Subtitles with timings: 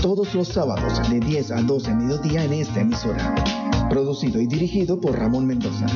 [0.00, 3.34] todos los sábados de 10 a 12 mediodía en esta emisora.
[3.90, 5.86] Producido y dirigido por Ramón Mendoza.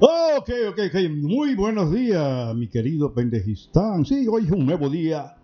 [0.00, 1.10] Ok, ok, ok.
[1.10, 4.04] Muy buenos días, mi querido Pendejistán.
[4.04, 5.36] Sí, hoy es un nuevo día.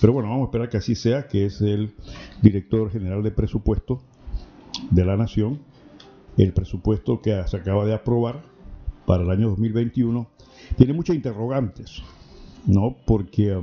[0.02, 1.94] Pero bueno, vamos a esperar que así sea, que es el
[2.42, 4.02] director general de presupuesto
[4.92, 5.60] de la Nación,
[6.38, 8.44] el presupuesto que se acaba de aprobar
[9.06, 10.28] para el año 2021,
[10.78, 12.04] tiene muchas interrogantes,
[12.66, 12.96] ¿no?
[13.06, 13.58] Porque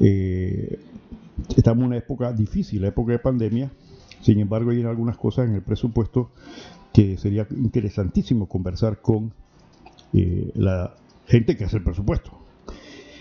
[0.00, 0.80] eh,
[1.56, 3.70] estamos en una época difícil, la época de pandemia,
[4.20, 6.30] sin embargo hay algunas cosas en el presupuesto
[6.92, 9.32] que sería interesantísimo conversar con
[10.12, 10.94] eh, la
[11.26, 12.32] gente que hace el presupuesto.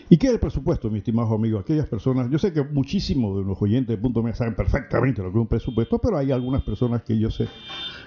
[0.10, 1.60] ¿Y qué es el presupuesto, mi estimado amigo?
[1.60, 5.32] Aquellas personas, yo sé que muchísimos de los oyentes de Punto Me saben perfectamente lo
[5.32, 7.50] que es un presupuesto, pero hay algunas personas que yo sé,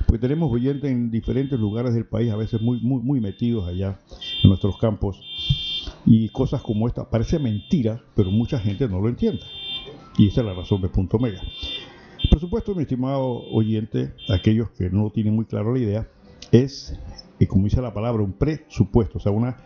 [0.07, 3.99] porque tenemos oyentes en diferentes lugares del país, a veces muy, muy, muy metidos allá
[4.43, 5.21] en nuestros campos,
[6.07, 9.43] y cosas como esta, parece mentira, pero mucha gente no lo entiende.
[10.17, 11.43] Y esa es la razón de Punto Mega.
[12.23, 16.09] El presupuesto, mi estimado oyente, aquellos que no tienen muy claro la idea,
[16.53, 16.99] es,
[17.49, 19.57] como dice la palabra, un presupuesto, o sea, una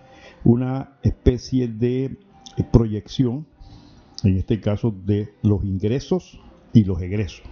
[0.44, 2.16] una especie de
[2.70, 3.46] proyección,
[4.22, 6.40] en este caso de los ingresos
[6.72, 7.42] y los egresos,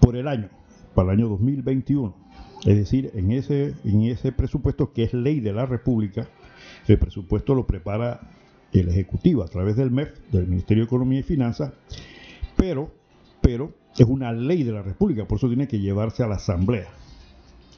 [0.00, 0.48] por el año,
[0.94, 2.14] para el año 2021.
[2.64, 6.28] Es decir, en ese, en ese presupuesto que es ley de la República,
[6.86, 8.20] el presupuesto lo prepara
[8.72, 11.72] el Ejecutivo a través del MEF, del Ministerio de Economía y Finanzas,
[12.56, 12.92] pero,
[13.48, 16.86] pero es una ley de la República, por eso tiene que llevarse a la Asamblea.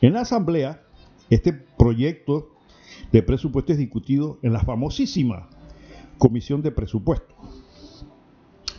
[0.01, 0.83] En la Asamblea,
[1.31, 2.49] este proyecto
[3.13, 5.49] de presupuesto es discutido en la famosísima
[6.19, 7.37] Comisión de Presupuesto,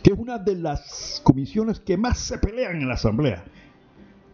[0.02, 3.42] que es una de las comisiones que más se pelean en la Asamblea.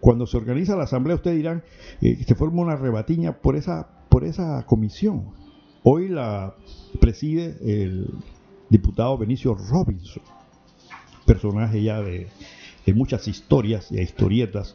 [0.00, 1.62] Cuando se organiza la Asamblea, ustedes dirán,
[2.00, 5.26] eh, se forma una rebatiña por esa, por esa comisión.
[5.84, 6.56] Hoy la
[7.00, 8.12] preside el
[8.68, 10.24] diputado Benicio Robinson,
[11.28, 12.26] personaje ya de,
[12.94, 14.74] muchas historias y historietas.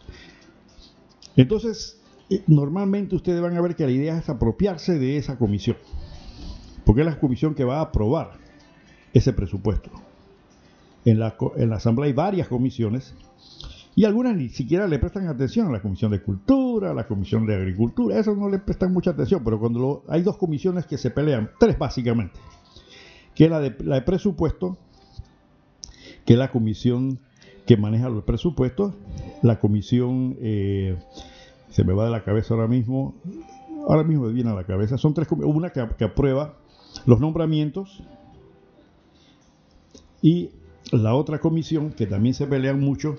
[1.35, 1.99] Entonces,
[2.45, 5.77] normalmente ustedes van a ver que la idea es apropiarse de esa comisión,
[6.85, 8.33] porque es la comisión que va a aprobar
[9.13, 9.89] ese presupuesto.
[11.05, 13.15] En la, en la Asamblea hay varias comisiones
[13.95, 17.47] y algunas ni siquiera le prestan atención a la Comisión de Cultura, a la Comisión
[17.47, 21.09] de Agricultura, eso no le prestan mucha atención, pero cuando hay dos comisiones que se
[21.09, 22.39] pelean, tres básicamente,
[23.33, 24.77] que es la de, la de presupuesto,
[26.25, 27.19] que es la comisión
[27.65, 28.93] que maneja los presupuestos,
[29.41, 30.97] la comisión eh,
[31.69, 33.15] se me va de la cabeza ahora mismo,
[33.87, 36.55] ahora mismo me viene a la cabeza, son tres, una que, aprueba
[37.05, 38.03] los nombramientos
[40.21, 40.49] y
[40.91, 43.17] la otra comisión que también se pelean mucho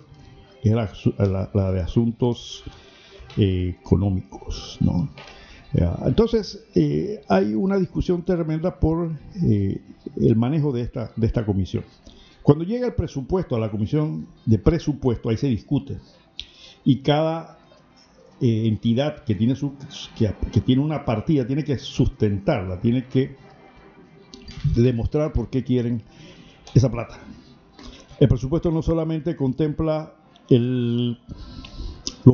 [0.62, 2.64] es la, de asuntos
[3.36, 5.08] eh, económicos, ¿no?
[6.06, 9.10] Entonces, eh, hay una discusión tremenda por
[9.42, 11.82] el manejo de esta, de esta comisión.
[12.44, 15.99] Cuando llega el presupuesto a la comisión de presupuesto, ahí se discute.
[16.85, 17.56] Y cada
[18.38, 19.73] eh, entidad que tiene, su,
[20.14, 23.35] que, tiene una partida tiene que sustentarla, tiene que
[24.75, 26.02] demostrar por qué quieren
[26.75, 27.19] esa plata.
[28.20, 30.12] El presupuesto no solamente contempla
[30.50, 31.17] los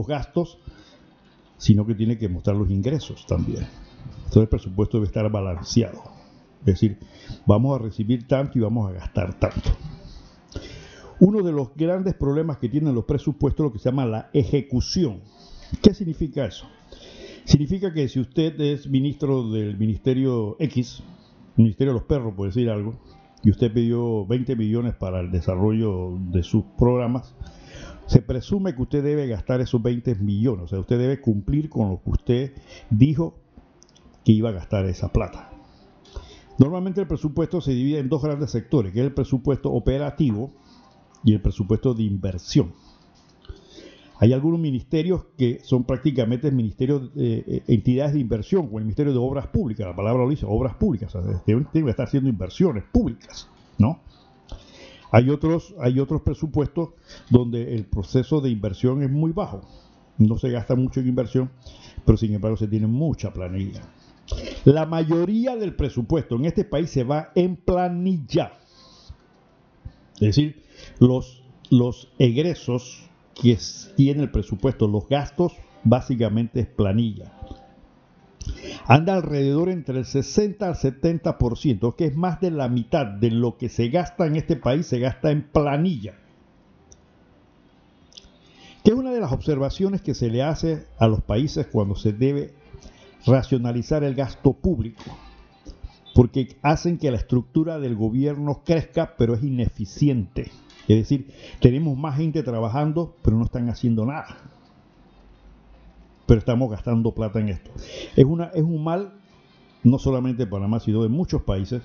[0.08, 0.58] gastos,
[1.56, 3.64] sino que tiene que mostrar los ingresos también.
[4.16, 6.02] Entonces el presupuesto debe estar balanceado.
[6.60, 6.98] Es decir,
[7.46, 9.70] vamos a recibir tanto y vamos a gastar tanto.
[11.20, 14.30] Uno de los grandes problemas que tienen los presupuestos es lo que se llama la
[14.32, 15.20] ejecución.
[15.82, 16.66] ¿Qué significa eso?
[17.44, 21.02] Significa que si usted es ministro del Ministerio X,
[21.56, 22.94] Ministerio de los Perros, por decir algo,
[23.42, 27.34] y usted pidió 20 millones para el desarrollo de sus programas,
[28.06, 31.90] se presume que usted debe gastar esos 20 millones, o sea, usted debe cumplir con
[31.90, 32.52] lo que usted
[32.90, 33.38] dijo
[34.24, 35.49] que iba a gastar esa plata.
[36.60, 40.52] Normalmente el presupuesto se divide en dos grandes sectores, que es el presupuesto operativo
[41.24, 42.74] y el presupuesto de inversión.
[44.18, 49.18] Hay algunos ministerios que son prácticamente ministerios, eh, entidades de inversión, como el Ministerio de
[49.18, 52.84] Obras Públicas, la palabra lo dice, obras públicas, o sea, tienen que estar haciendo inversiones
[52.92, 53.48] públicas,
[53.78, 53.98] ¿no?
[55.12, 56.90] Hay otros, hay otros presupuestos
[57.30, 59.62] donde el proceso de inversión es muy bajo.
[60.18, 61.50] No se gasta mucho en inversión,
[62.04, 63.80] pero sin embargo se tiene mucha planilla.
[64.64, 68.52] La mayoría del presupuesto en este país se va en planilla.
[70.14, 70.62] Es decir,
[70.98, 73.58] los, los egresos que
[73.96, 75.54] tiene el presupuesto, los gastos,
[75.84, 77.32] básicamente es planilla
[78.86, 83.56] anda alrededor entre el 60 al 70%, que es más de la mitad de lo
[83.56, 86.14] que se gasta en este país, se gasta en planilla.
[88.82, 92.12] Que es una de las observaciones que se le hace a los países cuando se
[92.12, 92.54] debe
[93.26, 95.02] racionalizar el gasto público,
[96.14, 100.50] porque hacen que la estructura del gobierno crezca, pero es ineficiente.
[100.88, 104.36] Es decir, tenemos más gente trabajando, pero no están haciendo nada
[106.30, 107.72] pero estamos gastando plata en esto.
[108.14, 109.14] Es, una, es un mal,
[109.82, 111.82] no solamente de Panamá, sino de muchos países,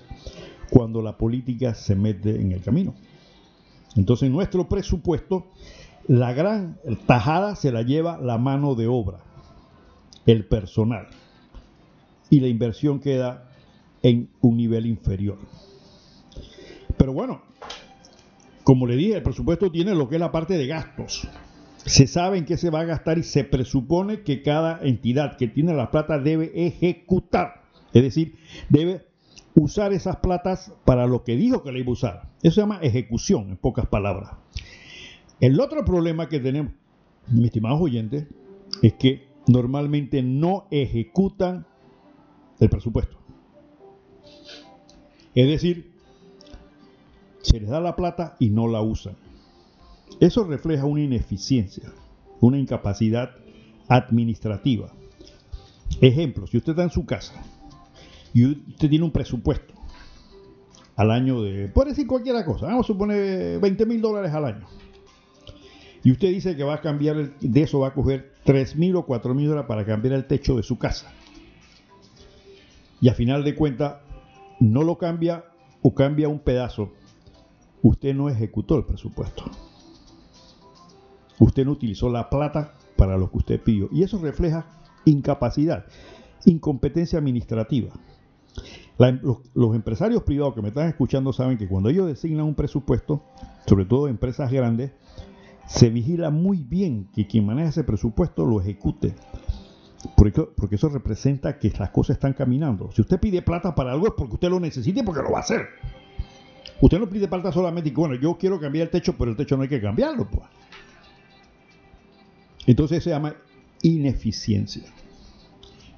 [0.70, 2.94] cuando la política se mete en el camino.
[3.96, 5.48] Entonces, nuestro presupuesto,
[6.08, 6.78] la gran
[7.08, 9.18] tajada se la lleva la mano de obra,
[10.28, 11.08] el personal,
[12.30, 13.50] y la inversión queda
[14.02, 15.38] en un nivel inferior.
[16.98, 17.42] Pero bueno,
[18.64, 21.28] como le dije, el presupuesto tiene lo que es la parte de gastos
[21.86, 25.48] se sabe en qué se va a gastar y se presupone que cada entidad que
[25.48, 27.64] tiene la plata debe ejecutar,
[27.94, 28.36] es decir,
[28.70, 29.06] debe
[29.54, 32.30] usar esas platas para lo que dijo que le iba a usar.
[32.42, 34.32] Eso se llama ejecución, en pocas palabras.
[35.40, 36.74] El otro problema que tenemos,
[37.28, 38.26] mis estimados oyentes,
[38.82, 41.68] es que normalmente no ejecutan
[42.60, 43.18] el presupuesto.
[45.34, 45.92] Es decir,
[47.42, 49.18] se les da la plata y no la usan.
[50.20, 51.92] Eso refleja una ineficiencia,
[52.40, 53.32] una incapacidad
[53.88, 54.92] administrativa.
[56.02, 57.34] Ejemplo, si usted está en su casa
[58.34, 59.74] y usted tiene un presupuesto
[60.96, 64.68] al año de, puede decir cualquier cosa, vamos a suponer 20 mil dólares al año.
[66.04, 69.06] Y usted dice que va a cambiar, de eso va a coger 3 mil o
[69.06, 71.12] 4 mil dólares para cambiar el techo de su casa.
[73.02, 73.98] Y a final de cuentas,
[74.60, 75.46] no lo cambia
[75.82, 76.92] o cambia un pedazo.
[77.82, 79.44] Usted no ejecutó el presupuesto.
[81.40, 83.90] Usted no utilizó la plata para lo que usted pidió.
[83.92, 84.66] Y eso refleja
[85.06, 85.86] incapacidad,
[86.46, 87.92] incompetencia administrativa.
[88.98, 93.24] los, empresarios privados que me están escuchando saben que cuando ellos designan un presupuesto,
[93.68, 94.92] sobre todo empresas grandes,
[95.68, 99.16] se vigila muy bien que quien maneja ese presupuesto lo ejecute.
[100.16, 102.92] Porque, porque eso representa que las cosas están caminando.
[102.92, 105.40] Si usted pide plata para algo es porque usted lo necesita y porque lo va
[105.40, 105.68] a hacer.
[106.82, 109.56] Usted no pide plata solamente y bueno, yo quiero cambiar el techo, pero el techo
[109.56, 110.28] no hay que cambiarlo.
[110.30, 110.44] Pues.
[112.68, 113.36] Entonces se llama
[113.82, 114.84] ineficiencia.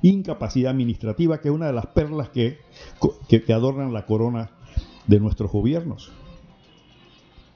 [0.02, 2.60] Incapacidad administrativa, que es una de las perlas que,
[3.28, 4.52] que, adornan la corona
[5.08, 6.12] de nuestros gobiernos.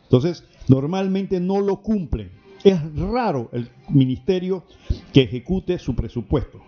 [0.04, 2.32] Entonces, normalmente no lo cumplen.
[2.64, 4.64] Es raro el ministerio
[5.14, 6.62] que ejecute su presupuesto.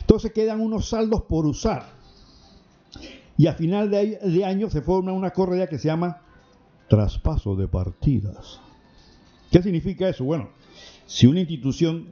[0.00, 1.96] Entonces quedan unos saldos por usar.
[3.38, 6.22] Y a final de, año se forma una correa que se llama
[6.88, 8.60] traspaso de partidas.
[9.50, 10.24] ¿Qué significa eso?
[10.24, 10.50] Bueno,
[11.06, 12.08] si una institución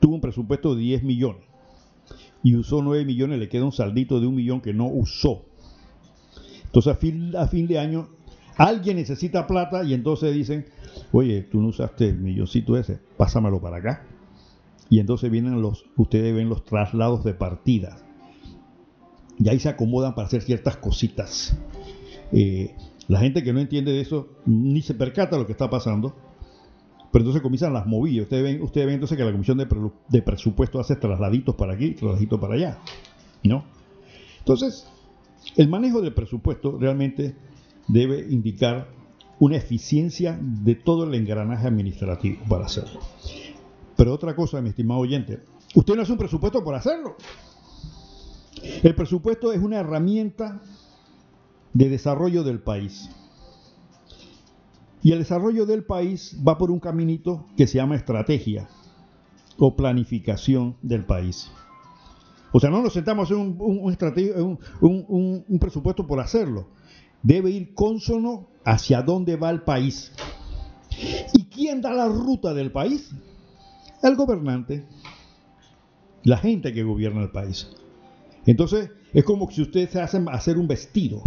[0.00, 1.42] tuvo un presupuesto de 10 millones
[2.42, 5.46] y usó 9 millones, le queda un saldito de un millón que no usó.
[6.64, 8.08] Entonces a fin, a fin de año
[8.56, 10.66] Alguien necesita plata y entonces dicen,
[11.12, 14.06] oye, tú no usaste el milloncito ese, pásamelo para acá.
[14.88, 17.98] Y entonces vienen los, ustedes ven los traslados de partida.
[19.38, 21.56] Y ahí se acomodan para hacer ciertas cositas.
[22.32, 22.74] Eh,
[23.08, 26.14] la gente que no entiende de eso ni se percata lo que está pasando.
[27.10, 28.24] Pero entonces comienzan las movidas.
[28.24, 29.66] Ustedes ven, ustedes ven entonces que la Comisión de,
[30.08, 32.78] de Presupuesto hace trasladitos para aquí, trasladitos para allá.
[33.42, 33.64] ¿No?
[34.38, 34.86] Entonces,
[35.56, 37.34] el manejo del presupuesto realmente
[37.88, 38.88] debe indicar
[39.38, 43.00] una eficiencia de todo el engranaje administrativo para hacerlo.
[43.96, 45.40] Pero otra cosa, mi estimado oyente,
[45.74, 47.16] usted no hace un presupuesto por hacerlo.
[48.82, 50.62] El presupuesto es una herramienta
[51.72, 53.10] de desarrollo del país.
[55.02, 58.68] Y el desarrollo del país va por un caminito que se llama estrategia
[59.58, 61.50] o planificación del país.
[62.52, 66.68] O sea, no nos sentamos en un, un, un presupuesto por hacerlo.
[67.24, 70.12] Debe ir consono hacia dónde va el país.
[71.32, 73.10] ¿Y quién da la ruta del país?
[74.02, 74.84] El gobernante,
[76.22, 77.70] la gente que gobierna el país.
[78.44, 81.22] Entonces, es como si ustedes se hacen hacer un vestido.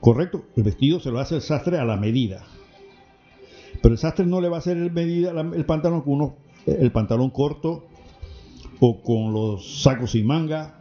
[0.00, 2.44] Correcto, el vestido se lo hace el sastre a la medida.
[3.80, 6.90] Pero el sastre no le va a hacer el, medida, el pantalón con uno, el
[6.90, 7.86] pantalón corto
[8.80, 10.77] o con los sacos sin manga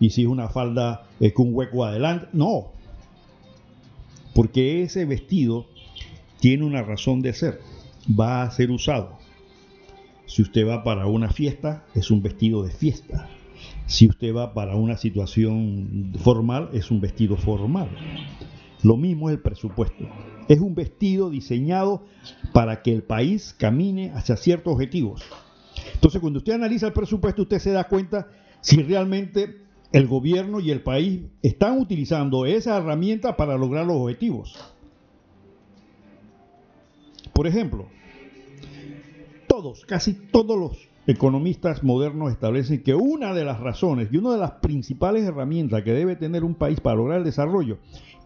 [0.00, 2.26] y si es una falda eh, con un hueco adelante.
[2.32, 2.72] No,
[4.34, 5.66] porque ese vestido
[6.40, 7.60] tiene una razón de ser,
[8.18, 9.18] va a ser usado.
[10.26, 13.28] Si usted va para una fiesta, es un vestido de fiesta.
[13.86, 17.88] Si usted va para una situación formal, es un vestido formal.
[18.82, 20.08] Lo mismo es el presupuesto.
[20.48, 22.06] Es un vestido diseñado
[22.52, 25.22] para que el país camine hacia ciertos objetivos.
[25.94, 28.28] Entonces, cuando usted analiza el presupuesto, usted se da cuenta
[28.60, 34.58] si realmente el gobierno y el país están utilizando esa herramienta para lograr los objetivos.
[37.32, 37.86] Por ejemplo,
[39.48, 44.38] todos, casi todos los economistas modernos establecen que una de las razones y una de
[44.38, 47.78] las principales herramientas que debe tener un país para lograr el desarrollo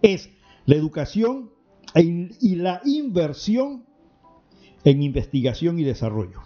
[0.03, 0.31] es
[0.67, 1.51] la educación
[1.95, 3.85] e y la inversión
[4.85, 6.41] en investigación y desarrollo.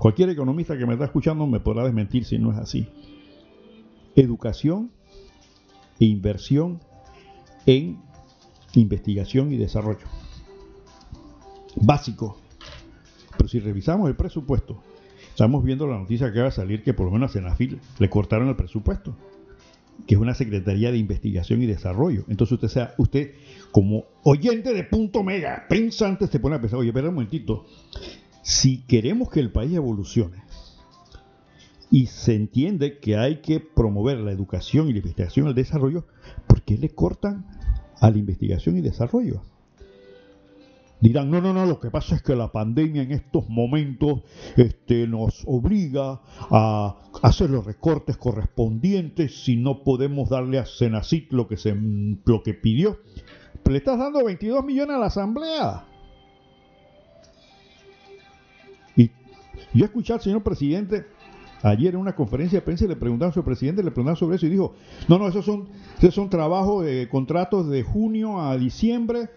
[0.00, 2.88] Cualquier economista que me está escuchando me podrá desmentir si no es así.
[4.16, 4.90] Educación
[6.00, 6.80] e inversión
[7.66, 8.00] en
[8.72, 10.06] investigación y desarrollo.
[11.76, 12.38] Básico.
[13.36, 14.82] Pero si revisamos el presupuesto,
[15.28, 18.08] estamos viendo la noticia que va a salir que por lo menos a Senafil le
[18.08, 19.14] cortaron el presupuesto,
[20.06, 22.24] que es una Secretaría de Investigación y Desarrollo.
[22.28, 23.34] Entonces usted sea, usted
[23.70, 27.66] como oyente de punto mega, pensante, se pone a pensar, oye, espera un momentito,
[28.42, 30.42] si queremos que el país evolucione
[31.90, 36.06] y se entiende que hay que promover la educación y la investigación y el desarrollo,
[36.46, 37.46] ¿por qué le cortan
[38.00, 39.42] a la investigación y desarrollo?
[41.00, 44.20] Dirán, no, no, no, lo que pasa es que la pandemia en estos momentos
[44.56, 46.20] este, nos obliga
[46.50, 52.42] a hacer los recortes correspondientes si no podemos darle a Senacit lo que, se, lo
[52.42, 52.98] que pidió.
[53.62, 55.86] Pero le estás dando 22 millones a la Asamblea.
[59.72, 61.06] Yo escuché al señor presidente
[61.62, 64.46] ayer en una conferencia de prensa y le preguntaron al presidente, le preguntaron sobre eso
[64.46, 64.74] y dijo,
[65.08, 69.30] no, no, esos son, esos son trabajos de contratos de junio a diciembre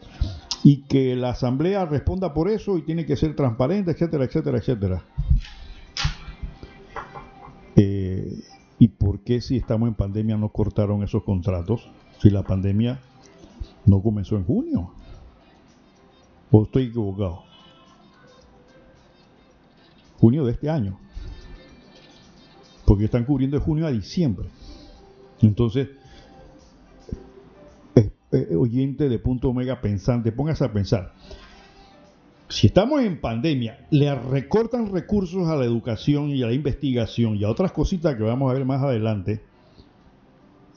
[0.63, 5.03] y que la asamblea responda por eso y tiene que ser transparente, etcétera, etcétera, etcétera.
[7.75, 8.43] Eh,
[8.79, 11.89] ¿Y por qué si estamos en pandemia no cortaron esos contratos?
[12.19, 12.99] Si la pandemia
[13.85, 14.91] no comenzó en junio.
[16.51, 17.43] ¿O estoy equivocado?
[20.23, 20.97] Junio de este año.
[22.85, 24.47] Porque están cubriendo de junio a diciembre.
[25.41, 25.89] Entonces,
[28.57, 31.11] oyente de punto omega pensante, póngase a pensar.
[32.47, 37.43] Si estamos en pandemia, le recortan recursos a la educación y a la investigación y
[37.43, 39.41] a otras cositas que vamos a ver más adelante,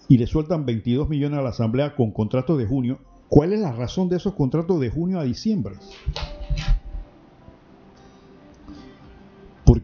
[0.08, 2.98] y le sueltan 22 millones a la Asamblea con contratos de junio,
[3.28, 5.76] ¿cuál es la razón de esos contratos de junio a diciembre?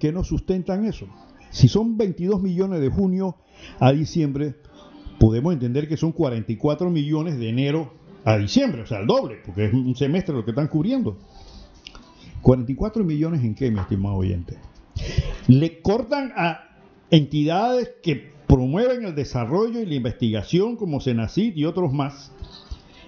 [0.03, 1.07] Qué no sustentan eso?
[1.51, 3.37] Si son 22 millones de junio
[3.79, 4.57] a diciembre,
[5.21, 7.93] podemos entender que son 44 millones de enero
[8.25, 11.19] a diciembre, o sea, el doble, porque es un semestre lo que están cubriendo.
[12.41, 14.59] 44 millones en qué, mi estimado oyente?
[15.47, 16.65] Le cortan a
[17.13, 22.33] entidades que promueven el desarrollo y la investigación como Senacid y otros más,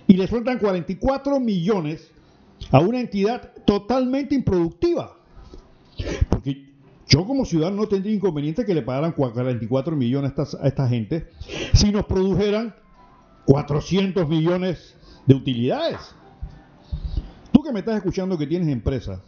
[0.07, 2.13] y le sueltan 44 millones
[2.71, 5.17] a una entidad totalmente improductiva.
[6.29, 6.74] Porque
[7.07, 11.29] yo como ciudadano no tendría inconveniente que le pagaran 44 millones a esta, gente
[11.75, 12.75] si nos produjeran
[13.47, 14.97] 400 millones
[15.27, 16.15] de utilidades.
[17.53, 19.21] Tú que me estás escuchando que tienes empresa,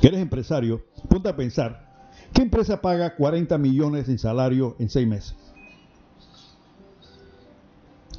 [0.00, 1.88] que eres empresario, ponte a pensar,
[2.32, 5.36] ¿qué empresa paga 40 millones en salario en seis meses?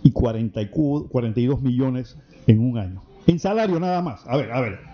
[0.01, 3.03] Y 42 millones en un año.
[3.27, 4.25] En salario nada más.
[4.25, 4.88] A ver, a ver.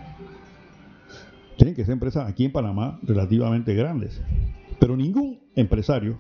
[1.58, 4.22] Tienen que ser empresas aquí en Panamá relativamente grandes.
[4.80, 6.20] Pero ningún empresario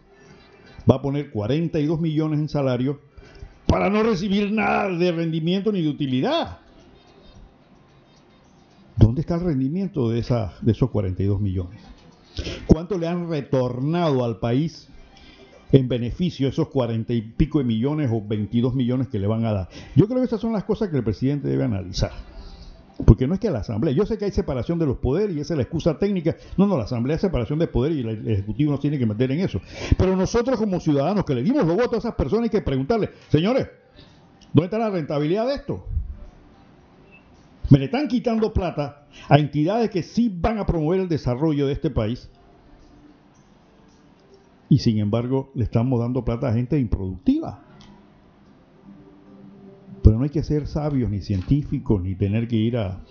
[0.89, 3.01] va a poner 42 millones en salario
[3.67, 6.59] para no recibir nada de rendimiento ni de utilidad.
[8.97, 11.81] ¿Dónde está el rendimiento de, esa, de esos 42 millones?
[12.67, 14.87] ¿Cuánto le han retornado al país
[15.71, 19.51] en beneficio esos 40 y pico de millones o 22 millones que le van a
[19.51, 19.69] dar?
[19.95, 22.11] Yo creo que esas son las cosas que el presidente debe analizar.
[23.03, 25.41] Porque no es que la Asamblea, yo sé que hay separación de los poderes y
[25.41, 26.37] esa es la excusa técnica.
[26.55, 29.31] No, no, la Asamblea es separación de poder y el Ejecutivo no tiene que meter
[29.31, 29.59] en eso.
[29.97, 33.09] Pero nosotros como ciudadanos que le dimos los votos a esas personas hay que preguntarle,
[33.29, 33.67] señores,
[34.53, 35.85] ¿dónde está la rentabilidad de esto?
[37.69, 41.73] Me le están quitando plata a entidades que sí van a promover el desarrollo de
[41.73, 42.29] este país
[44.69, 47.64] y sin embargo le estamos dando plata a gente improductiva.
[50.05, 53.01] Pero no hay que ser sabios ni científicos ni tener que ir a,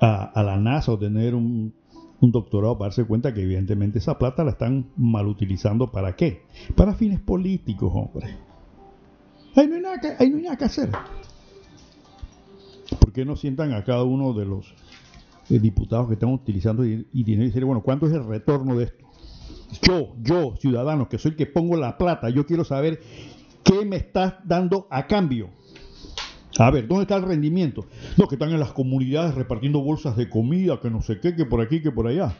[0.00, 1.72] a, la NASA o tener un,
[2.20, 6.42] doctorado para darse cuenta que evidentemente esa plata la están mal utilizando para qué?
[6.74, 8.36] Para fines políticos, hombre.
[9.54, 10.90] Ahí no hay nada que, ahí no hay nada que hacer.
[12.98, 14.74] ¿Por qué no sientan a cada uno de los
[15.50, 19.06] eh, diputados que están utilizando y, y decir, bueno, ¿cuánto es el retorno de esto?
[19.82, 23.00] Yo, yo, ciudadano, que soy el que pongo la plata, yo quiero saber
[23.68, 25.50] ¿Qué me estás dando a cambio?
[26.58, 27.86] A ver, ¿dónde está el rendimiento?
[28.16, 31.44] No, que están en las comunidades repartiendo bolsas de comida, que no sé qué, que
[31.44, 32.34] por aquí, que por allá.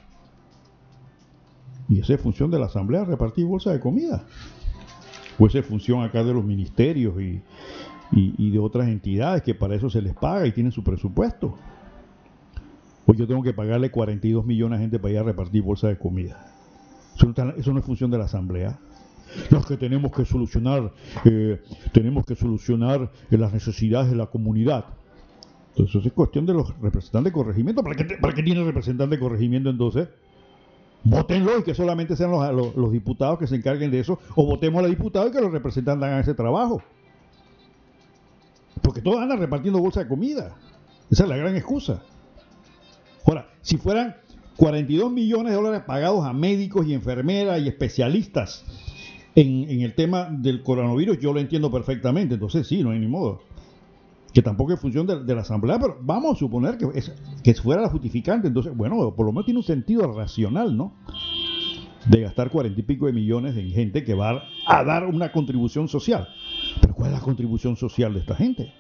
[1.89, 4.25] Y esa es función de la Asamblea, repartir bolsas de comida.
[5.39, 7.43] O esa es función acá de los ministerios y,
[8.11, 11.57] y, de otras entidades que para eso se les paga y tienen su presupuesto.
[13.07, 15.99] O yo tengo que pagarle 42 millones a gente para ir a repartir bolsas de
[15.99, 16.55] comida.
[17.15, 18.79] eso no es función de la Asamblea
[19.51, 20.93] los que tenemos que solucionar,
[21.25, 21.61] eh,
[21.93, 24.85] tenemos que solucionar las necesidades de la comunidad.
[25.71, 27.83] Entonces es cuestión de los representantes de corregimiento.
[27.83, 30.09] ¿Para qué, para qué tiene representante de corregimiento entonces?
[31.05, 34.81] Votenlo y que solamente sean los, los, diputados que se encarguen de eso, o votemos
[34.81, 36.83] a los diputados y que los representantes hagan ese trabajo.
[38.83, 40.57] Porque todos andan repartiendo bolsa de comida.
[41.11, 42.03] Esa es la gran excusa.
[43.25, 44.17] Ahora, si fueran
[44.57, 48.65] 42 millones de dólares pagados a médicos y enfermeras y especialistas
[49.41, 53.41] en, el tema del coronavirus yo lo entiendo perfectamente, entonces sí, no hay ni modo.
[54.33, 57.83] Que tampoco es función de, la Asamblea, pero vamos a suponer que, es, que fuera
[57.83, 60.93] la justificante, entonces, bueno, por lo menos tiene un sentido racional, ¿no?
[62.07, 65.89] De gastar cuarenta y pico de millones en gente que va a dar una contribución
[65.89, 66.29] social.
[66.81, 68.73] Pero ¿cuál es la contribución social de esta gente?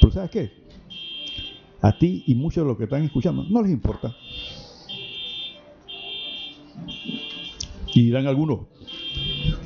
[0.00, 0.52] Pero ¿sabes qué?
[1.80, 4.14] A ti y muchos de los que están escuchando no les importa.
[7.94, 8.66] Y dirán algunos,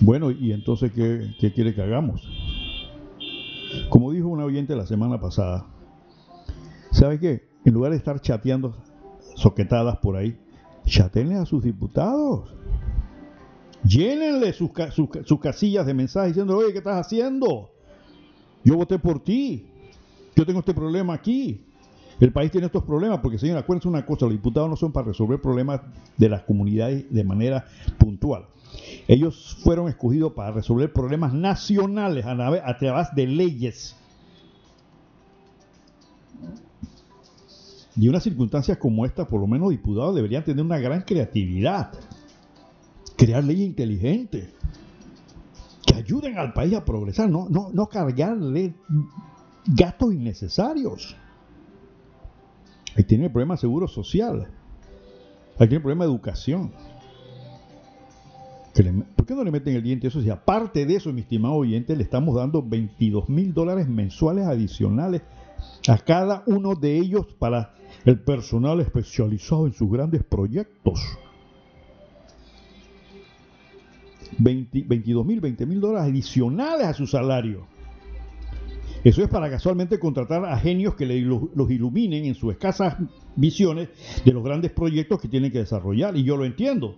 [0.00, 2.22] bueno, ¿y entonces qué, quiere que hagamos?
[3.88, 5.66] Como dijo una oyente la semana pasada,
[6.90, 7.48] ¿sabe qué?
[7.64, 8.76] En lugar de estar chateando
[9.36, 10.36] soquetadas por ahí,
[10.86, 12.54] chatenle a sus diputados.
[13.84, 14.70] Llénenle sus,
[15.24, 17.70] sus, casillas de mensajes diciendo, oye, ¿qué estás haciendo?
[18.64, 19.66] Yo voté por ti.
[20.36, 21.64] Yo tengo este problema aquí.
[22.22, 25.08] El país tiene estos problemas porque, señor, acuérdense una cosa, los diputados no son para
[25.08, 25.80] resolver problemas
[26.16, 27.64] de las comunidades de manera
[27.98, 28.44] puntual.
[29.08, 33.96] Ellos fueron escogidos para resolver problemas nacionales a través de leyes.
[37.96, 41.90] Y unas circunstancias como esta, por lo menos diputados deberían tener una gran creatividad.
[43.16, 44.48] Crear leyes inteligentes
[45.84, 48.74] que ayuden al país a progresar, no, no, no cargarle
[49.66, 51.16] gastos innecesarios.
[52.96, 54.48] Ahí tiene el problema de seguro social.
[55.58, 56.72] Ahí tiene el problema de educación.
[59.16, 60.22] ¿Por qué no le meten el diente eso?
[60.22, 65.22] Si aparte de eso, mi estimado oyente, le estamos dando 22 mil dólares mensuales adicionales
[65.88, 67.74] a cada uno de ellos para
[68.04, 71.00] el personal especializado en sus grandes proyectos.
[74.38, 77.66] 22 mil, 20 mil dólares adicionales a su salario.
[79.04, 82.96] Eso es para casualmente contratar a genios que los iluminen en sus escasas
[83.34, 83.88] visiones
[84.24, 86.16] de los grandes proyectos que tienen que desarrollar.
[86.16, 86.94] Y yo lo entiendo.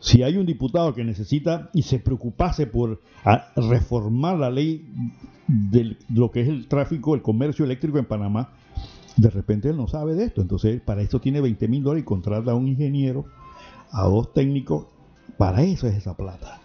[0.00, 3.00] Si hay un diputado que necesita y se preocupase por
[3.56, 4.86] reformar la ley
[5.46, 8.50] de lo que es el tráfico, el comercio eléctrico en Panamá,
[9.16, 10.40] de repente él no sabe de esto.
[10.40, 13.24] Entonces, para esto tiene 20 mil dólares y contrata a un ingeniero,
[13.90, 14.86] a dos técnicos.
[15.36, 16.60] Para eso es esa plata.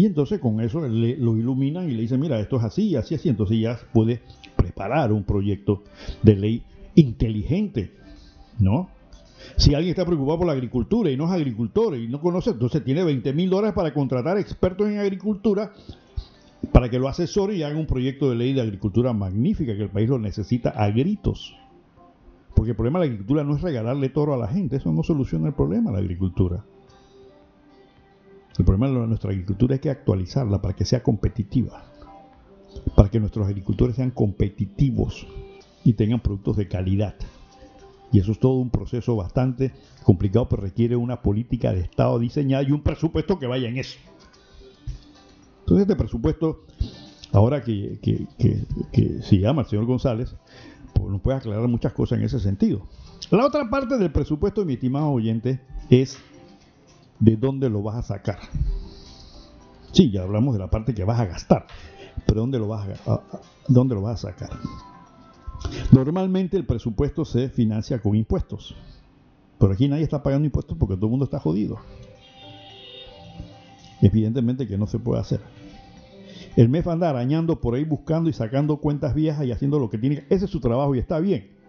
[0.00, 3.16] Y entonces con eso le, lo iluminan y le dicen, mira, esto es así, así,
[3.16, 3.28] así.
[3.28, 4.22] Entonces ya puede
[4.56, 5.82] preparar un proyecto
[6.22, 6.62] de ley
[6.94, 7.92] inteligente,
[8.58, 8.88] ¿no?
[9.58, 12.82] Si alguien está preocupado por la agricultura y no es agricultor y no conoce, entonces
[12.82, 15.74] tiene 20 mil dólares para contratar expertos en agricultura
[16.72, 19.90] para que lo asesore y haga un proyecto de ley de agricultura magnífica que el
[19.90, 21.54] país lo necesita a gritos.
[22.54, 25.02] Porque el problema de la agricultura no es regalarle toro a la gente, eso no
[25.02, 26.64] soluciona el problema de la agricultura.
[28.58, 31.84] El problema de nuestra agricultura es que actualizarla para que sea competitiva,
[32.94, 35.26] para que nuestros agricultores sean competitivos
[35.84, 37.14] y tengan productos de calidad.
[38.12, 42.64] Y eso es todo un proceso bastante complicado, pero requiere una política de Estado diseñada
[42.64, 43.98] y un presupuesto que vaya en eso.
[45.60, 46.64] Entonces este presupuesto,
[47.32, 48.26] ahora que, que,
[48.92, 50.34] que, se llama el señor González,
[50.92, 52.88] pues nos puede aclarar muchas cosas en ese sentido.
[53.30, 56.18] La otra parte del presupuesto, mi estimado oyente, es
[57.20, 58.38] de dónde lo vas a sacar.
[59.92, 61.66] Sí, ya hablamos de la parte que vas a gastar,
[62.26, 63.20] pero ¿dónde lo vas a,
[63.68, 64.50] dónde lo vas a sacar?
[65.92, 68.74] Normalmente el presupuesto se financia con impuestos,
[69.58, 71.78] pero aquí nadie está pagando impuestos porque todo el mundo está jodido.
[74.00, 75.40] Evidentemente que no se puede hacer.
[76.56, 79.98] El MEF anda arañando por ahí buscando y sacando cuentas viejas y haciendo lo que
[79.98, 80.24] tiene.
[80.30, 81.59] Ese es su trabajo y está bien.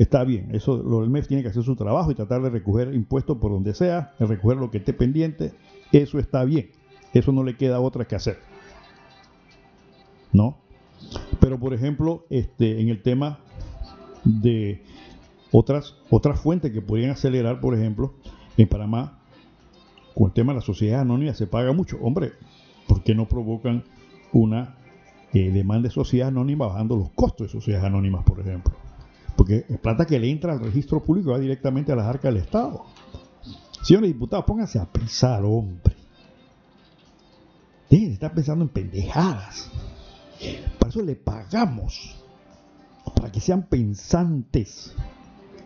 [0.00, 2.94] Está bien, eso lo del MEF tiene que hacer su trabajo y tratar de recoger
[2.94, 5.52] impuestos por donde sea, de recoger lo que esté pendiente,
[5.92, 6.70] eso está bien.
[7.12, 8.38] Eso no le queda otra que hacer.
[10.32, 10.56] ¿No?
[11.38, 13.40] Pero por ejemplo, este, en el tema
[14.24, 14.80] de
[15.52, 18.14] otras, otras fuentes que podrían acelerar, por ejemplo,
[18.56, 19.18] en Panamá,
[20.14, 21.98] con el tema de la sociedad anónima se paga mucho.
[22.00, 22.32] Hombre,
[22.88, 23.84] ¿por qué no provocan
[24.32, 24.76] una
[25.34, 28.72] eh, demanda de sociedad anónima bajando los costos de sociedades anónimas, por ejemplo?
[29.36, 32.42] Porque es plata que le entra al registro público va directamente a las arcas del
[32.42, 32.84] Estado.
[33.82, 35.96] Señores diputados, pónganse a pensar, hombre.
[37.88, 39.70] Dejen de estar pensando en pendejadas.
[40.78, 42.16] Para eso le pagamos.
[43.16, 44.94] Para que sean pensantes.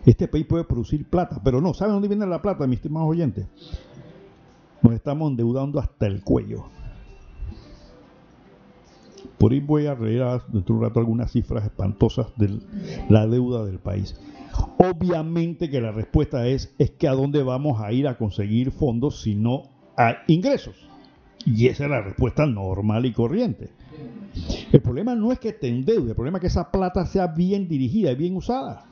[0.07, 3.47] Este país puede producir plata, pero no, ¿saben dónde viene la plata, mis estimados oyentes?
[4.83, 6.67] Nos estamos endeudando hasta el cuello.
[9.39, 12.59] Por ahí voy a leer dentro de un rato algunas cifras espantosas de
[13.09, 14.19] la deuda del país.
[14.79, 19.23] Obviamente que la respuesta es, es que a dónde vamos a ir a conseguir fondos
[19.23, 19.63] si no
[19.97, 20.77] hay ingresos.
[21.45, 23.71] Y esa es la respuesta normal y corriente.
[24.73, 27.69] El problema no es que te endeude, el problema es que esa plata sea bien
[27.69, 28.87] dirigida y bien usada.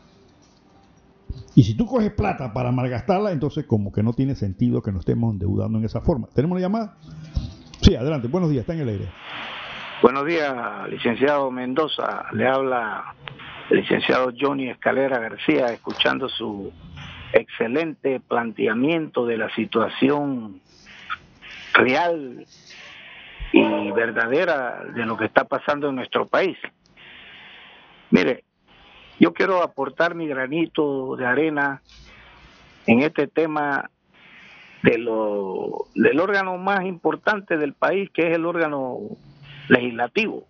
[1.54, 5.00] Y si tú coges plata para malgastarla, entonces como que no tiene sentido que nos
[5.00, 6.28] estemos endeudando en esa forma.
[6.34, 6.96] ¿Tenemos una llamada?
[7.80, 8.28] Sí, adelante.
[8.28, 9.08] Buenos días, está en el aire.
[10.02, 10.52] Buenos días,
[10.88, 12.26] licenciado Mendoza.
[12.32, 13.14] Le habla
[13.70, 16.72] el licenciado Johnny Escalera García, escuchando su
[17.32, 20.60] excelente planteamiento de la situación
[21.72, 22.44] real
[23.52, 26.58] y verdadera de lo que está pasando en nuestro país.
[28.10, 28.42] Mire,
[29.20, 31.80] yo quiero aportar mi granito de arena
[32.88, 33.88] en este tema
[34.82, 38.98] de lo, del órgano más importante del país, que es el órgano
[39.68, 40.46] legislativo.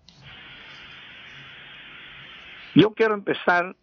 [2.75, 3.77] Yo quiero empezar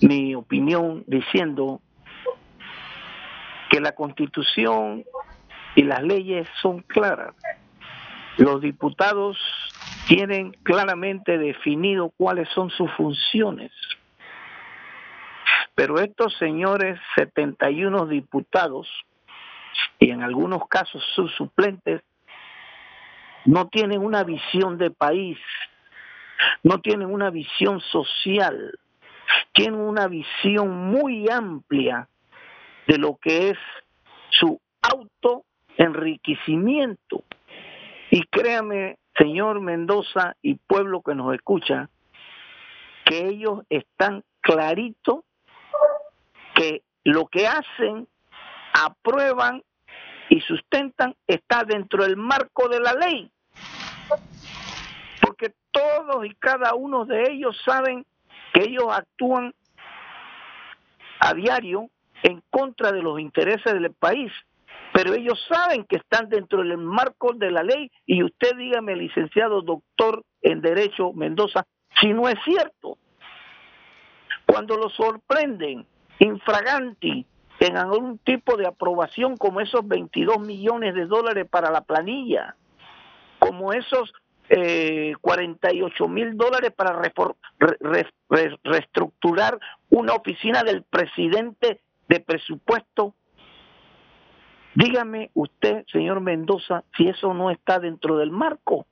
[0.00, 1.80] mi opinión diciendo
[3.70, 5.04] que la constitución
[5.74, 7.34] y las leyes son claras.
[8.36, 9.36] Los diputados
[10.06, 13.72] tienen claramente definido cuáles son sus funciones.
[15.74, 18.88] Pero estos señores 71 diputados
[19.98, 22.02] y en algunos casos sus suplentes
[23.48, 25.38] no tienen una visión de país,
[26.62, 28.78] no tienen una visión social,
[29.54, 32.06] tienen una visión muy amplia
[32.86, 33.56] de lo que es
[34.28, 37.24] su autoenriquecimiento.
[38.10, 41.88] Y créame, señor Mendoza y pueblo que nos escucha,
[43.06, 45.24] que ellos están clarito
[46.54, 48.06] que lo que hacen,
[48.74, 49.62] aprueban
[50.28, 53.32] y sustentan está dentro del marco de la ley.
[55.78, 58.04] Todos y cada uno de ellos saben
[58.52, 59.54] que ellos actúan
[61.20, 61.88] a diario
[62.22, 64.32] en contra de los intereses del país
[64.92, 69.62] pero ellos saben que están dentro del marco de la ley y usted dígame, licenciado
[69.62, 71.66] doctor en Derecho Mendoza,
[72.00, 72.98] si no es cierto.
[74.46, 75.86] Cuando lo sorprenden
[76.18, 77.26] infraganti
[77.60, 82.56] en algún tipo de aprobación como esos 22 millones de dólares para la planilla,
[83.38, 84.12] como esos
[84.50, 87.00] eh, 48 mil dólares para
[88.62, 89.58] reestructurar
[89.90, 93.14] una oficina del presidente de presupuesto
[94.78, 98.86] Dígame usted, señor Mendoza, si eso no está dentro del marco.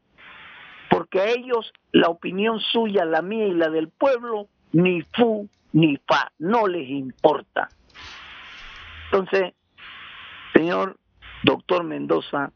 [0.90, 5.96] Porque a ellos la opinión suya, la mía y la del pueblo, ni fu ni
[5.98, 7.68] fa, no les importa.
[9.04, 9.54] Entonces,
[10.54, 10.96] señor
[11.44, 12.50] doctor Mendoza,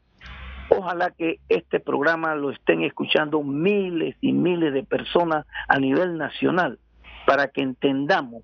[0.77, 6.79] ojalá que este programa lo estén escuchando miles y miles de personas a nivel nacional
[7.25, 8.43] para que entendamos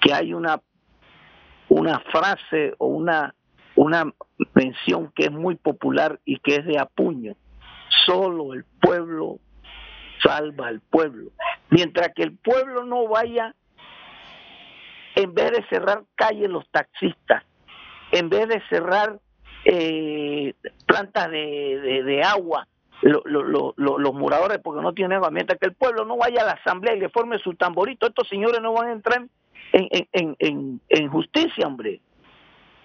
[0.00, 0.60] que hay una
[1.68, 3.34] una frase o una
[3.74, 4.12] una
[4.54, 7.36] mención que es muy popular y que es de apuño.
[8.06, 9.38] Solo el pueblo
[10.22, 11.30] salva al pueblo.
[11.70, 13.54] Mientras que el pueblo no vaya,
[15.14, 17.44] en vez de cerrar calles los taxistas,
[18.10, 19.20] en vez de cerrar
[19.64, 20.54] eh,
[20.86, 22.66] plantas de, de, agua,
[23.02, 26.94] los moradores porque no tienen agua, mientras que el pueblo no vaya a la asamblea
[26.94, 29.26] y le forme su tamborito, estos señores no van a entrar
[29.72, 32.00] en, en, en, en justicia, hombre.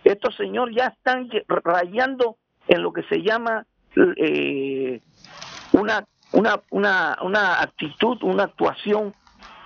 [0.03, 2.37] Estos señores ya están rayando
[2.67, 3.65] en lo que se llama
[4.17, 5.01] eh,
[5.73, 9.13] una, una, una, una actitud, una actuación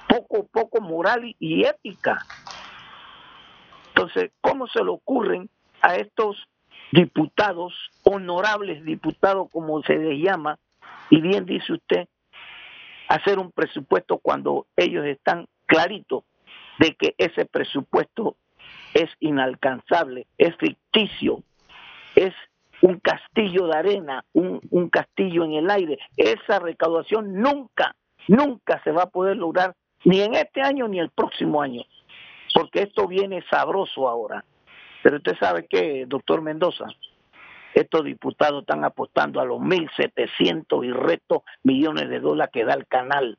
[0.08, 2.26] poco, poco moral y ética.
[3.89, 5.50] Entonces, ¿cómo se le ocurren
[5.82, 6.47] a estos
[6.91, 7.73] diputados,
[8.04, 10.60] honorables diputados como se les llama,
[11.10, 12.08] y bien dice usted,
[13.08, 16.23] hacer un presupuesto cuando ellos están claritos
[16.80, 18.36] de que ese presupuesto
[18.93, 21.43] es inalcanzable, es ficticio,
[22.15, 22.34] es
[22.82, 25.99] un castillo de arena, un, un castillo en el aire.
[26.17, 27.95] Esa recaudación nunca,
[28.27, 31.84] nunca se va a poder lograr ni en este año ni el próximo año,
[32.54, 34.43] porque esto viene sabroso ahora.
[35.04, 36.86] Pero usted sabe que, doctor Mendoza,
[37.74, 42.86] estos diputados están apostando a los 1.700 y resto millones de dólares que da el
[42.88, 43.38] canal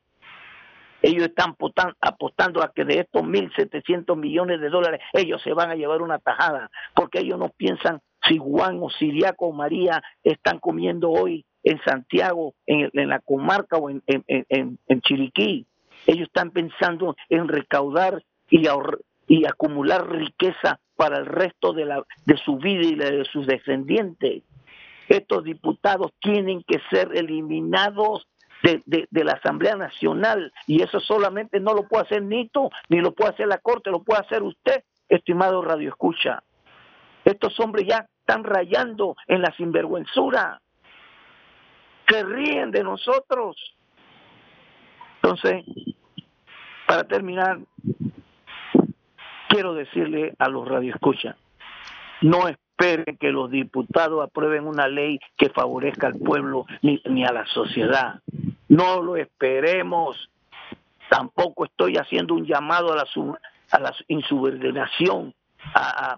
[1.03, 1.57] ellos están
[2.01, 6.19] apostando a que de estos 1.700 millones de dólares ellos se van a llevar una
[6.19, 11.81] tajada, porque ellos no piensan si Juan o Siriaco o María están comiendo hoy en
[11.85, 15.67] Santiago, en, la comarca o en, en, Chiriquí.
[16.07, 18.67] Ellos están pensando en recaudar y,
[19.27, 24.43] y acumular riqueza para el resto de, la, de su vida y de sus descendientes.
[25.09, 28.27] Estos diputados tienen que ser eliminados
[28.63, 33.13] de, de, la Asamblea Nacional y eso solamente no lo puede hacer Nito, ni lo
[33.13, 36.43] puede hacer la Corte, lo puede hacer usted, estimado Radio Escucha.
[37.25, 40.61] Estos hombres ya están rayando en la sinvergüenzura,
[42.09, 43.57] se ríen de nosotros.
[45.23, 45.65] Entonces,
[46.87, 47.59] para terminar,
[49.53, 51.37] quiero decirle a los radioescuchas,
[52.23, 57.33] no esperen que los diputados aprueben una ley que favorezca al pueblo ni, ni a
[57.33, 58.21] la sociedad.
[58.69, 60.31] No lo esperemos.
[61.11, 63.07] Tampoco estoy haciendo un llamado a la,
[63.73, 65.35] a la insubordinación,
[65.75, 66.17] a,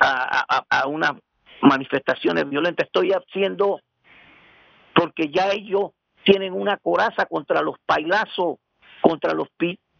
[0.00, 1.12] a, a, unas
[1.60, 2.86] manifestaciones violentas.
[2.86, 3.80] Estoy haciendo
[4.94, 5.90] porque ya ellos
[6.24, 8.56] tienen una coraza contra los pailazos,
[9.02, 9.48] contra los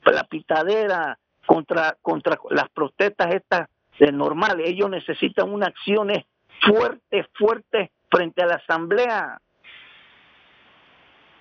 [0.05, 3.69] la pitadera, contra, contra las protestas estas
[4.13, 4.69] normales.
[4.69, 6.25] Ellos necesitan unas acciones
[6.61, 9.41] fuertes, fuertes frente a la asamblea.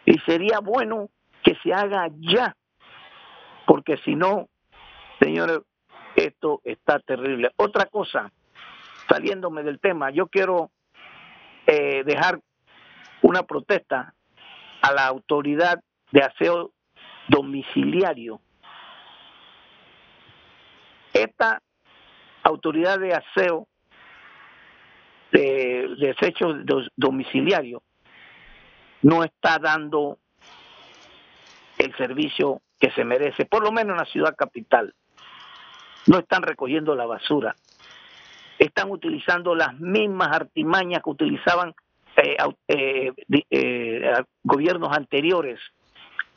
[0.05, 1.09] Y sería bueno
[1.43, 2.55] que se haga ya,
[3.65, 4.47] porque si no,
[5.19, 5.59] señores,
[6.15, 7.51] esto está terrible.
[7.57, 8.31] Otra cosa,
[9.09, 10.71] saliéndome del tema, yo quiero
[11.67, 12.39] eh, dejar
[13.21, 14.13] una protesta
[14.81, 16.71] a la autoridad de aseo
[17.27, 18.39] domiciliario.
[21.15, 21.61] Esta
[22.43, 23.69] autoridad de aseo
[25.31, 26.57] de desechos
[26.97, 27.81] domiciliarios
[29.01, 30.17] no está dando
[31.77, 34.93] el servicio que se merece, por lo menos en la ciudad capital.
[36.07, 37.55] No están recogiendo la basura.
[38.59, 41.73] Están utilizando las mismas artimañas que utilizaban
[42.17, 42.35] eh,
[42.67, 43.13] eh,
[43.49, 45.61] eh, gobiernos anteriores,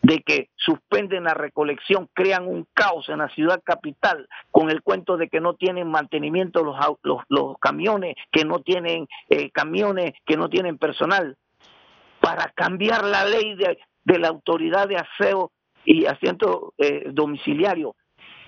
[0.08, 5.18] de que suspenden la recolección, crean un caos en la ciudad capital con el cuento
[5.18, 9.06] de que no tienen mantenimiento los, los, los camiones, que no tienen
[9.52, 11.36] camiones, que no tienen personal
[12.20, 15.52] para cambiar la ley de, la autoridad de aseo
[15.84, 17.94] y asiento eh, domiciliario.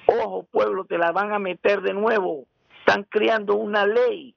[0.06, 2.46] Ojo, pueblo, te la van a meter de nuevo.
[2.78, 4.34] Están creando una ley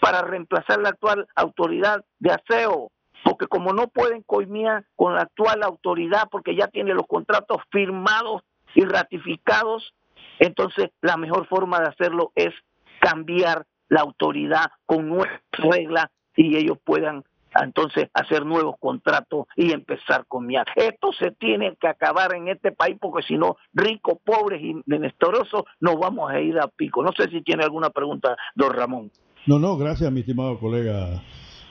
[0.00, 2.90] para reemplazar la actual autoridad de aseo,
[3.24, 8.42] porque como no pueden coimir con la actual autoridad, porque ya tiene los contratos firmados
[8.74, 9.94] y ratificados,
[10.38, 12.54] entonces la mejor forma de hacerlo es
[13.00, 17.24] cambiar la autoridad con nuevas reglas y ellos puedan
[17.62, 20.66] entonces hacer nuevos contratos y empezar con miar.
[20.76, 25.64] Esto se tiene que acabar en este país porque si no, ricos, pobres y menesterosos,
[25.80, 27.02] nos vamos a ir a pico.
[27.02, 29.10] No sé si tiene alguna pregunta, don Ramón.
[29.46, 31.22] No, no, gracias mi estimado colega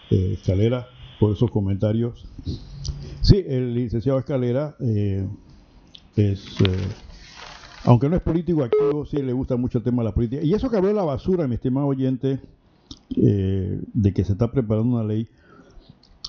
[0.10, 0.88] eh, Escalera
[1.20, 2.26] por esos comentarios.
[3.22, 5.28] Sí, el licenciado Escalera eh,
[6.16, 6.88] es, eh,
[7.84, 10.44] aunque no es político activo, sí le gusta mucho el tema de la política.
[10.44, 12.40] Y eso que habló de la basura, mi estimado oyente,
[13.10, 15.28] de que se está preparando una ley,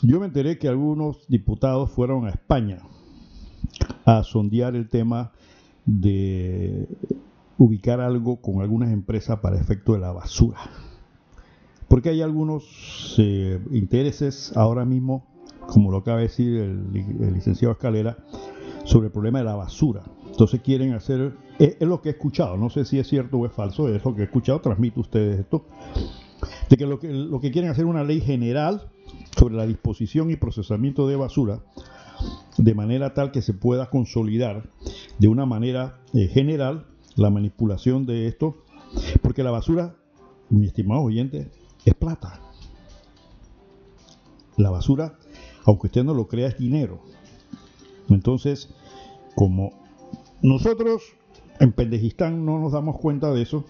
[0.03, 2.81] yo me enteré que algunos diputados fueron a España
[4.05, 5.33] a sondear el tema
[5.87, 6.87] de
[7.59, 10.59] ubicar algo con algunas empresas para efecto de la basura.
[11.88, 15.27] Porque hay algunos eh, intereses ahora mismo,
[15.68, 18.18] como lo acaba de decir el, licenciado Escalera,
[18.85, 20.03] sobre el problema de la basura.
[20.29, 23.53] Entonces quieren hacer, es, lo que he escuchado, no sé si es cierto o es
[23.53, 25.66] falso, es lo que he escuchado, transmito ustedes esto,
[26.68, 28.90] de que lo que, lo que quieren hacer es una ley general
[29.37, 31.61] sobre la disposición y procesamiento de basura,
[32.59, 34.70] de manera tal que se pueda consolidar
[35.18, 38.57] de una manera eh, general la manipulación de esto,
[39.22, 39.96] porque la basura,
[40.51, 41.51] mi estimado oyente,
[41.87, 42.40] es plata.
[44.57, 45.18] La basura,
[45.64, 47.01] aunque usted no lo crea, es dinero.
[48.09, 48.68] Entonces,
[49.35, 49.72] como
[50.42, 51.03] nosotros
[51.61, 53.64] en Pendejistán no nos damos cuenta de eso,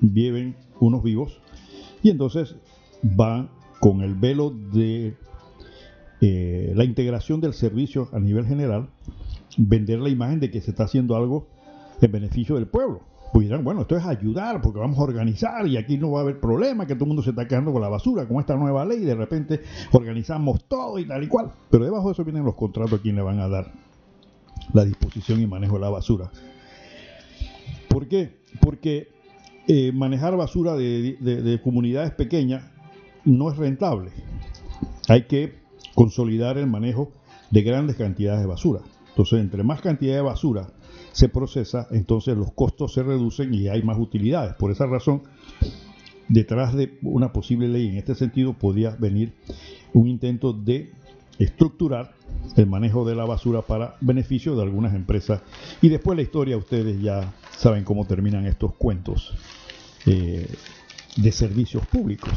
[0.00, 1.40] viven unos vivos
[2.02, 2.56] y entonces
[3.02, 3.48] van
[3.80, 5.16] con el velo de
[6.20, 8.88] eh, la integración del servicio a nivel general,
[9.56, 11.46] vender la imagen de que se está haciendo algo
[12.00, 13.02] en beneficio del pueblo.
[13.40, 16.40] Dirán, bueno, esto es ayudar porque vamos a organizar y aquí no va a haber
[16.40, 19.00] problema, que todo el mundo se está quedando con la basura, con esta nueva ley,
[19.00, 19.60] de repente
[19.92, 21.52] organizamos todo y tal y cual.
[21.70, 23.72] Pero debajo de eso vienen los contratos a quien le van a dar
[24.72, 26.30] la disposición y manejo de la basura.
[27.88, 28.40] ¿Por qué?
[28.60, 29.08] Porque
[29.68, 32.64] eh, manejar basura de comunidades pequeñas
[33.24, 34.10] no es rentable.
[35.08, 35.58] Hay que
[35.94, 37.12] consolidar el manejo
[37.50, 38.80] de grandes cantidades de basura.
[39.08, 40.68] Entonces, entre más cantidad de basura
[41.14, 44.54] se procesa, entonces los costos se reducen y hay más utilidades.
[44.54, 45.22] Por esa razón,
[46.28, 49.32] detrás de una posible ley en este sentido podría venir
[49.92, 50.90] un intento de
[51.38, 52.12] estructurar
[52.56, 55.40] el manejo de la basura para beneficio de algunas empresas.
[55.80, 59.34] Y después la historia, ustedes ya saben cómo terminan estos cuentos.
[60.06, 60.48] Eh,
[61.16, 62.32] de servicios públicos.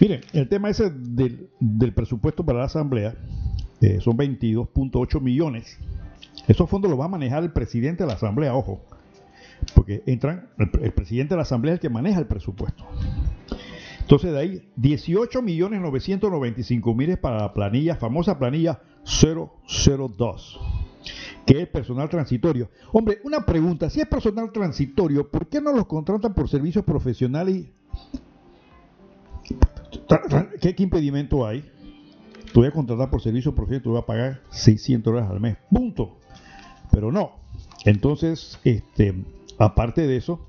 [0.00, 1.48] Miren, el tema ese del,
[1.94, 3.14] presupuesto para la Asamblea
[3.80, 5.78] eh, son 22.8 millones.
[6.48, 8.80] Esos fondos los va a manejar el presidente de la Asamblea, ojo,
[9.74, 12.84] porque entran, el, presidente de la Asamblea es el que maneja el presupuesto.
[14.00, 20.60] Entonces de ahí 18 millones 995 mil para la planilla, famosa planilla 002
[21.46, 22.70] que es personal transitorio.
[22.92, 27.66] Hombre, una pregunta, si es personal transitorio, ¿por qué no los contratan por servicios profesionales
[30.60, 31.62] ¿Qué, impedimento hay?
[32.52, 35.56] Te voy a contratar por servicio profesional, te voy a pagar 600 dólares al mes.
[35.70, 36.19] Punto.
[36.90, 37.32] Pero no.
[37.84, 39.14] Entonces, este,
[39.58, 40.40] aparte de eso,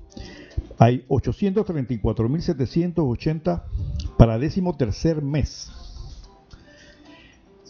[0.78, 3.62] hay 834.780
[4.16, 5.70] para décimo tercer mes.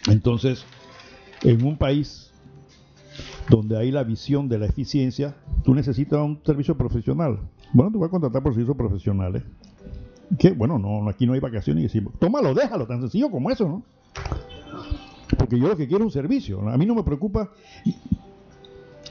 [0.08, 0.66] Entonces,
[1.44, 2.32] en un país
[3.50, 7.38] donde hay la visión de la eficiencia, tú necesitas un servicio profesional.
[7.74, 9.44] Bueno, tú vas a contratar por servicios profesionales.
[10.40, 13.68] Que bueno, no, aquí no hay vacaciones y decimos, tómalo, déjalo, tan sencillo como eso,
[13.68, 13.84] ¿no?
[15.38, 16.68] Porque yo lo que quiero es un servicio.
[16.68, 17.52] A mí no me preocupa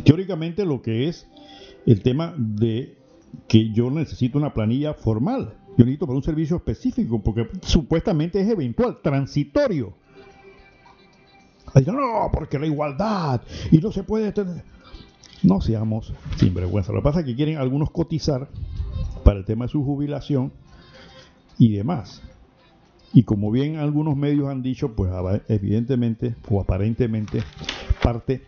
[0.05, 1.27] teóricamente lo que es
[1.87, 2.97] el tema de
[3.49, 5.55] que yo necesito una planilla formal.
[5.77, 9.93] Yo necesito para un servicio específico, porque supuestamente es eventual, transitorio.
[11.87, 14.74] no, porque la igualdad y no se puede tener.
[15.45, 16.93] No seamos sinvergüenza.
[16.93, 18.49] Lo que pasa es que quieren algunos cotizar
[19.23, 20.53] para el tema de su jubilación
[21.59, 22.23] y demás.
[23.13, 25.13] Y como bien algunos medios han dicho, pues
[25.49, 27.43] evidentemente o aparentemente
[28.03, 28.43] parte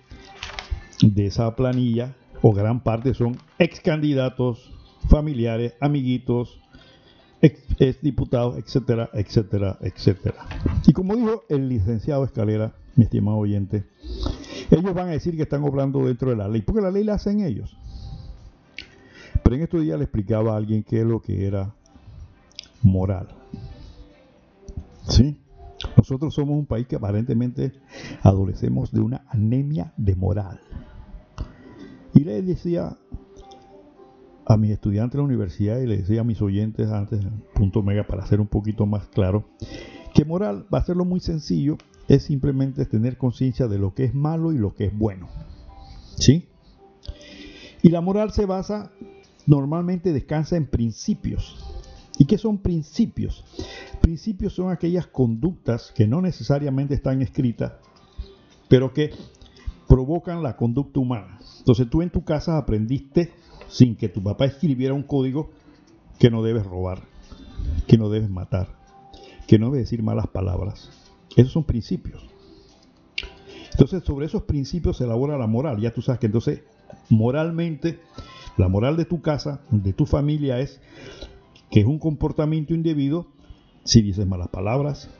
[1.00, 4.72] de esa planilla o gran parte son ex candidatos,
[5.08, 6.60] familiares, amiguitos,
[7.42, 10.46] ex, diputados, etcétera, etcétera, etcétera.
[10.86, 13.84] Y como dijo el licenciado Escalera, mi estimado oyente,
[14.70, 17.14] ellos van a decir que están obrando dentro de la ley, porque la ley la
[17.14, 17.76] hacen ellos.
[19.42, 21.74] Pero en estos días le explicaba a alguien qué es lo que era
[22.82, 23.28] moral.
[25.08, 25.38] ¿Sí?
[25.96, 27.72] Nosotros somos un país que aparentemente
[28.22, 30.60] adolecemos de una anemia de moral.
[32.14, 32.96] Y le decía
[34.46, 37.20] a mis estudiantes de la universidad y le decía a mis oyentes antes,
[37.54, 39.44] punto mega, para hacer un poquito más claro,
[40.14, 41.76] que moral va a ser lo muy sencillo,
[42.08, 45.28] es simplemente tener conciencia de lo que es malo y lo que es bueno.
[46.16, 46.48] ¿Sí?
[47.82, 48.90] Y la moral se basa,
[49.46, 51.64] normalmente descansa en principios.
[52.18, 53.44] ¿Y qué son principios?
[54.00, 57.74] Principios son aquellas conductas que no necesariamente están escritas,
[58.68, 59.10] pero que
[59.88, 61.38] provocan la conducta humana.
[61.58, 63.32] Entonces tú en tu casa aprendiste,
[63.68, 65.50] sin que tu papá escribiera un código,
[66.18, 67.02] que no debes robar,
[67.86, 68.68] que no debes matar,
[69.46, 71.05] que no debes decir malas palabras.
[71.36, 72.22] Esos son principios.
[73.72, 75.80] Entonces sobre esos principios se elabora la moral.
[75.80, 76.62] Ya tú sabes que entonces
[77.10, 78.00] moralmente,
[78.56, 80.80] la moral de tu casa, de tu familia es
[81.70, 83.26] que es un comportamiento indebido
[83.84, 85.10] si dices malas palabras,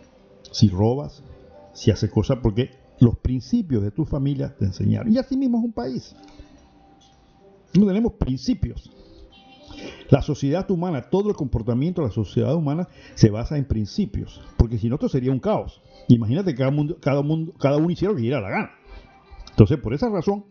[0.51, 1.23] si robas,
[1.75, 5.13] si haces cosas, porque los principios de tu familia te enseñaron.
[5.13, 6.17] Y así mismo es un país.
[7.75, 8.91] No tenemos principios.
[10.09, 14.79] La sociedad humana, todo el comportamiento de la sociedad humana se basa en principios, porque
[14.79, 15.83] si no, esto sería un caos.
[16.09, 17.23] Imagínate que cada, mundo, cada,
[17.59, 18.71] cada uno hiciera lo que quiera la gana.
[19.51, 20.45] Entonces, por esa razón,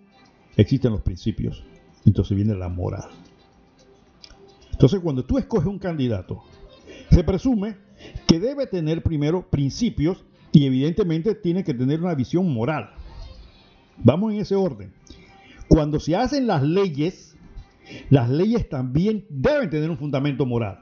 [0.58, 1.64] existen los principios.
[2.06, 3.10] Entonces viene la moral.
[4.72, 6.43] Entonces, cuando tú escoges un candidato,
[7.10, 7.78] se presume
[8.28, 12.91] que debe tener primero principios y evidentemente tiene que tener una visión moral.
[14.03, 14.93] Vamos en ese orden.
[15.68, 17.36] Cuando se hacen las leyes,
[18.10, 20.80] las leyes también deben tener un fundamento moral.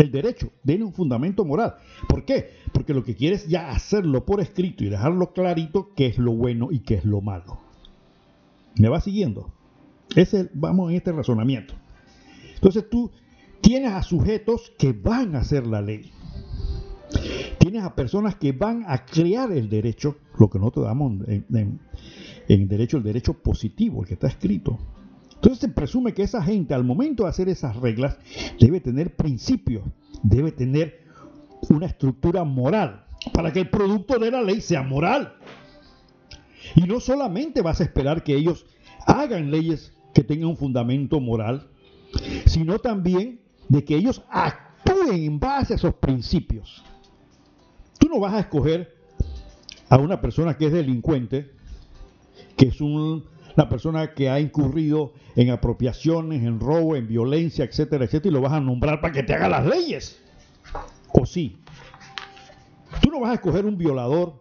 [0.00, 1.74] El derecho tiene un fundamento moral.
[2.08, 2.52] ¿Por qué?
[2.72, 6.32] Porque lo que quiere es ya hacerlo por escrito y dejarlo clarito qué es lo
[6.32, 7.58] bueno y qué es lo malo.
[8.78, 9.52] ¿Me va siguiendo?
[10.16, 11.74] Ese, vamos en este razonamiento.
[12.54, 13.10] Entonces tú
[13.60, 16.10] tienes a sujetos que van a hacer la ley.
[17.58, 21.78] Tienes a personas que van a crear el derecho, lo que nosotros damos en,
[22.48, 24.78] en derecho, el derecho positivo, el que está escrito.
[25.40, 28.18] Entonces se presume que esa gente al momento de hacer esas reglas
[28.60, 29.84] debe tener principios,
[30.22, 31.00] debe tener
[31.70, 35.32] una estructura moral, para que el producto de la ley sea moral.
[36.74, 38.66] Y no solamente vas a esperar que ellos
[39.06, 41.68] hagan leyes que tengan un fundamento moral,
[42.44, 46.84] sino también de que ellos actúen en base a esos principios.
[47.98, 48.94] Tú no vas a escoger
[49.88, 51.50] a una persona que es delincuente,
[52.58, 52.82] que es
[53.56, 58.40] una persona que ha incurrido en apropiaciones, en robo, en violencia, etcétera, etcétera, y lo
[58.40, 60.20] vas a nombrar para que te haga las leyes.
[61.12, 61.58] ¿O sí?
[63.00, 64.34] Tú no vas a escoger un violador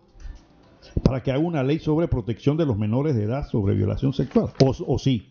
[1.03, 4.51] para que haga una ley sobre protección de los menores de edad sobre violación sexual.
[4.63, 5.29] ¿O, o sí?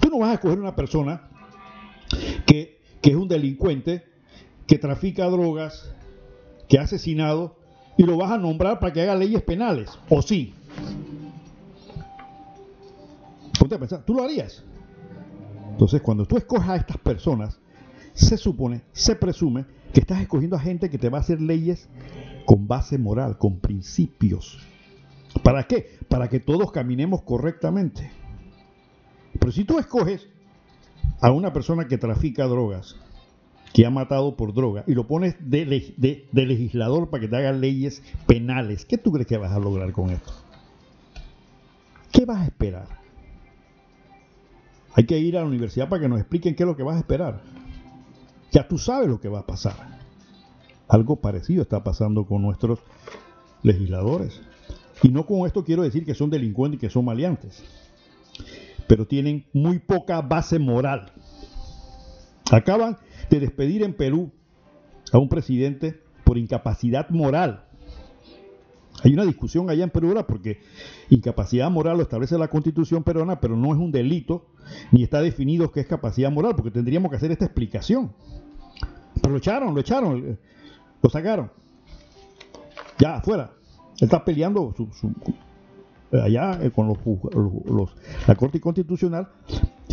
[0.00, 1.30] Tú no vas a escoger una persona
[2.46, 4.04] que, es un delincuente,
[4.66, 5.92] que trafica drogas,
[6.68, 7.56] que ha asesinado,
[7.96, 10.54] y lo vas a nombrar para que haga leyes penales, ¿o sí?
[13.60, 14.64] Ponte a pensar, ¿tú lo harías?
[15.72, 17.60] Entonces, cuando tú escojas a estas personas,
[18.14, 21.86] se supone, se presume que estás escogiendo a gente que te va a hacer leyes
[22.46, 24.58] con base moral, con principios.
[25.42, 25.98] ¿Para qué?
[26.08, 28.10] Para que todos caminemos correctamente.
[29.38, 30.26] Pero si tú escoges
[31.20, 32.96] a una persona que trafica drogas,
[33.74, 38.02] que ha matado por droga, y lo pones de, legislador para que te haga leyes
[38.26, 40.32] penales, ¿qué tú crees que vas a lograr con esto?
[42.10, 42.99] ¿Qué vas a esperar?
[44.94, 46.96] Hay que ir a la universidad para que nos expliquen qué es lo que vas
[46.96, 47.40] a esperar.
[48.52, 49.76] Ya tú sabes lo que va a pasar.
[50.88, 52.80] Algo parecido está pasando con nuestros
[53.62, 54.40] legisladores.
[55.02, 57.62] Y no con esto quiero decir que son delincuentes y que son maleantes
[58.90, 61.12] pero tienen muy poca base moral.
[62.50, 62.98] Acaban
[63.30, 64.32] de despedir en Perú
[65.12, 67.66] a un presidente por incapacidad moral.
[69.02, 70.60] Hay una discusión allá en Perú porque
[71.08, 74.46] incapacidad moral lo establece la constitución peruana, pero no es un delito,
[74.92, 78.12] ni está definido qué es capacidad moral, porque tendríamos que hacer esta explicación.
[79.20, 80.38] Pero lo echaron, lo echaron,
[81.02, 81.50] lo sacaron.
[82.98, 83.52] Ya, afuera.
[83.98, 84.88] Él está peleando su,
[86.12, 87.94] allá eh, con los,
[88.26, 89.28] la Corte Constitucional,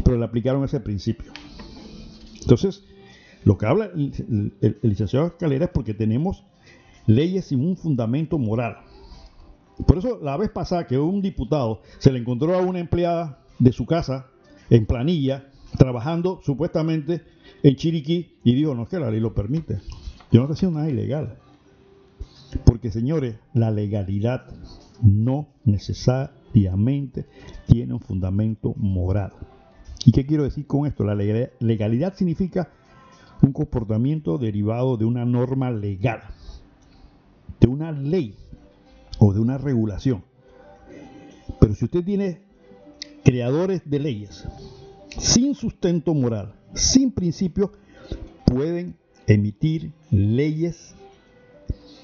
[0.04, 1.32] pero le aplicaron ese principio.
[2.42, 2.84] Entonces,
[3.44, 6.46] lo que habla el, licenciado Escalera es porque tenemos
[7.06, 8.78] leyes sin un fundamento moral.
[9.86, 13.72] Por eso, la vez pasada que un diputado se le encontró a una empleada de
[13.72, 14.28] su casa
[14.70, 17.24] en planilla, trabajando supuestamente
[17.64, 19.80] en Chiriquí, y dijo, no es que la ley lo permite.
[20.32, 21.38] Yo no estoy haciendo nada ilegal.
[22.66, 24.46] Porque, señores, la legalidad
[25.02, 27.26] no necesariamente
[27.68, 29.34] tiene un fundamento moral.
[30.06, 31.04] ¿Y qué quiero decir con esto?
[31.04, 32.72] La legalidad significa
[33.42, 36.22] un comportamiento derivado de una norma legal,
[37.60, 38.36] de una ley
[39.20, 40.24] o de una regulación.
[41.60, 42.42] Pero si usted tiene
[43.24, 44.46] creadores de leyes
[45.18, 47.72] sin sustento moral, sin principio,
[48.46, 48.96] pueden
[49.26, 50.96] emitir leyes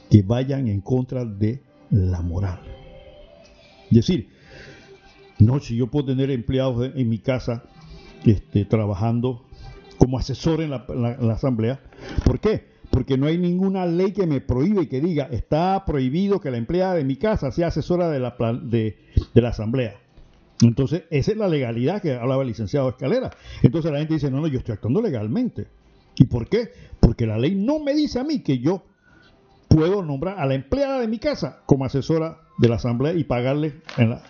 [0.09, 2.59] que vayan en contra de la moral.
[3.86, 4.30] Es decir,
[5.39, 7.64] no, si yo puedo tener empleados en mi casa
[8.26, 9.45] este, trabajando
[9.97, 10.86] como asesor en la,
[11.32, 11.80] asamblea.
[12.26, 12.72] ¿Por qué?
[12.93, 16.93] Porque no hay ninguna ley que me prohíbe que diga, está prohibido que la empleada
[16.93, 18.99] de mi casa sea asesora de la, de,
[19.33, 19.95] la asamblea.
[20.61, 23.31] Entonces, esa es la legalidad que hablaba el licenciado Escalera.
[23.63, 25.65] Entonces la gente dice, no, no, yo estoy actuando legalmente.
[26.17, 26.71] ¿Y por qué?
[26.99, 28.83] Porque la ley no me dice a mí que yo
[29.69, 33.81] puedo nombrar a la empleada de mi casa como asesora de la asamblea y pagarle
[33.97, 34.21] en la,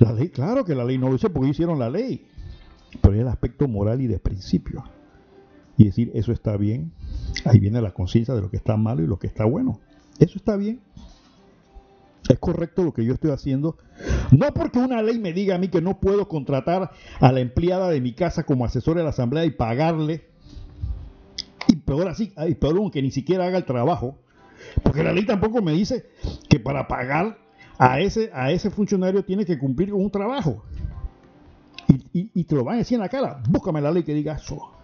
[0.00, 0.28] la ley.
[0.28, 2.26] Claro que la ley no lo dice porque hicieron la ley.
[3.00, 4.84] Pero es el aspecto moral y de principio.
[5.78, 6.92] Y decir, eso está bien.
[7.44, 9.80] Ahí viene la conciencia de lo que está malo y lo que está bueno.
[10.18, 10.80] Eso está bien.
[12.28, 13.78] Es correcto lo que yo estoy haciendo.
[14.32, 17.88] No porque una ley me diga a mí que no puedo contratar a la empleada
[17.88, 20.26] de mi casa como asesora de la asamblea y pagarle.
[21.68, 24.18] Y peor así, y peor aún que ni siquiera haga el trabajo.
[24.82, 26.10] Porque la ley tampoco me dice
[26.48, 27.38] que para pagar
[27.78, 30.64] a ese, a ese funcionario tiene que cumplir con un trabajo.
[32.12, 33.40] Y, y te lo van a decir en la cara.
[33.48, 34.77] Búscame la ley que diga eso.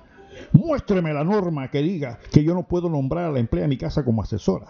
[0.54, 3.76] Muéstreme la norma que diga que yo no puedo nombrar a la empleada de mi
[3.76, 4.68] casa como asesora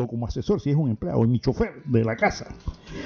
[0.00, 2.46] o como asesor si es un empleado, o mi chofer de la casa,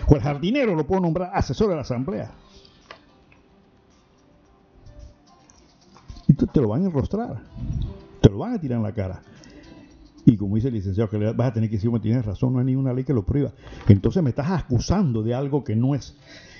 [0.08, 2.30] o el jardinero lo puedo nombrar asesor de la asamblea.
[6.28, 7.42] Y tú te lo van a enrostrar,
[8.20, 9.22] te lo van a tirar en la cara.
[10.24, 12.58] Y como dice el licenciado, que vas a tener que decir, me tienes razón, no
[12.58, 13.52] hay ninguna ley que lo prohíba.
[13.88, 16.16] Entonces me estás acusando de algo que no es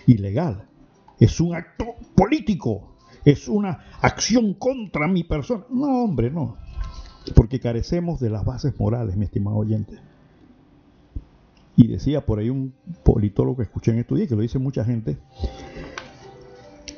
[0.06, 0.64] ilegal.
[1.18, 2.95] Es un acto político.
[3.26, 5.64] Es una acción contra mi persona.
[5.68, 6.56] No, hombre, no.
[7.34, 9.98] Porque carecemos de las bases morales, mi estimado oyente.
[11.74, 12.72] Y decía por ahí un
[13.02, 15.18] politólogo que escuché en estos días, que lo dice mucha gente,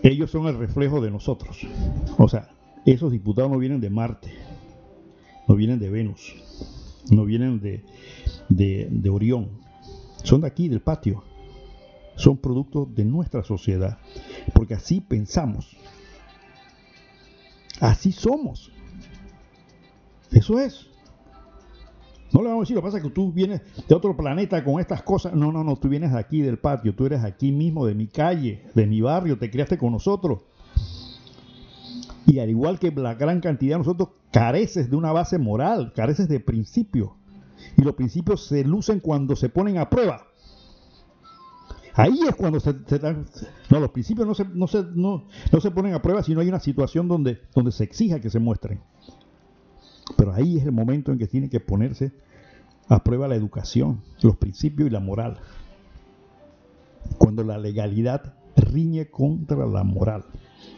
[0.03, 1.66] ellos son el reflejo de nosotros.
[2.18, 2.51] O sea,
[2.85, 4.33] esos diputados no vienen de Marte,
[5.49, 6.37] no vienen de Venus,
[7.11, 7.83] no vienen de,
[8.51, 9.49] de, Orión,
[10.24, 11.24] son de aquí, del patio.
[12.16, 13.99] Son productos de nuestra sociedad,
[14.53, 15.76] porque así pensamos,
[17.81, 18.70] así somos.
[20.31, 20.87] Eso es.
[22.33, 24.62] No le vamos a decir, lo que pasa es que tú vienes de otro planeta
[24.62, 25.33] con estas cosas.
[25.33, 28.07] No, no, no, tú vienes de aquí del patio, tú eres aquí mismo, de mi
[28.07, 30.43] calle, de mi barrio, te criaste con nosotros.
[32.26, 36.29] Y al igual que la gran cantidad de nosotros, careces de una base moral, careces
[36.29, 37.11] de principios.
[37.79, 40.28] Y los principios se lucen cuando se ponen a prueba.
[41.99, 43.26] Ahí es cuando se, dan...
[43.70, 45.26] No, los principios no se, no, se, no,
[45.61, 48.38] se ponen a prueba si no hay una situación donde, donde se exija que se
[48.38, 48.80] muestren.
[50.16, 52.12] Pero ahí es el momento en que tiene que ponerse
[52.88, 55.38] a prueba la educación, los principios y la moral.
[57.18, 60.24] Cuando la legalidad riñe contra la moral.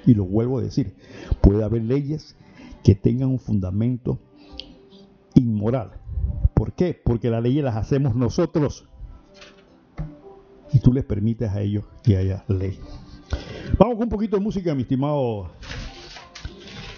[0.07, 0.97] Y lo vuelvo a decir,
[1.43, 2.35] puede haber leyes
[2.83, 4.19] que tengan un fundamento
[5.35, 5.91] inmoral.
[6.55, 6.99] ¿Por qué?
[7.05, 8.90] Porque las leyes las hacemos nosotros.
[10.73, 12.79] Y tú les permites a ellos que haya ley.
[13.79, 15.51] Vamos con un poquito de música, mi estimado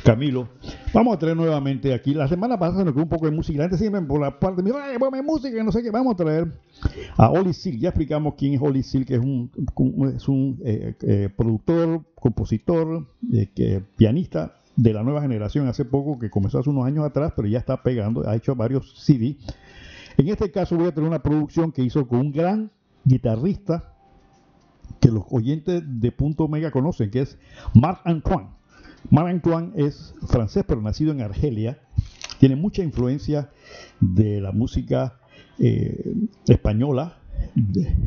[0.02, 0.48] Camilo.
[0.92, 2.12] Vamos a traer nuevamente aquí.
[2.12, 3.58] La semana pasada nos quedó un poco de música.
[3.58, 5.90] La gente siempre por la parte de ay, ponme música, no sé qué.
[5.90, 6.52] Vamos a traer
[7.16, 7.78] a Oli Sil.
[7.78, 9.50] Ya explicamos quién es Oli Sil, que es un,
[10.14, 15.68] es un eh, eh, productor, compositor, eh, pianista de la nueva generación.
[15.68, 18.28] Hace poco, que comenzó hace unos años atrás, pero ya está pegando.
[18.28, 19.36] Ha hecho varios CD.
[20.18, 22.70] En este caso voy a tener una producción que hizo con un gran
[23.04, 23.94] guitarrista
[25.00, 27.38] que los oyentes de Punto Omega conocen, que es
[27.74, 28.48] Marc Antoine.
[29.10, 31.78] Marc Antoine es francés, pero nacido en Argelia.
[32.38, 33.50] Tiene mucha influencia
[34.00, 35.18] de la música
[35.58, 36.14] eh,
[36.46, 37.18] española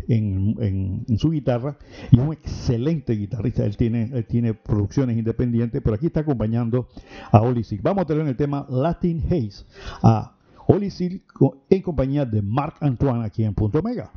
[0.07, 1.77] en, su guitarra
[2.11, 3.65] y es un excelente guitarrista.
[3.65, 6.87] Él tiene, tiene producciones independientes, pero aquí está acompañando
[7.31, 7.81] a Oli Sil.
[7.83, 9.65] Vamos a tener en el tema Latin Haze
[10.01, 10.35] a
[10.67, 11.23] Oli Sil
[11.69, 14.11] en compañía de Marc Antoine aquí en Punto Omega.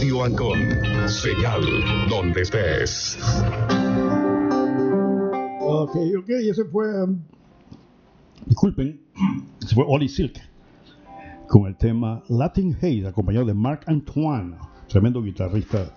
[0.00, 0.58] Radio Ancon.
[1.06, 1.60] Señal
[2.08, 3.18] donde estés.
[5.60, 7.04] Ok, ok, ese fue.
[7.04, 7.20] um,
[8.46, 8.98] disculpen,
[9.62, 10.40] ese fue Oli Silk
[11.48, 14.56] con el tema Latin Hate, acompañado de Marc Antoine,
[14.88, 15.92] tremendo guitarrista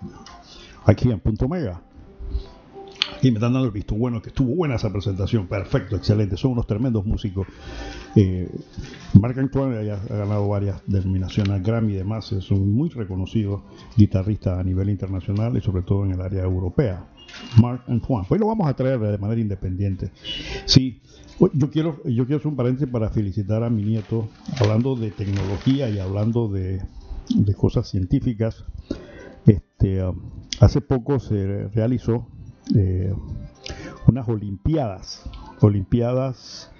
[0.84, 1.82] aquí en Punto Mega.
[3.22, 6.52] Y me están dando el visto bueno, que estuvo buena esa presentación, perfecto, excelente, son
[6.52, 7.46] unos tremendos músicos.
[8.16, 8.48] Eh,
[9.20, 13.62] Marc Antoine ha ganado varias denominaciones Grammy y demás, es un muy reconocido
[13.96, 17.06] guitarrista a nivel internacional y sobre todo en el área europea.
[17.60, 20.10] Marc Antoine, pues lo vamos a traer de manera independiente.
[20.66, 21.00] Sí,
[21.52, 24.28] yo quiero, yo quiero hacer un paréntesis para felicitar a mi nieto,
[24.60, 26.82] hablando de tecnología y hablando de,
[27.28, 28.64] de cosas científicas.
[29.46, 30.20] Este, um,
[30.60, 32.26] hace poco se realizó
[32.74, 33.14] eh,
[34.06, 35.28] unas Olimpiadas,
[35.60, 36.70] Olimpiadas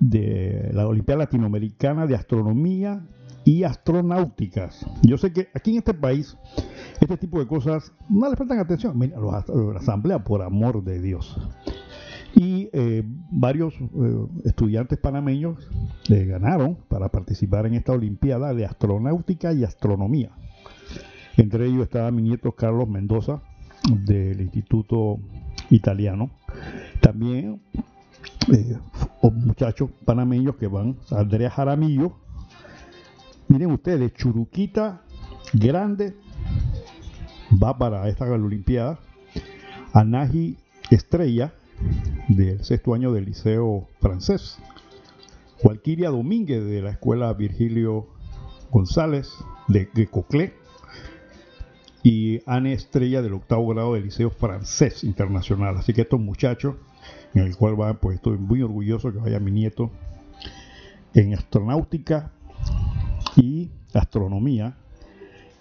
[0.00, 3.06] de la Olimpiada Latinoamericana de Astronomía
[3.44, 4.86] y Astronáuticas.
[5.02, 6.36] Yo sé que aquí en este país
[7.00, 8.98] este tipo de cosas no le prestan atención.
[8.98, 9.44] Mira, la
[9.76, 11.36] asamblea, por amor de Dios.
[12.34, 15.68] Y eh, varios eh, estudiantes panameños
[16.08, 20.30] eh, ganaron para participar en esta Olimpiada de Astronáutica y Astronomía.
[21.36, 23.42] Entre ellos estaba mi nieto Carlos Mendoza
[23.88, 25.18] del Instituto
[25.70, 26.30] Italiano.
[27.00, 27.60] También
[28.52, 28.78] eh,
[29.22, 32.12] muchachos panameños que van, Andrea Jaramillo.
[33.48, 35.02] Miren ustedes, Churuquita
[35.52, 36.14] Grande
[37.62, 38.98] va para esta Olimpiada.
[39.92, 40.56] Anaji
[40.90, 41.52] Estrella
[42.28, 44.58] del sexto año del Liceo Francés.
[45.62, 48.08] Walquiria Domínguez de la Escuela Virgilio
[48.70, 49.28] González
[49.68, 50.06] de, de
[52.02, 55.76] y Anne Estrella del octavo grado del Liceo Francés Internacional.
[55.76, 56.74] Así que estos muchachos,
[57.34, 59.90] en el cual va, pues estoy muy orgulloso que vaya mi nieto
[61.14, 62.32] en astronáutica
[63.36, 64.76] y astronomía,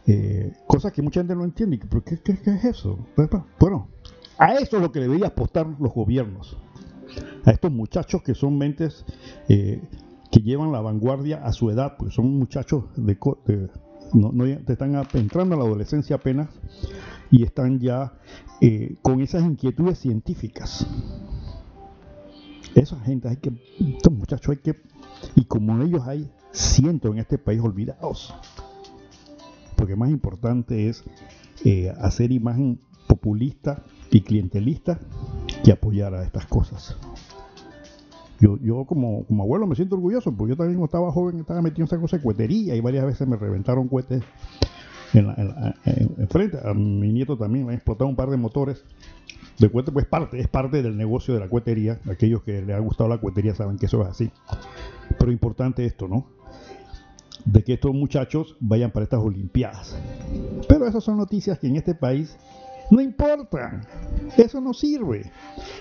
[0.08, 1.80] eh, cosas que mucha gente no entiende.
[1.90, 2.98] ¿Pero qué, qué- qué es eso?
[3.60, 3.88] Bueno,
[4.38, 6.58] a eso es lo que deberían apostar los gobiernos.
[7.46, 9.06] A estos muchachos que son mentes
[9.50, 9.82] eh,
[10.32, 13.70] que llevan la vanguardia a su edad, porque son muchachos de, de-
[14.14, 16.50] no, no- te están entrando a la adolescencia apenas
[17.30, 18.14] y están ya
[18.62, 20.86] eh, con esas inquietudes científicas.
[22.76, 23.52] Esa gente hay que,
[23.98, 24.82] estos muchachos hay que,
[25.36, 28.34] y como ellos hay cientos en este país olvidados,
[29.76, 31.04] porque más importante es
[31.66, 35.00] eh, hacer imagen populista y clientelista
[35.64, 36.96] que apoyar a estas cosas.
[38.42, 41.62] Yo, yo como, como abuelo me siento orgulloso, porque yo también cuando estaba joven estaba
[41.62, 44.24] metido en esa cosa de cohetería y varias veces me reventaron cohetes
[45.14, 46.58] en, la- en la- en- en frente.
[46.68, 48.84] A mi nieto también le han explotado un par de motores
[49.60, 52.00] de cohetes, pues parte, es parte del negocio de la cohetería.
[52.10, 54.32] Aquellos que les ha gustado la cohetería saben que eso es así.
[55.20, 56.26] Pero importante esto, ¿no?
[57.46, 59.96] De que estos muchachos vayan para estas Olimpiadas.
[60.68, 62.38] Pero esas son noticias que en este país
[62.92, 63.82] no importan.
[64.38, 65.32] Eso no sirve.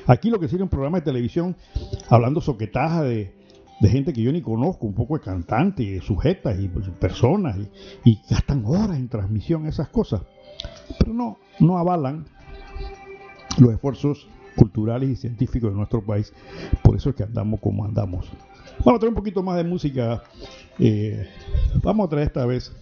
[0.07, 1.57] Aquí lo que sirve un programa de televisión
[2.09, 3.35] hablando soquetaja de,
[3.83, 8.21] gente que yo ni conozco, un poco de cantantes, sujetas y pues, personas, y, y
[8.31, 10.23] gastan horas en transmisión, esas cosas.
[10.99, 12.27] Pero no, no avalan
[13.59, 16.33] los esfuerzos culturales y científicos de nuestro país.
[16.83, 18.31] Por eso es que andamos como andamos.
[18.85, 20.23] Vamos a traer un poquito más de música.
[20.79, 21.29] eh,
[21.83, 22.73] vamos a traer esta vez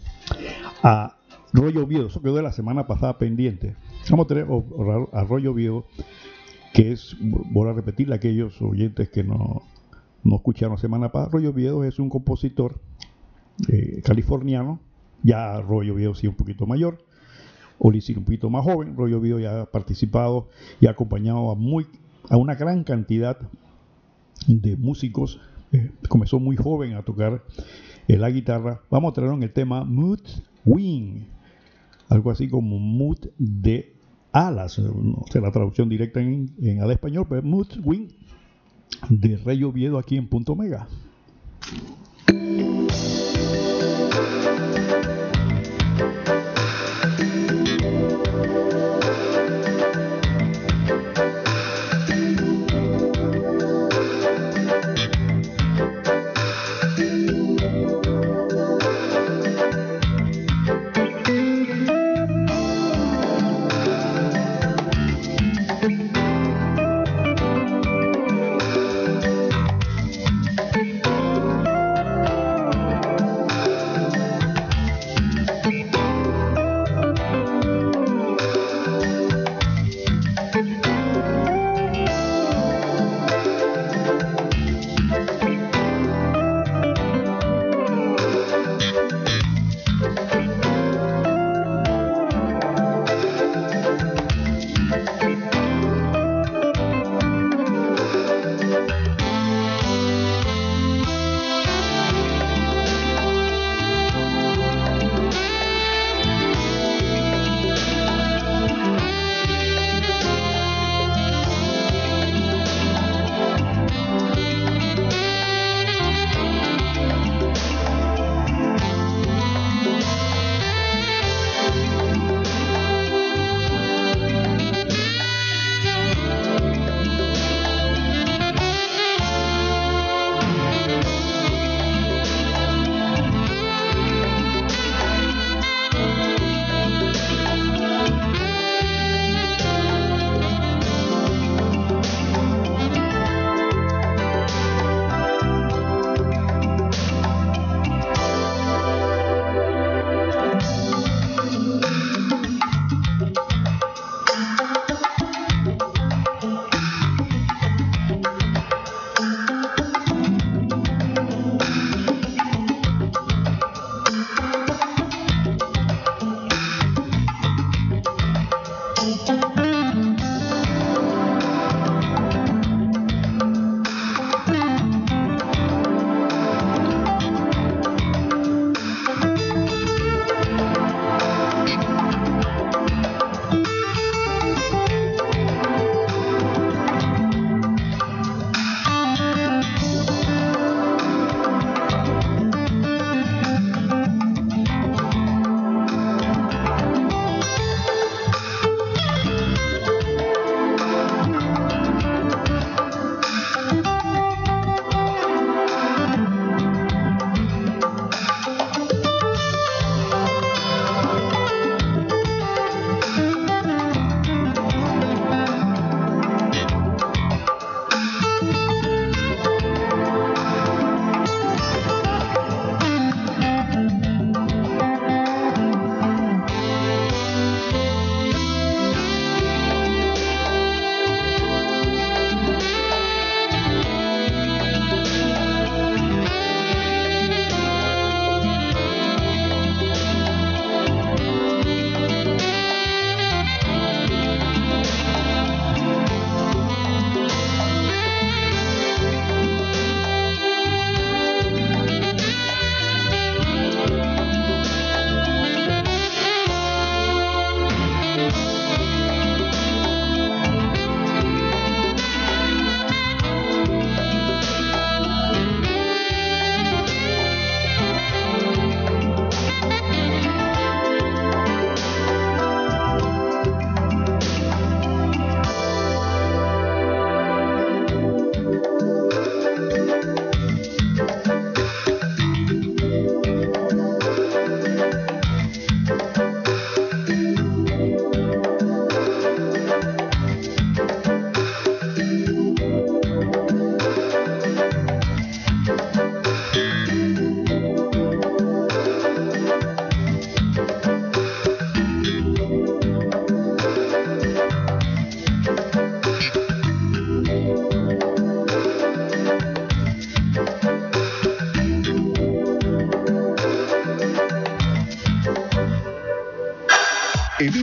[0.83, 1.17] a
[1.53, 2.09] Rollo Oviedo.
[2.09, 3.75] Eso quedó de la semana pasada pendiente.
[4.11, 5.85] Vamos a traer o- o- a Rollo Oviedo,
[6.73, 9.63] que es, voy a repetirle a aquellos oyentes que no,
[10.25, 11.31] no escucharon semana pasada.
[11.33, 12.81] Rollo Oviedo es un compositor
[13.69, 14.81] eh, californiano.
[15.23, 17.05] Ya Rollo Oviedo sí un poquito mayor.
[17.79, 18.97] Olisir un poquito más joven.
[18.97, 20.49] Rollo Oviedo ya ha participado
[20.81, 21.87] y ha acompañado a, muy,
[22.31, 23.39] a una gran cantidad
[24.47, 25.41] de músicos.
[25.73, 27.43] Eh, comenzó muy joven a tocar
[28.07, 28.81] eh, la guitarra.
[28.91, 30.21] Vamos a traer en el tema Mood
[30.65, 31.25] Wing,
[32.09, 33.97] algo así como Mood de
[34.33, 38.09] alas, no sé la traducción directa en, en al español, pero Mood Wing
[39.09, 40.89] de Rey Oviedo aquí en Punto Mega.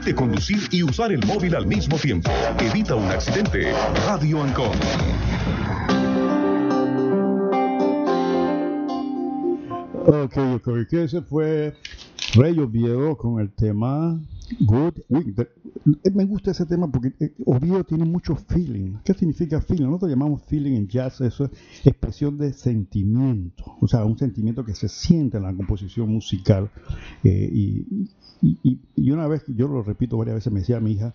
[0.06, 2.30] Permite conducir y usar el móvil al mismo tiempo.
[2.60, 3.72] Evita un accidente.
[4.06, 4.70] Radio Ancon.
[10.08, 11.74] Ok, ok, que ese fue
[12.36, 14.20] Rey Oviedo con el tema
[14.60, 14.94] Good.
[15.10, 15.50] De-
[16.04, 18.98] eh, me gusta ese tema porque eh, Oviedo tiene mucho feeling.
[19.04, 19.86] ¿Qué significa feeling?
[19.86, 21.52] Nosotros llamamos feeling en jazz, eso es
[21.88, 23.64] expresión de sentimiento.
[23.82, 26.70] O sea, un sentimiento que se siente en la composición musical.
[27.24, 27.86] eh, y,
[28.64, 31.14] y- y- una vez, yo lo repito varias veces, me decía mi hija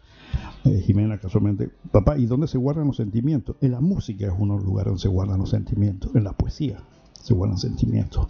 [0.65, 3.57] eh, Jimena casualmente, papá, ¿y dónde se guardan los sentimientos?
[3.61, 7.35] En la música es uno lugares donde se guardan los sentimientos, en la poesía se
[7.35, 8.29] guardan sentimientos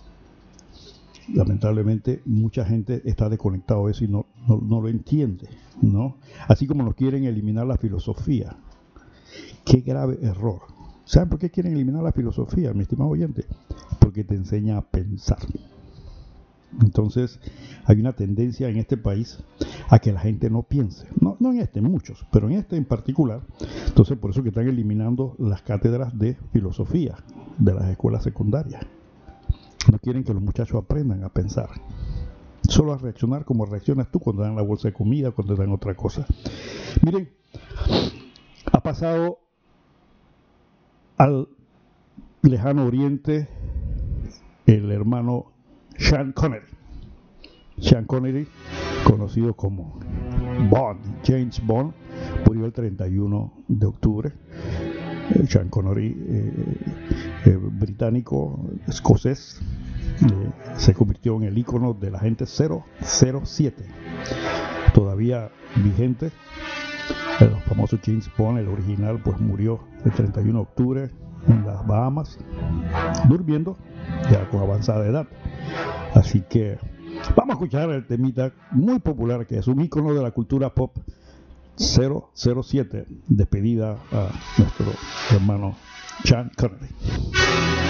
[1.32, 5.48] lamentablemente mucha gente está desconectado de eso y no, no, no lo entiende,
[5.80, 6.16] ¿no?
[6.48, 8.56] Así como nos quieren eliminar la filosofía.
[9.64, 10.60] Qué grave error.
[11.04, 13.44] ¿Saben por qué quieren eliminar la filosofía, mi estimado oyente?
[14.00, 15.38] Porque te enseña a pensar.
[16.80, 17.40] Entonces,
[17.84, 19.38] hay una tendencia en este país
[19.88, 21.06] a que la gente no piense.
[21.20, 23.42] No, no en este, muchos, pero en este en particular.
[23.86, 27.16] Entonces, por eso que están eliminando las cátedras de filosofía
[27.58, 28.82] de las escuelas secundarias.
[29.90, 31.70] No quieren que los muchachos aprendan a pensar.
[32.68, 35.94] Solo a reaccionar como reaccionas tú cuando dan la bolsa de comida, cuando dan otra
[35.94, 36.26] cosa.
[37.02, 37.30] Miren,
[38.72, 39.38] ha pasado
[41.16, 41.48] al
[42.42, 43.48] lejano oriente
[44.66, 45.52] el hermano
[46.00, 46.64] Sean Connery.
[47.78, 48.48] Sean Connery,
[49.04, 50.00] conocido como
[50.70, 51.92] Bond, James Bond,
[52.46, 54.32] murió el 31 de octubre.
[55.30, 56.76] Eh, Sean Connery, eh,
[57.44, 59.60] eh, británico, escocés,
[60.74, 63.84] se convirtió en el icono de la gente 007,
[64.94, 66.32] todavía vigente.
[67.40, 71.10] El famoso James Bond, el original, pues murió el 31 de octubre
[71.46, 72.38] en las Bahamas,
[73.28, 73.76] durmiendo
[74.30, 75.26] ya con avanzada edad.
[76.20, 76.76] Así que
[77.34, 80.98] vamos a escuchar el temita muy popular que es un icono de la cultura pop
[81.78, 84.92] 007, despedida a nuestro
[85.30, 85.76] hermano
[86.22, 87.89] Sean Connery.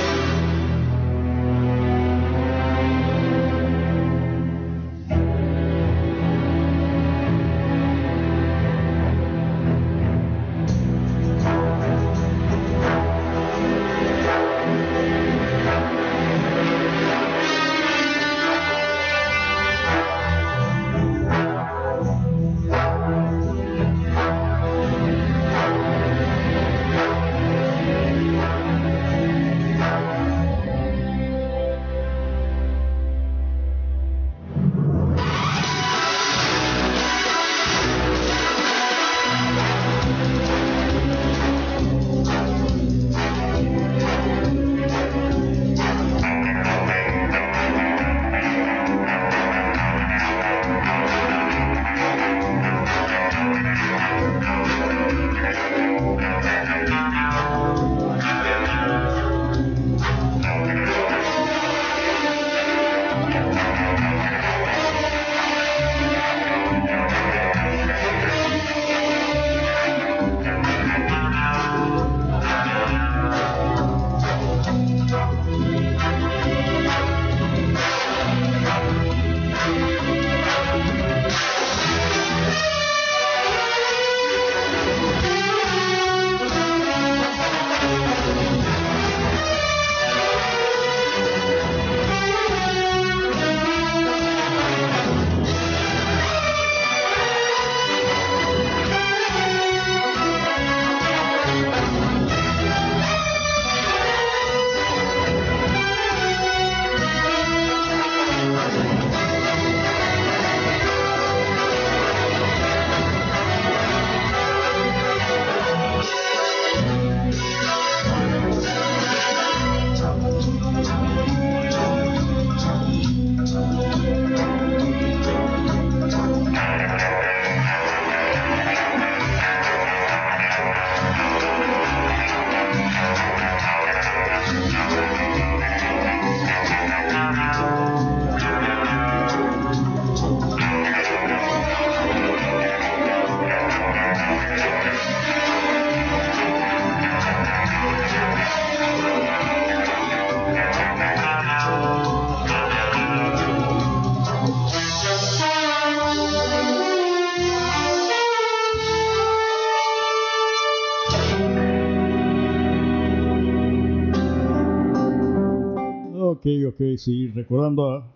[166.67, 168.07] Ok, sí, recordando a,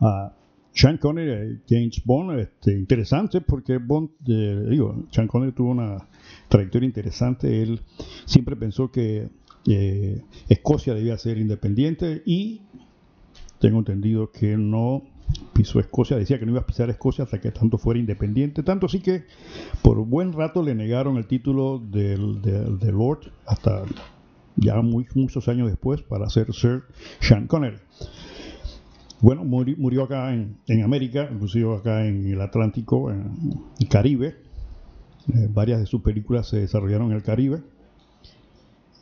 [0.00, 0.32] a
[0.72, 6.08] Sean Connery, James Bond, este, interesante porque Bond, eh, digo, Sean Connery tuvo una
[6.48, 7.62] trayectoria interesante.
[7.62, 7.80] Él
[8.24, 9.28] siempre pensó que
[9.66, 12.62] eh, Escocia debía ser independiente y
[13.60, 15.02] tengo entendido que no
[15.52, 18.86] pisó Escocia, decía que no iba a pisar Escocia hasta que tanto fuera independiente, tanto
[18.86, 19.24] así que
[19.82, 23.82] por buen rato le negaron el título de, Lord hasta
[24.56, 26.84] ya muchos años después para ser Sir
[27.20, 27.78] Sean Connery.
[29.20, 33.30] Bueno, murió, acá en, América, inclusive acá en el Atlántico, en
[33.78, 34.36] el Caribe.
[35.32, 37.62] Eh, varias de sus películas se desarrollaron en el Caribe.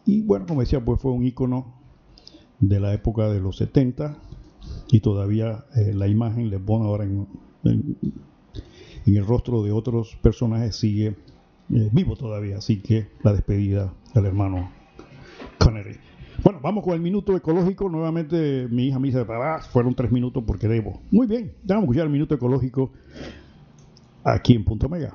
[0.04, 1.72] Y bueno, como decía, pues fue un ícono
[2.58, 4.18] de la época de los 70
[4.90, 7.26] y todavía eh, la imagen le pone ahora en,
[9.06, 11.16] el rostro de otros personajes sigue
[11.70, 12.58] eh, vivo todavía.
[12.58, 14.70] Así que la despedida del hermano
[15.60, 15.98] Connery.
[16.42, 17.88] Bueno, vamos con el minuto ecológico.
[17.88, 21.00] Nuevamente mi hija me dice, ah, fueron tres minutos porque debo.
[21.10, 22.90] Muy bien, vamos a escuchar el minuto ecológico
[24.24, 25.14] aquí en Punto Mega.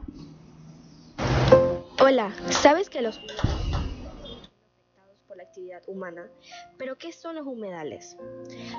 [2.00, 3.20] Hola, ¿sabes que los
[5.28, 6.28] por la actividad humana?
[6.78, 8.16] Pero ¿qué son los humedales?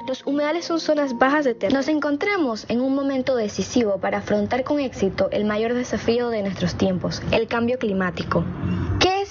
[0.06, 1.76] Los humedales son zonas bajas de tierra.
[1.76, 6.76] Nos encontramos en un momento decisivo para afrontar con éxito el mayor desafío de nuestros
[6.76, 8.44] tiempos, el cambio climático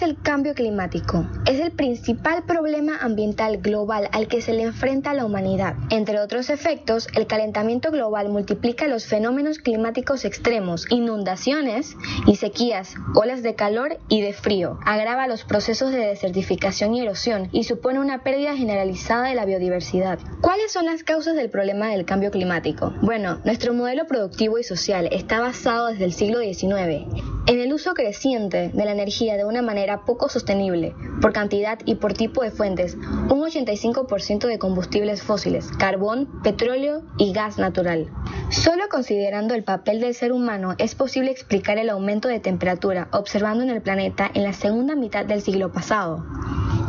[0.02, 1.26] el cambio climático?
[1.46, 5.76] Es el principal problema ambiental global al que se le enfrenta la humanidad.
[5.89, 11.96] Entre otros efectos, el calentamiento global multiplica los fenómenos climáticos extremos, inundaciones
[12.28, 17.50] y sequías, olas de calor y de frío, agrava los procesos de desertificación y erosión
[17.52, 20.20] y supone una pérdida generalizada de la biodiversidad.
[20.41, 22.93] ¿Cuáles son las causas del problema del cambio climático?
[23.02, 27.06] Bueno, nuestro modelo productivo y social está basado desde el siglo XIX
[27.48, 31.95] en el uso creciente de la energía de una manera poco sostenible por cantidad y
[31.95, 38.11] por tipo de fuentes, un 85% de combustibles fósiles, carbón, petróleo y gas natural.
[38.49, 43.63] Solo considerando el papel del ser humano es posible explicar el aumento de temperatura observando
[43.63, 46.25] en el planeta en la segunda mitad del siglo pasado.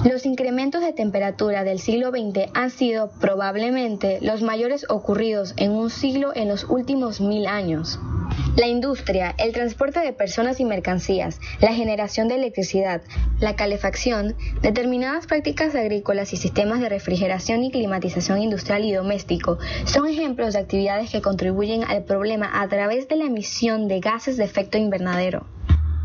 [0.05, 5.91] Los incrementos de temperatura del siglo XX han sido probablemente los mayores ocurridos en un
[5.91, 7.99] siglo en los últimos mil años.
[8.57, 12.86] La industria, el transporte de personas y mercancías, la generación de electricidad,
[13.41, 20.07] la calefacción, determinadas prácticas agrícolas y sistemas de refrigeración y climatización industrial y doméstico son
[20.07, 24.45] ejemplos de actividades que contribuyen al problema a través de la emisión de gases de
[24.45, 25.47] efecto invernadero.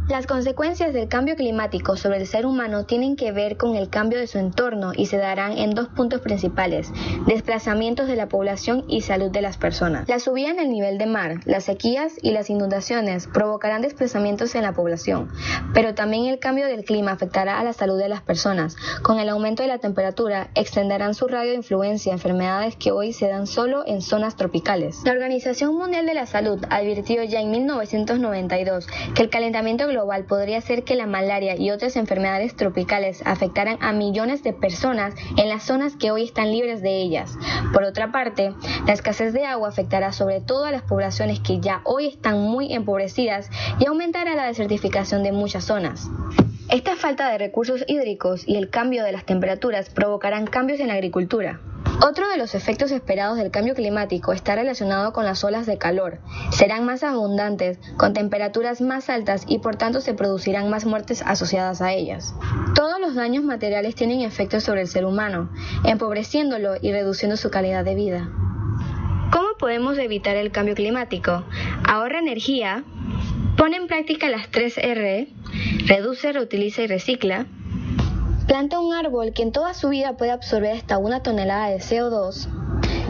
[0.10, 4.20] Las consecuencias del cambio climático sobre el ser humano tienen que ver con el cambio
[4.20, 6.92] de su entorno y se darán en dos puntos principales,
[7.28, 10.10] desplazamientos de la población y salud de las personas.
[10.10, 14.64] La subida en el nivel de mar, las sequías y las inundaciones provocarán desplazamientos en
[14.64, 15.30] la población,
[15.74, 18.76] pero también el cambio del clima afectará a la salud de las personas.
[19.02, 23.30] Con el aumento de la temperatura, extenderán su radio de influencia enfermedades que hoy se
[23.30, 24.98] dan solo en zonas tropicales.
[25.06, 30.60] La Organización Mundial de la Salud advirtió ya en 1992 que el calentamiento global podría
[30.62, 35.64] ser que la malaria y otras enfermedades tropicales afectaran a millones de personas en las
[35.64, 37.38] zonas que hoy están libres de ellas.
[37.74, 38.54] Por otra parte,
[38.88, 42.74] la escasez de agua afectará sobre todo a las poblaciones que ya hoy están muy
[42.74, 46.10] empobrecidas y aumentará la desertificación de muchas zonas.
[46.70, 50.94] Esta falta de recursos hídricos y el cambio de las temperaturas provocarán cambios en la
[50.94, 51.60] agricultura.
[52.04, 56.18] Otro de los efectos esperados del cambio climático está relacionado con las olas de calor.
[56.52, 61.82] Serán más abundantes, con temperaturas más altas y por tanto se producirán más muertes asociadas
[61.82, 62.36] a ellas.
[62.76, 65.50] Todos los daños materiales tienen efectos sobre el ser humano,
[65.84, 68.30] empobreciéndolo y reduciendo su calidad de vida.
[69.32, 71.46] ¿Cómo podemos evitar el cambio climático?
[71.84, 72.84] Ahorra energía,
[73.58, 75.28] pone en práctica las 3 R,
[75.88, 77.48] reduce, reutiliza y recicla,
[78.46, 82.61] Planta un árbol que en toda su vida puede absorber hasta una tonelada de CO2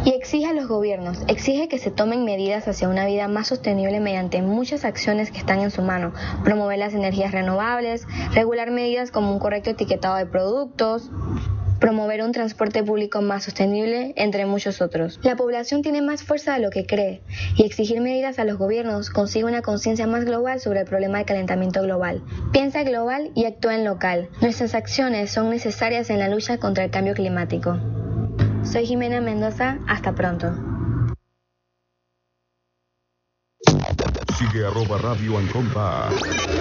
[0.06, 4.00] y exige a los gobiernos, exige que se tomen medidas hacia una vida más sostenible
[4.00, 9.32] mediante muchas acciones que están en su mano, promover las energías renovables, regular medidas como
[9.32, 11.12] un correcto etiquetado de productos,
[11.80, 15.20] promover un transporte público más sostenible, entre muchos otros.
[15.24, 17.22] La población tiene más fuerza de lo que cree
[17.58, 21.28] y exigir medidas a los gobiernos consigue una conciencia más global sobre el problema del
[21.28, 22.24] calentamiento global.
[22.52, 24.30] Piensa global y actúa en local.
[24.42, 27.80] Nuestras acciones son necesarias en la lucha contra el cambio climático.
[28.72, 30.71] Soy Jimena Mendoza, hasta pronto.
[34.42, 36.10] Sigue arroba Radio Anconpa.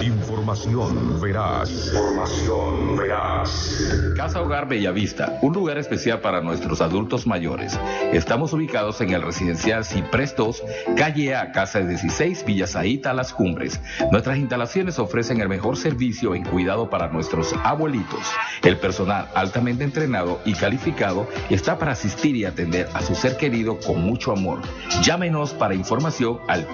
[0.03, 1.71] Información veraz.
[1.87, 4.13] Información veraz.
[4.15, 7.79] Casa Hogar Bellavista, un lugar especial para nuestros adultos mayores.
[8.13, 10.63] Estamos ubicados en el residencial Ciprés 2,
[10.95, 13.81] calle A, Casa 16, Villa Zaita, Las Cumbres.
[14.11, 18.21] Nuestras instalaciones ofrecen el mejor servicio en cuidado para nuestros abuelitos.
[18.61, 23.79] El personal altamente entrenado y calificado está para asistir y atender a su ser querido
[23.79, 24.59] con mucho amor.
[25.01, 26.67] Llámenos para información al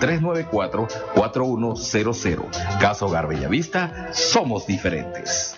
[1.16, 2.80] 394-4100.
[2.80, 5.58] Casa Hogar Bellavista, somos diferentes.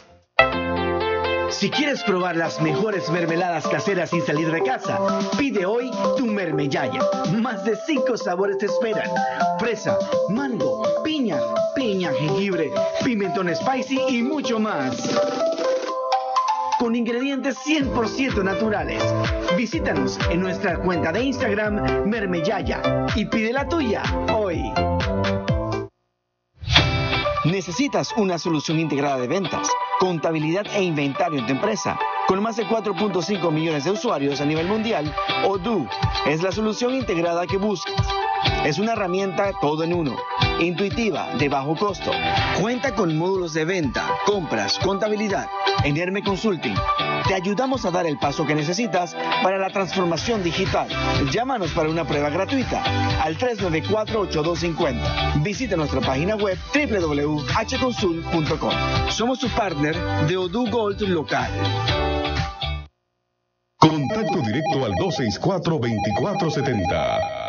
[1.59, 4.99] Si quieres probar las mejores mermeladas caseras sin salir de casa,
[5.37, 7.01] pide hoy tu mermellaya.
[7.33, 9.09] Más de cinco sabores te esperan.
[9.57, 9.97] Fresa,
[10.29, 11.37] mango, piña,
[11.75, 12.71] piña, jengibre,
[13.03, 14.95] pimentón spicy y mucho más.
[16.79, 19.03] Con ingredientes 100% naturales.
[19.57, 24.03] Visítanos en nuestra cuenta de Instagram Mermellaya y pide la tuya
[24.33, 24.63] hoy.
[27.45, 31.97] ¿Necesitas una solución integrada de ventas, contabilidad e inventario en tu empresa?
[32.27, 35.87] Con más de 4.5 millones de usuarios a nivel mundial, Odoo
[36.27, 37.95] es la solución integrada que buscas.
[38.65, 40.15] Es una herramienta todo en uno,
[40.59, 42.11] intuitiva, de bajo costo.
[42.59, 45.47] Cuenta con módulos de venta, compras, contabilidad.
[45.83, 46.75] En Herme Consulting
[47.27, 50.89] te ayudamos a dar el paso que necesitas para la transformación digital.
[51.31, 52.83] Llámanos para una prueba gratuita
[53.21, 55.41] al 394-8250.
[55.41, 58.73] Visita nuestra página web www.hconsult.com.
[59.09, 59.95] Somos su partner
[60.27, 61.49] de Odoo Gold Local.
[63.77, 67.48] Contacto directo al 264-2470.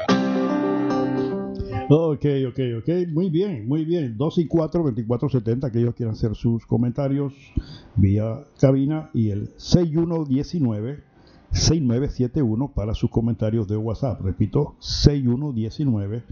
[1.92, 3.08] Ok, ok, ok.
[3.12, 4.16] Muy bien, muy bien.
[4.16, 5.66] 2 y 4, 2470.
[5.66, 7.32] Aquellos quieran hacer sus comentarios
[7.96, 11.02] vía cabina y el 6119
[11.50, 14.20] 6971 para sus comentarios de WhatsApp.
[14.20, 16.22] Repito, 6119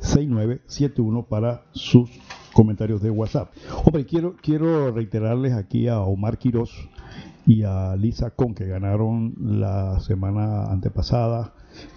[0.00, 2.10] 6971 para sus
[2.52, 3.54] comentarios de WhatsApp.
[3.86, 6.90] Hombre, quiero, quiero reiterarles aquí a Omar Quiroz
[7.46, 11.54] y a Lisa Con que ganaron la semana antepasada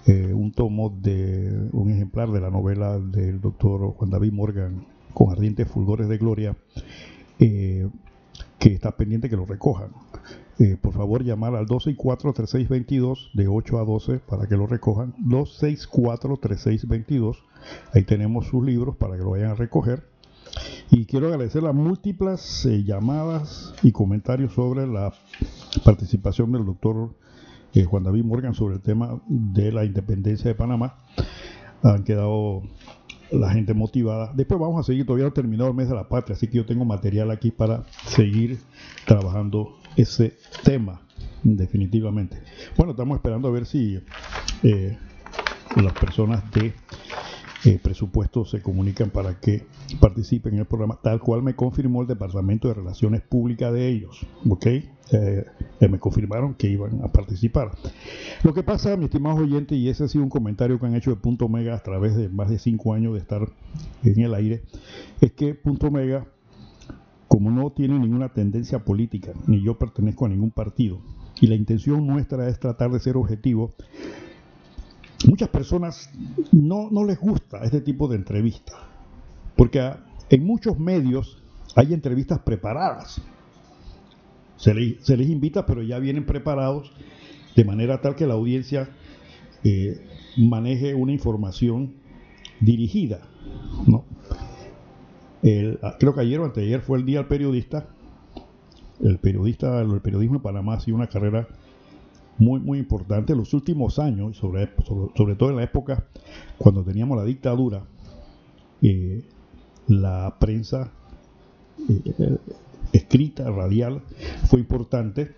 [0.08, 5.32] eh, un tomo de un ejemplar de la novela del doctor Juan David Morgan con
[5.32, 6.58] ardientes fulgores de gloria
[7.40, 7.88] eh,
[8.60, 9.90] que está pendiente que lo recojan.
[10.58, 15.14] Eh, por favor, llamar al 264-3622 de 8 a 12 para que lo recojan.
[15.26, 17.36] 264-3622.
[17.94, 20.08] Ahí tenemos sus libros para que lo vayan a recoger.
[20.92, 25.12] Y quiero agradecer las múltiples llamadas y comentarios sobre la
[25.84, 27.14] participación del doctor
[27.76, 30.96] eh, Juan David Morgan sobre el tema de la independencia de Panamá.
[31.84, 32.64] Han quedado
[33.32, 34.32] la gente motivada.
[34.34, 36.66] Después vamos a seguir, todavía no terminado el mes de la patria, así que yo
[36.66, 38.60] tengo material aquí para seguir
[39.06, 41.02] trabajando ese tema,
[41.44, 42.42] definitivamente.
[42.78, 44.00] Bueno, estamos esperando a ver si
[44.64, 44.98] eh,
[45.76, 46.74] las personas de
[47.66, 49.66] eh, presupuesto se comunican para que
[50.00, 54.26] participen en el programa, tal cual me confirmó el Departamento de Relaciones Públicas de ellos.
[54.48, 54.66] ¿Ok?
[54.68, 55.46] Eh, eh,
[55.88, 57.72] me confirmaron que iban a participar.
[58.44, 61.10] Lo que pasa, mis estimados oyentes, y ese ha sido un comentario que han hecho
[61.10, 63.48] de Punto Mega a través de más de cinco años de estar
[64.04, 64.62] en el aire,
[65.22, 66.28] es que Punto Mega,
[67.28, 71.00] como no tiene ninguna tendencia política, ni yo pertenezco a ningún partido,
[71.42, 73.74] y la intención nuestra es tratar de ser objetivo,
[75.28, 76.10] muchas personas
[76.52, 78.76] no, no les gusta este tipo de entrevistas,
[79.56, 79.92] porque
[80.30, 81.42] en muchos medios
[81.76, 83.22] hay entrevistas preparadas.
[84.58, 86.92] Se les, se les invita, pero ya vienen preparados
[87.56, 88.90] de manera tal que la audiencia
[89.64, 90.06] eh,
[90.38, 91.94] maneje una información
[92.60, 93.22] dirigida.
[93.88, 94.06] ¿no?
[95.42, 97.88] El, creo que ayer o anteayer fue el día del periodista.
[99.02, 101.48] El periodista, el periodismo en Panamá ha sido una carrera
[102.38, 106.06] muy, muy importante en los últimos años, sobre, sobre, sobre, todo en la época
[106.58, 107.84] cuando teníamos la dictadura,
[108.82, 109.24] eh,
[109.88, 110.92] la prensa
[111.90, 112.38] eh,
[112.92, 114.02] escrita, radial,
[114.48, 115.34] fue importante,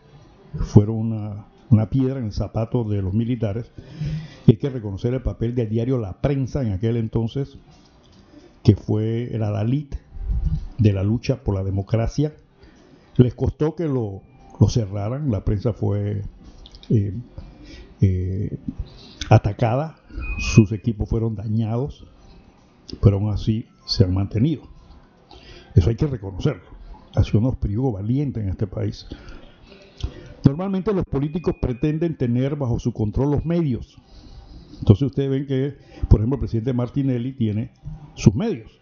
[0.59, 3.71] fueron una, una, piedra en el zapato de los militares,
[4.47, 7.57] hay que reconocer el papel del diario La Prensa en aquel entonces,
[8.63, 9.87] que fue el adalid
[10.77, 12.33] de la lucha por la democracia.
[13.17, 14.21] Les costó que lo,
[14.59, 16.23] lo cerraran, la prensa fue
[16.89, 17.13] eh,
[18.01, 18.57] eh,
[19.29, 19.97] atacada,
[20.37, 22.05] sus equipos fueron dañados,
[23.01, 24.63] pero aún así se han mantenido.
[25.75, 26.63] Eso hay que reconocerlo.
[27.15, 29.07] Ha sido unos periodos valientes en este país.
[30.43, 33.97] Normalmente los políticos pretenden tener bajo su control los medios.
[34.79, 35.77] Entonces ustedes ven que,
[36.07, 37.71] por ejemplo, el presidente Martinelli tiene
[38.15, 38.79] sus medios.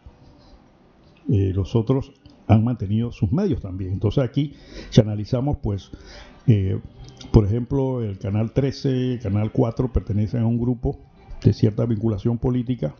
[1.29, 2.11] Eh, los otros
[2.47, 3.93] han mantenido sus medios también.
[3.93, 4.53] Entonces aquí,
[4.89, 5.91] si analizamos, pues
[6.47, 6.79] eh,
[7.31, 10.99] por ejemplo, el Canal 13, Canal 4 pertenecen a un grupo
[11.43, 12.95] de cierta vinculación política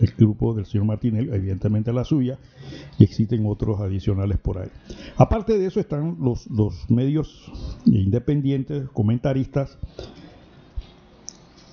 [0.00, 2.38] el grupo del señor Martinelli, evidentemente la suya,
[2.98, 4.68] y existen otros adicionales por ahí.
[5.16, 7.50] Aparte de eso están los, los medios
[7.86, 9.78] independientes, comentaristas,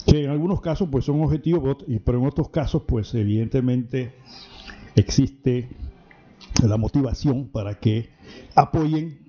[0.05, 4.13] que en algunos casos pues son objetivos, pero en otros casos pues evidentemente
[4.95, 5.69] existe
[6.61, 8.09] la motivación para que
[8.55, 9.19] apoyen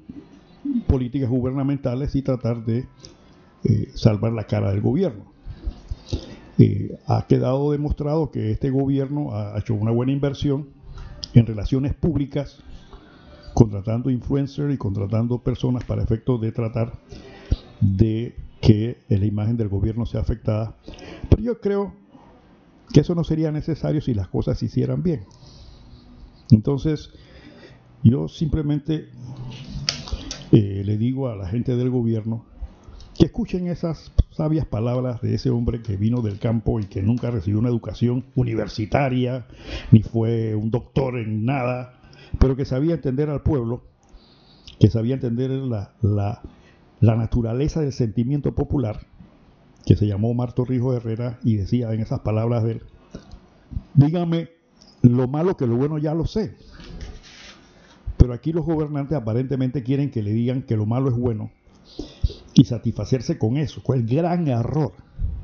[0.87, 2.87] políticas gubernamentales y tratar de
[3.65, 5.33] eh, salvar la cara del gobierno.
[6.59, 10.69] Eh, ha quedado demostrado que este gobierno ha hecho una buena inversión
[11.35, 12.63] en relaciones públicas,
[13.55, 16.93] contratando influencers y contratando personas para efectos de tratar
[17.81, 20.77] de que la imagen del gobierno sea afectada.
[21.29, 21.93] Pero yo creo
[22.93, 25.25] que eso no sería necesario si las cosas se hicieran bien.
[26.51, 27.11] Entonces,
[28.03, 29.09] yo simplemente
[30.53, 32.45] eh, le digo a la gente del gobierno
[33.19, 37.31] que escuchen esas sabias palabras de ese hombre que vino del campo y que nunca
[37.31, 39.47] recibió una educación universitaria,
[39.93, 41.95] ni fue un doctor en nada,
[42.41, 43.85] pero que sabía entender al pueblo,
[44.81, 46.43] que sabía entender la, la,
[47.01, 49.07] la naturaleza del sentimiento popular,
[49.87, 52.83] que se llamó Marto Rijo Herrera y decía en esas palabras de él,
[53.95, 54.49] dígame
[55.05, 56.57] lo malo que lo bueno ya lo sé.
[58.17, 61.51] Pero aquí los gobernantes aparentemente quieren que le digan que lo malo es bueno
[62.55, 64.93] y satisfacerse con eso, con el gran error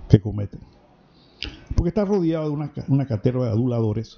[0.09, 0.61] que cometen.
[1.75, 4.17] Porque está rodeado de una, una de aduladores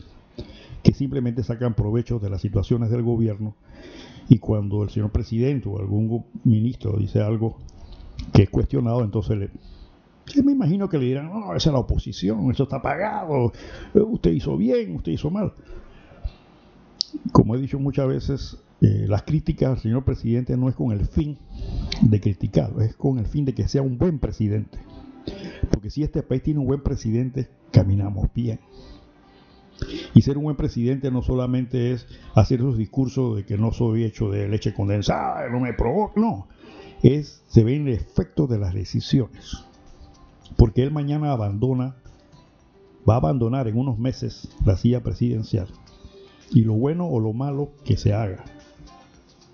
[0.83, 3.55] que simplemente sacan provecho de las situaciones del gobierno
[4.29, 7.57] y cuando el señor presidente o algún ministro dice algo
[8.33, 9.51] que es cuestionado, entonces le,
[10.27, 13.53] yo me imagino que le dirán, no, esa es la oposición, eso está pagado,
[13.95, 15.53] usted hizo bien, usted hizo mal.
[17.33, 21.07] Como he dicho muchas veces, eh, las críticas al señor presidente no es con el
[21.07, 21.39] fin
[22.01, 24.79] de criticarlo, es con el fin de que sea un buen presidente.
[25.71, 28.61] Porque si este país tiene un buen presidente, caminamos bien.
[30.15, 34.05] Y ser un buen presidente no solamente es hacer esos discursos de que no soy
[34.05, 36.47] hecho de leche condensada, no me provoca, no.
[37.03, 39.65] Es, se ve en el efecto de las decisiones
[40.63, 41.97] porque él mañana abandona,
[43.09, 45.67] va a abandonar en unos meses la silla presidencial.
[46.53, 48.45] Y lo bueno o lo malo que se haga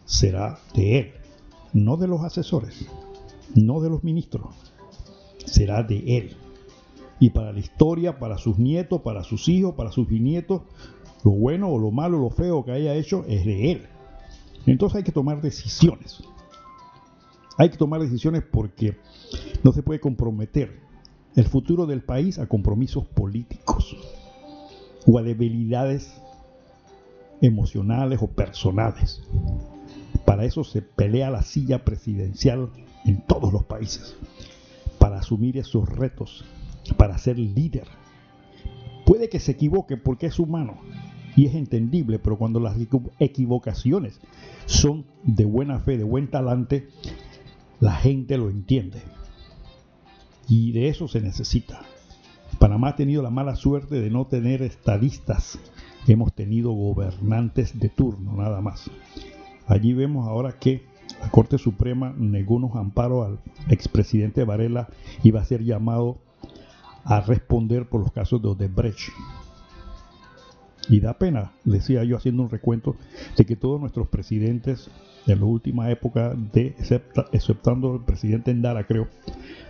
[0.05, 1.13] será de él,
[1.73, 2.87] no de los asesores,
[3.55, 4.55] no de los ministros,
[5.47, 6.37] será de él.
[7.19, 10.61] Y para la historia, para sus nietos, para sus hijos, para sus bisnietos,
[11.25, 13.87] lo bueno o lo malo, lo feo que haya hecho es de él.
[14.67, 16.23] Entonces hay que tomar decisiones.
[17.57, 18.99] Hay que tomar decisiones porque
[19.65, 20.87] no se puede comprometer
[21.39, 23.97] el futuro del país a compromisos políticos
[25.07, 26.21] o a debilidades
[27.41, 29.23] emocionales o personales.
[30.25, 32.71] Para eso se pelea la silla presidencial
[33.05, 34.17] en todos los países,
[34.99, 36.45] para asumir esos retos,
[36.97, 37.87] para ser líder.
[39.07, 40.75] Puede que se equivoque porque es humano
[41.37, 42.77] y es entendible, pero cuando las
[43.21, 44.21] equivocaciones
[44.67, 46.89] son de buena fe, de buen talante,
[47.79, 49.01] la gente lo entiende.
[50.49, 51.83] Y de eso se necesita.
[52.59, 55.59] Panamá ha tenido la mala suerte de no tener estadistas.
[56.07, 58.91] Hemos tenido gobernantes de turno, nada más.
[59.67, 60.87] Allí vemos ahora que
[61.21, 63.39] la Corte Suprema negó unos amparos al
[63.71, 64.89] expresidente Varela
[65.23, 66.19] y va a ser llamado
[67.05, 69.11] a responder por los casos de Odebrecht.
[70.89, 72.97] Y da pena, decía yo haciendo un recuento,
[73.37, 74.91] de que todos nuestros presidentes
[75.27, 76.75] de la última época, de,
[77.33, 79.09] exceptando el presidente Endara, creo,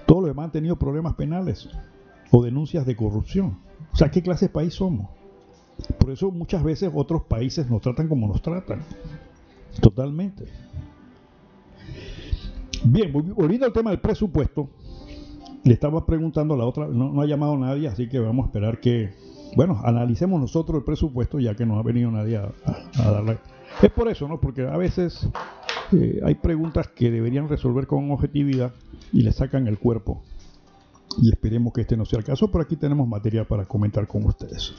[0.06, 1.68] todos los demás han tenido problemas penales
[2.30, 3.58] o denuncias de corrupción.
[3.92, 5.08] O sea, ¿qué clase de país somos?
[5.98, 8.82] Por eso muchas veces otros países nos tratan como nos tratan.
[9.80, 10.44] Totalmente.
[12.84, 14.68] Bien, volviendo al tema del presupuesto,
[15.64, 18.80] le estaba preguntando a la otra, no, ha llamado nadie, así que vamos a esperar
[18.80, 19.10] que,
[19.56, 22.52] bueno, analicemos nosotros el presupuesto ya que no ha venido nadie a,
[22.96, 23.38] darle.
[23.82, 24.40] Es por eso, ¿no?
[24.40, 25.28] Porque a veces
[25.92, 28.72] eh, hay preguntas que deberían resolver con objetividad
[29.12, 30.22] y le sacan el cuerpo.
[31.20, 34.24] Y esperemos que este no sea el caso, pero aquí tenemos material para comentar con
[34.24, 34.74] ustedes.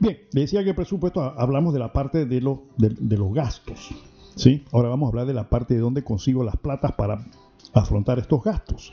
[0.00, 2.40] Bien, decía que el presupuesto hablamos de la parte de,
[2.76, 3.94] de, los gastos.
[4.34, 4.64] ¿sí?
[4.72, 7.24] Ahora vamos a hablar de la parte de dónde consigo las platas para
[7.72, 8.92] afrontar estos gastos.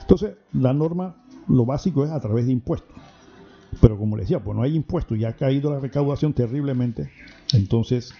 [0.00, 1.16] Entonces, la norma,
[1.48, 2.96] lo básico es a través de impuestos.
[3.80, 7.10] Pero como le decía, pues no hay impuestos y ha caído la recaudación terriblemente.
[7.52, 8.12] Entonces,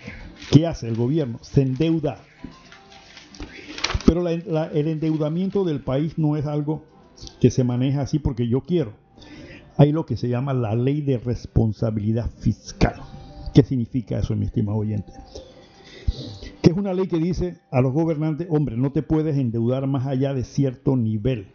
[0.50, 1.38] ¿qué hace el gobierno?
[1.42, 2.18] Se endeuda.
[4.06, 6.84] Pero el endeudamiento del país no es algo
[7.40, 8.92] que se maneja así porque yo quiero.
[9.76, 12.94] Hay lo que se llama la ley de responsabilidad fiscal.
[13.54, 15.12] ¿Qué significa eso, mi estimado oyente?
[16.62, 20.06] Que es una ley que dice a los gobernantes, hombre, no te puedes endeudar más
[20.06, 21.48] allá de cierto nivel.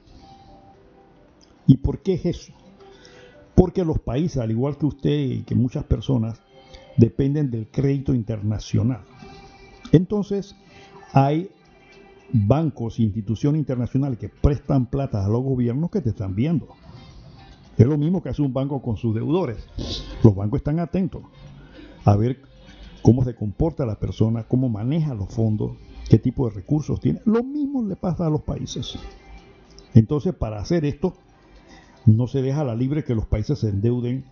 [1.68, 2.54] ¿Y por qué es eso?
[3.56, 6.42] Porque los países, al igual que usted y que muchas personas,
[6.98, 9.02] dependen del crédito internacional.
[9.92, 10.56] Entonces,
[11.14, 11.50] hay
[12.32, 16.68] bancos e instituciones internacionales que prestan plata a los gobiernos que te están viendo.
[17.78, 19.66] Es lo mismo que hace un banco con sus deudores.
[20.24, 21.24] Los bancos están atentos
[22.06, 22.42] a ver
[23.02, 25.74] cómo se comporta la persona, cómo maneja los fondos,
[26.10, 27.22] qué tipo de recursos tiene.
[27.26, 28.98] Lo mismo le pasa a los países.
[29.94, 31.16] Entonces, para hacer esto,
[32.06, 34.26] no se deja la libre que los países se endeuden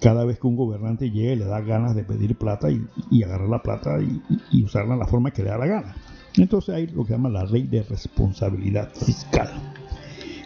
[0.00, 3.62] cada vez que un gobernante llegue le da ganas de pedir plata y, agarrar la
[3.62, 5.96] plata y, usarla de la forma que le da la gana.
[6.36, 9.48] Entonces hay lo que llama la ley de responsabilidad fiscal.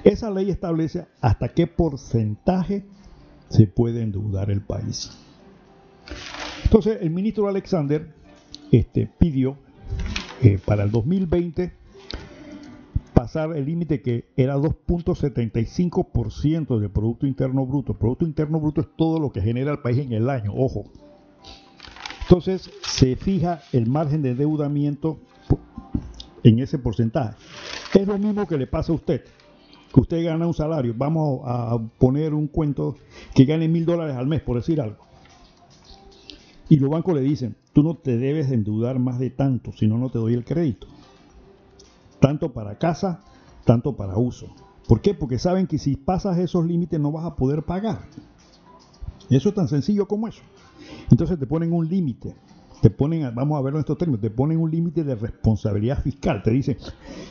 [0.04, 2.84] Esa ley establece hasta qué porcentaje
[3.48, 5.10] se puede endeudar el país.
[6.64, 8.14] Entonces el ministro Alexander
[8.70, 9.56] este, pidió
[10.42, 11.72] eh, para el 2020
[13.18, 17.90] pasar el límite que era 2.75% del Producto Interno Bruto.
[17.90, 20.84] El Producto Interno Bruto es todo lo que genera el país en el año, ojo.
[22.22, 25.18] Entonces se fija el margen de endeudamiento
[26.44, 27.34] en ese porcentaje.
[27.92, 29.24] Es lo mismo que le pasa a usted,
[29.92, 30.94] que usted gana un salario.
[30.96, 32.98] Vamos a poner un cuento
[33.34, 35.04] que gane mil dólares al mes, por decir algo.
[36.68, 39.98] Y los bancos le dicen, tú no te debes endeudar más de tanto, si no,
[39.98, 40.86] no te doy el crédito
[42.20, 43.20] tanto para casa,
[43.64, 44.46] tanto para uso.
[44.88, 45.14] ¿Por qué?
[45.14, 48.00] Porque saben que si pasas esos límites no vas a poder pagar.
[49.28, 50.42] Eso es tan sencillo como eso.
[51.10, 52.34] Entonces te ponen un límite,
[52.80, 56.42] te ponen, vamos a verlo en estos términos, te ponen un límite de responsabilidad fiscal.
[56.42, 56.78] Te dicen,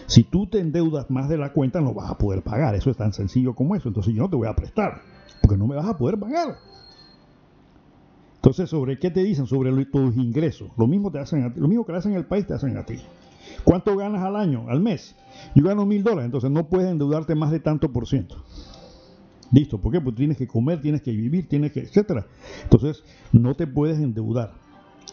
[0.06, 2.76] si tú te endeudas más de la cuenta no vas a poder pagar.
[2.76, 3.88] Eso es tan sencillo como eso.
[3.88, 5.02] Entonces yo no te voy a prestar,
[5.42, 6.58] porque no me vas a poder pagar.
[8.36, 9.48] Entonces, ¿sobre qué te dicen?
[9.48, 10.70] Sobre tus ingresos.
[10.78, 12.98] Lo mismo, te hacen lo mismo que le hacen al país, te hacen a ti.
[13.64, 15.16] ¿Cuánto ganas al año, al mes?
[15.56, 18.44] Yo gano mil dólares, entonces no puedes endeudarte más de tanto por ciento.
[19.52, 20.02] Listo, ¿por qué?
[20.02, 22.26] Porque tienes que comer, tienes que vivir, tienes que, etcétera.
[22.64, 24.54] Entonces, no te puedes endeudar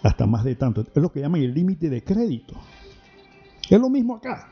[0.02, 0.80] hasta más de tanto.
[0.82, 2.54] Es lo que llaman el límite de crédito.
[3.70, 4.48] Es lo mismo acá.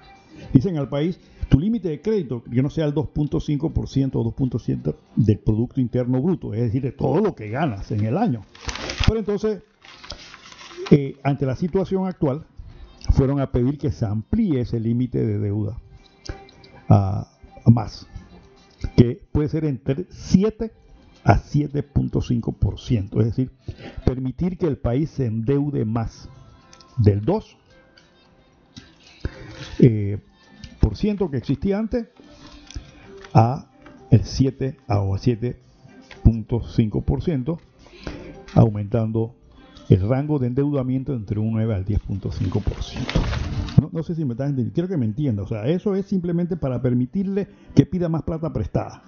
[0.53, 5.39] Dicen al país, tu límite de crédito, que no sea el 2.5% o 2.7% del
[5.39, 8.43] Producto Interno Bruto, es decir, de todo lo que ganas en el año.
[9.07, 9.63] Pero entonces,
[10.91, 12.47] eh, ante la situación actual,
[13.13, 15.79] fueron a pedir que se amplíe ese límite de deuda
[16.89, 17.29] a,
[17.67, 18.09] más,
[18.97, 20.73] que puede ser entre 7
[21.25, 23.53] a 7.5%, es decir,
[24.05, 26.29] permitir que el país se endeude más
[26.99, 27.57] del 2
[29.79, 30.19] eh,
[30.81, 32.09] por ciento que existía antes
[33.33, 33.69] a
[34.11, 37.61] el 7 a 7.5%,
[38.55, 39.37] aumentando
[39.95, 43.81] el rango de endeudamiento entre un 9 al 10.5%.
[43.81, 46.07] No, no sé si me estás entendiendo, quiero que me entienda, o sea, eso es
[46.07, 49.03] simplemente para permitirle que pida más plata prestada.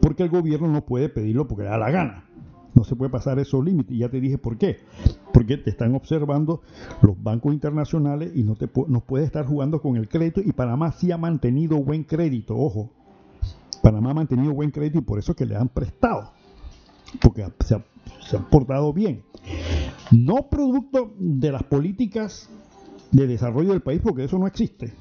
[0.00, 2.24] Porque el gobierno no puede pedirlo porque le da la gana.
[2.74, 3.94] No se puede pasar esos límites.
[3.94, 4.78] Y ya te dije por qué.
[5.32, 6.62] Porque te están observando
[7.02, 10.40] los bancos internacionales y no, te no puedes estar jugando con el crédito.
[10.40, 12.90] Y Panamá sí ha mantenido buen crédito, ojo.
[13.82, 16.32] Panamá ha mantenido buen crédito y por eso es que le han prestado.
[17.20, 17.84] Porque se ha,
[18.36, 19.22] han portado bien.
[20.10, 22.48] No producto de las políticas
[23.10, 24.92] de desarrollo del país, porque eso no existe.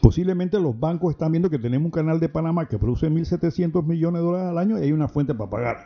[0.00, 4.20] Posiblemente los bancos están viendo que tenemos un canal de Panamá que produce 1.700 millones
[4.20, 5.76] de dólares al año y hay una fuente para pagar.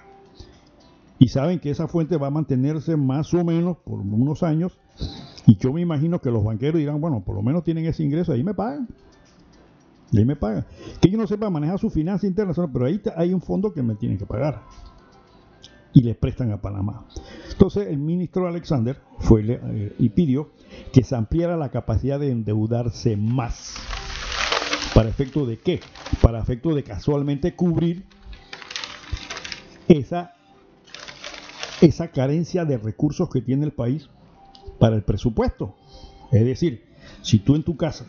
[1.18, 4.78] Y saben que esa fuente va a mantenerse más o menos por unos años.
[5.46, 8.32] Y yo me imagino que los banqueros dirán, bueno, por lo menos tienen ese ingreso,
[8.32, 8.88] ahí me pagan.
[10.14, 10.64] Ahí me pagan.
[11.00, 13.94] Que yo no sepa manejar su finanza interna, pero ahí hay un fondo que me
[13.96, 14.62] tienen que pagar
[15.92, 17.06] y le prestan a Panamá.
[17.50, 20.50] Entonces el ministro Alexander fue eh, y pidió
[20.92, 23.74] que se ampliara la capacidad de endeudarse más.
[24.94, 25.80] ¿Para efecto de qué?
[26.22, 28.04] Para efecto de casualmente cubrir
[29.88, 30.34] esa,
[31.80, 34.08] esa carencia de recursos que tiene el país
[34.78, 35.74] para el presupuesto.
[36.32, 36.84] Es decir,
[37.22, 38.06] si tú en tu casa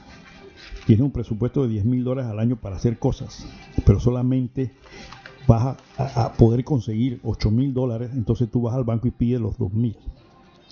[0.86, 3.46] tienes un presupuesto de 10 mil dólares al año para hacer cosas,
[3.86, 4.72] pero solamente
[5.48, 9.58] vas a, poder conseguir 8 mil dólares, entonces tú vas al banco y pides los
[9.58, 9.98] 2 mil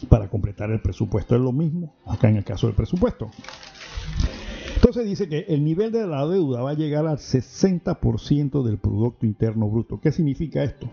[0.09, 1.35] para completar el presupuesto.
[1.35, 3.29] Es lo mismo acá en el caso del presupuesto.
[4.75, 9.25] Entonces dice que el nivel de la deuda va a llegar al 60% del Producto
[9.25, 9.99] Interno Bruto.
[10.01, 10.87] ¿Qué significa esto?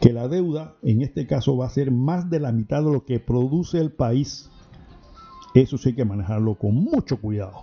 [0.00, 3.04] Que la deuda en este caso va a ser más de la mitad de lo
[3.04, 4.50] que produce el país.
[5.54, 7.62] Eso sí hay que manejarlo con mucho cuidado.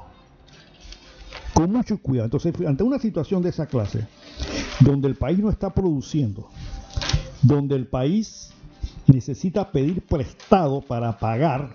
[1.54, 2.26] Con mucho cuidado.
[2.26, 4.08] Entonces, ante una situación de esa clase,
[4.84, 6.50] donde el país no está produciendo,
[7.42, 8.54] donde el país
[9.08, 11.70] necesita pedir prestado para pagar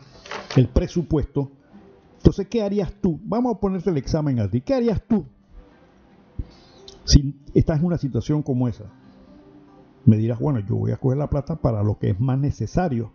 [0.57, 1.51] el presupuesto,
[2.17, 3.21] entonces, ¿qué harías tú?
[3.25, 4.61] Vamos a ponerte el examen a ti.
[4.61, 5.25] ¿Qué harías tú
[7.05, 8.85] si estás en una situación como esa?
[10.07, 13.13] me dirás, bueno, yo voy a coger la plata para lo que es más necesario.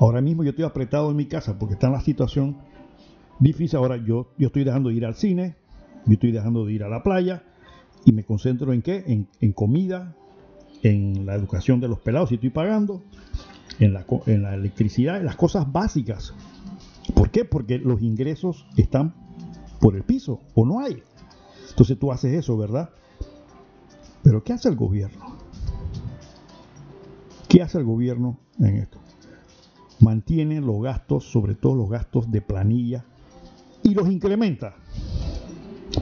[0.00, 2.56] Ahora mismo yo estoy apretado en mi casa porque está en la situación
[3.38, 3.78] difícil.
[3.78, 5.56] Ahora yo, yo estoy dejando de ir al cine,
[6.06, 7.44] yo estoy dejando de ir a la playa
[8.04, 9.04] y me concentro en qué?
[9.06, 10.14] En, en comida,
[10.82, 13.02] en la educación de los pelados si estoy pagando,
[13.78, 16.34] en la, en la electricidad, en las cosas básicas.
[17.14, 17.44] ¿Por qué?
[17.44, 19.14] Porque los ingresos están
[19.80, 21.02] por el piso o no hay.
[21.70, 22.90] Entonces tú haces eso, ¿verdad?
[24.22, 25.36] Pero ¿qué hace el gobierno?
[27.48, 28.98] ¿Qué hace el gobierno en esto?
[30.00, 33.04] Mantiene los gastos, sobre todo los gastos de planilla,
[33.82, 34.74] y los incrementa.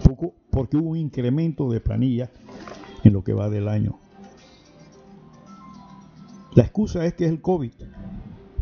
[0.05, 2.31] Poco, porque hubo un incremento de planilla
[3.05, 3.99] en lo que va del año.
[6.55, 7.73] La excusa es que es el COVID.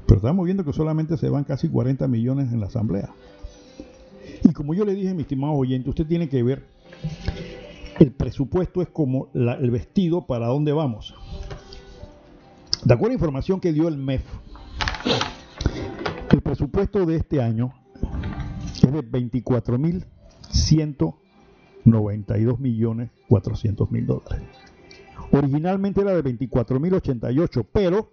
[0.06, 3.10] Pero estamos viendo que solamente se van casi 40 millones en la asamblea.
[4.44, 6.64] Y como yo le dije, mi estimado oyente, usted tiene que ver,
[7.98, 11.14] el presupuesto es como el vestido para dónde vamos.
[12.84, 14.22] De acuerdo a la información que dio el MEF,
[16.30, 17.72] el presupuesto de este año
[18.82, 19.02] es de
[21.92, 24.42] 24.192 millones 400 mil dólares.
[25.30, 28.12] Originalmente era de 24.088, pero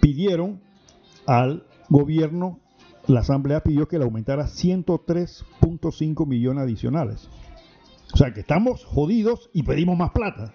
[0.00, 0.60] pidieron
[1.26, 2.60] al gobierno,
[3.06, 7.28] la asamblea pidió que le aumentara 103.5 millones adicionales.
[8.12, 10.54] O sea que estamos jodidos y pedimos más plata.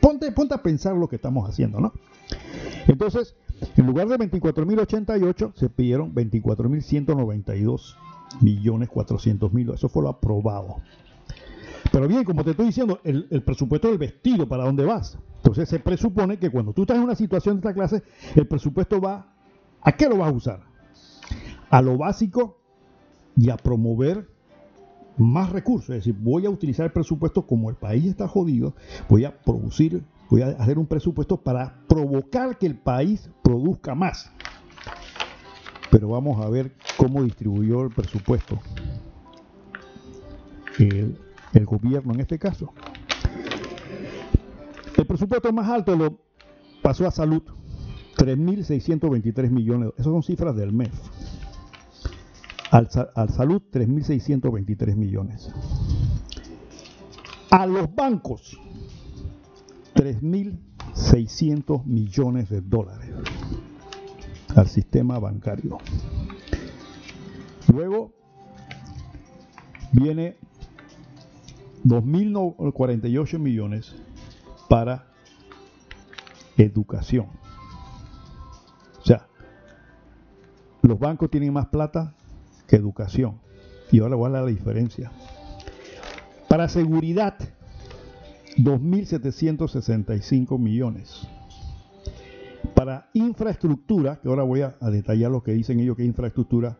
[0.00, 1.92] Ponte, ponte a pensar lo que estamos haciendo, ¿no?
[2.86, 3.34] Entonces,
[3.76, 7.96] en lugar de 24.088, se pidieron 24.192
[8.40, 9.70] millones 400 mil.
[9.70, 10.76] Eso fue lo aprobado.
[11.90, 15.18] Pero bien, como te estoy diciendo, el, presupuesto del vestido, ¿para dónde vas?
[15.36, 18.02] Entonces se presupone que cuando tú estás en una situación de esta clase,
[18.34, 19.34] el presupuesto va,
[19.82, 20.60] ¿a qué lo vas a usar?
[21.68, 22.58] A lo básico
[23.36, 24.28] y a promover
[25.18, 25.90] más recursos.
[25.90, 28.74] Es decir, voy a utilizar el presupuesto como el país está jodido,
[29.08, 34.32] voy a producir, voy a hacer un presupuesto para provocar que el país produzca más.
[35.92, 38.58] Pero vamos a ver cómo distribuyó el presupuesto.
[40.78, 42.72] El, gobierno en este caso.
[44.96, 46.18] El presupuesto más alto lo
[46.80, 47.42] pasó a salud,
[48.16, 49.90] 3.623 millones.
[49.98, 50.94] Esas son cifras del MEF.
[52.70, 55.50] Al, al salud, 3.623 millones.
[57.50, 58.58] A los bancos,
[59.94, 63.10] 3.600 millones de dólares.
[64.54, 65.78] Al sistema bancario.
[67.72, 68.12] Luego
[69.92, 70.36] viene
[71.84, 73.94] 2.048 millones
[74.68, 75.06] para
[76.56, 77.26] educación.
[79.00, 79.28] O sea,
[80.82, 82.14] los bancos tienen más plata
[82.66, 83.40] que educación.
[83.90, 85.12] Y ahora voy a la diferencia.
[86.48, 87.38] Para seguridad,
[88.56, 91.28] 2.765 millones.
[92.82, 96.76] Para infraestructura, que ahora voy a, detallar lo que dicen ellos que es infraestructura,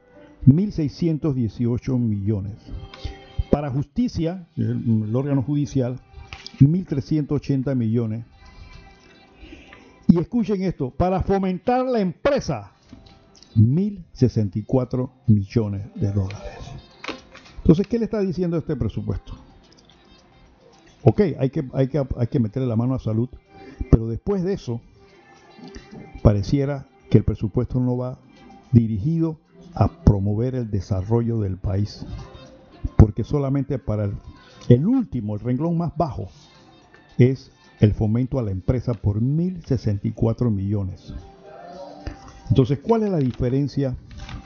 [0.49, 2.55] 1.618 millones.
[3.53, 6.01] Para justicia, el, órgano judicial,
[6.59, 8.25] 1.380 millones.
[10.09, 12.73] Y escuchen esto, para fomentar la empresa,
[13.55, 16.59] 1.064 millones de dólares.
[17.59, 19.35] Entonces, ¿qué le está diciendo este presupuesto?
[21.05, 23.29] Ok, hay que, hay que, hay que meterle la mano a salud,
[23.89, 24.81] pero después de eso,
[26.23, 28.19] pareciera que el presupuesto no va
[28.73, 29.39] dirigido
[29.75, 32.07] a promover el desarrollo del país,
[32.97, 34.11] porque solamente para
[34.69, 36.29] el, último, el renglón más bajo,
[37.19, 41.13] es el fomento a la empresa por 1.064 millones.
[42.49, 43.97] Entonces, ¿cuál es la diferencia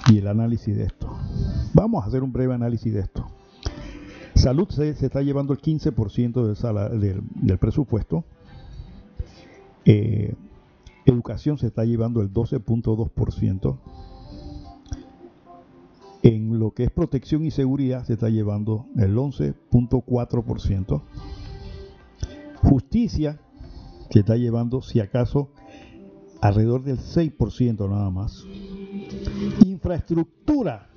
[0.09, 1.17] y el análisis de esto?
[1.75, 3.27] Vamos a hacer un breve análisis de esto.
[4.35, 8.25] Salud se, está llevando el 15% del, del, presupuesto.
[9.85, 10.35] Eh,
[11.07, 13.79] educación se está llevando el 12.2%.
[16.23, 21.03] En lo que es protección y seguridad se está llevando el 11.4%.
[22.63, 23.41] Justicia
[24.11, 25.51] se está llevando, si acaso,
[26.41, 28.45] alrededor del 6% nada más.
[29.65, 30.89] Infraestructura.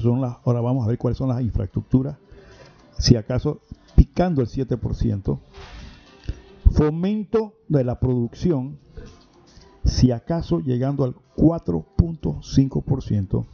[0.00, 2.16] son las, ahora vamos a ver cuáles son las infraestructuras.
[2.98, 3.60] Si acaso,
[3.94, 5.38] picando el 7%.
[6.72, 8.78] Fomento de la producción,
[9.84, 13.44] si acaso llegando al 4.5%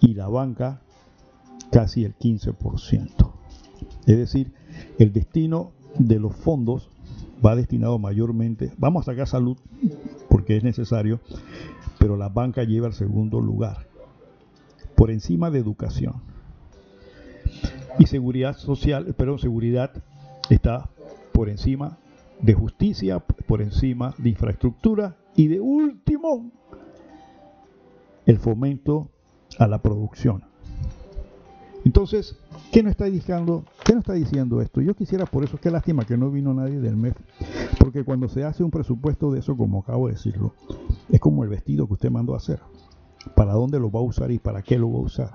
[0.00, 0.80] y la banca
[1.70, 3.32] casi el 15%.
[4.06, 4.52] Es decir,
[4.98, 6.88] el destino de los fondos
[7.44, 9.58] va destinado mayormente, vamos a sacar salud
[10.28, 11.20] porque es necesario,
[11.98, 13.88] pero la banca lleva el segundo lugar,
[14.94, 16.14] por encima de educación.
[17.98, 19.90] Y seguridad social, pero seguridad
[20.50, 20.88] está
[21.38, 21.98] por encima
[22.40, 26.50] de justicia, por encima de infraestructura y de último,
[28.26, 29.08] el fomento
[29.56, 30.42] a la producción.
[31.84, 32.36] Entonces,
[32.72, 34.80] ¿qué nos está diciendo, qué nos está diciendo esto?
[34.80, 37.16] Yo quisiera, por eso, qué lástima que no vino nadie del MEF,
[37.78, 40.54] porque cuando se hace un presupuesto de eso, como acabo de decirlo,
[41.08, 42.58] es como el vestido que usted mandó a hacer.
[43.36, 45.30] ¿Para dónde lo va a usar y para qué lo va a usar?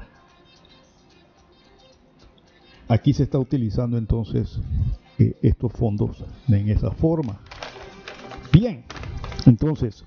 [2.90, 4.60] Aquí se está utilizando entonces
[5.20, 7.40] eh, estos fondos en esa forma.
[8.52, 8.84] Bien,
[9.46, 10.06] entonces,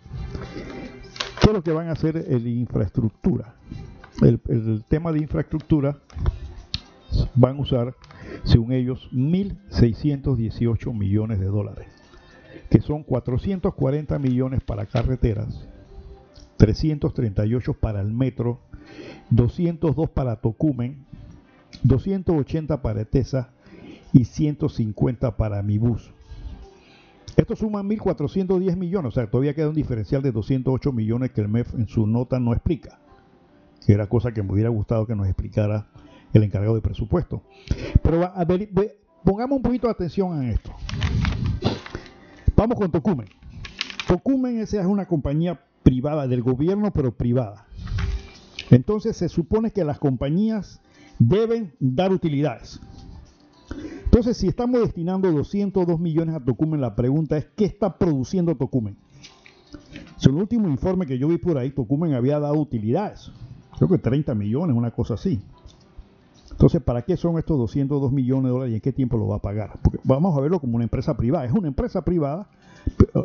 [1.41, 3.55] ¿qué es lo que van a hacer en infraestructura?
[4.23, 5.99] El, el tema de infraestructura
[7.35, 7.95] van a usar,
[8.45, 11.87] según ellos, 1.618 millones de dólares,
[12.71, 15.67] que son 440 millones para carreteras,
[16.57, 18.61] 338 para el metro,
[19.31, 21.05] 202 para Tocumen,
[21.83, 23.51] 280 para ETESA
[24.13, 26.13] y 150 para mi bus.
[27.37, 31.49] Esto suma 1.410 millones, o sea, todavía queda un diferencial de 208 millones que el
[31.49, 32.99] MEF en su nota no explica,
[33.85, 35.87] que era cosa que me hubiera gustado que nos explicara
[36.33, 37.43] el encargado de presupuesto.
[38.03, 38.33] Pero
[39.23, 40.73] pongamos un poquito de atención a esto.
[42.57, 43.29] Vamos con Tocumen.
[44.09, 47.67] Tocumen esa es una compañía privada del gobierno, pero privada.
[48.71, 50.81] Entonces se supone que las compañías
[51.19, 52.81] deben dar utilidades.
[54.17, 58.97] Entonces, si estamos destinando 202 millones a Tocumen, la pregunta es, ¿qué está produciendo Tocumen?
[60.17, 63.31] Según el último informe que yo vi por ahí, Tocumen había dado utilidades.
[63.77, 65.43] Creo que 30 millones, una cosa así.
[66.51, 69.37] Entonces, ¿para qué son estos 202 millones de dólares y en qué tiempo lo va
[69.37, 69.79] a pagar?
[69.83, 71.45] Porque vamos a verlo como una empresa privada.
[71.45, 72.49] Es una empresa privada,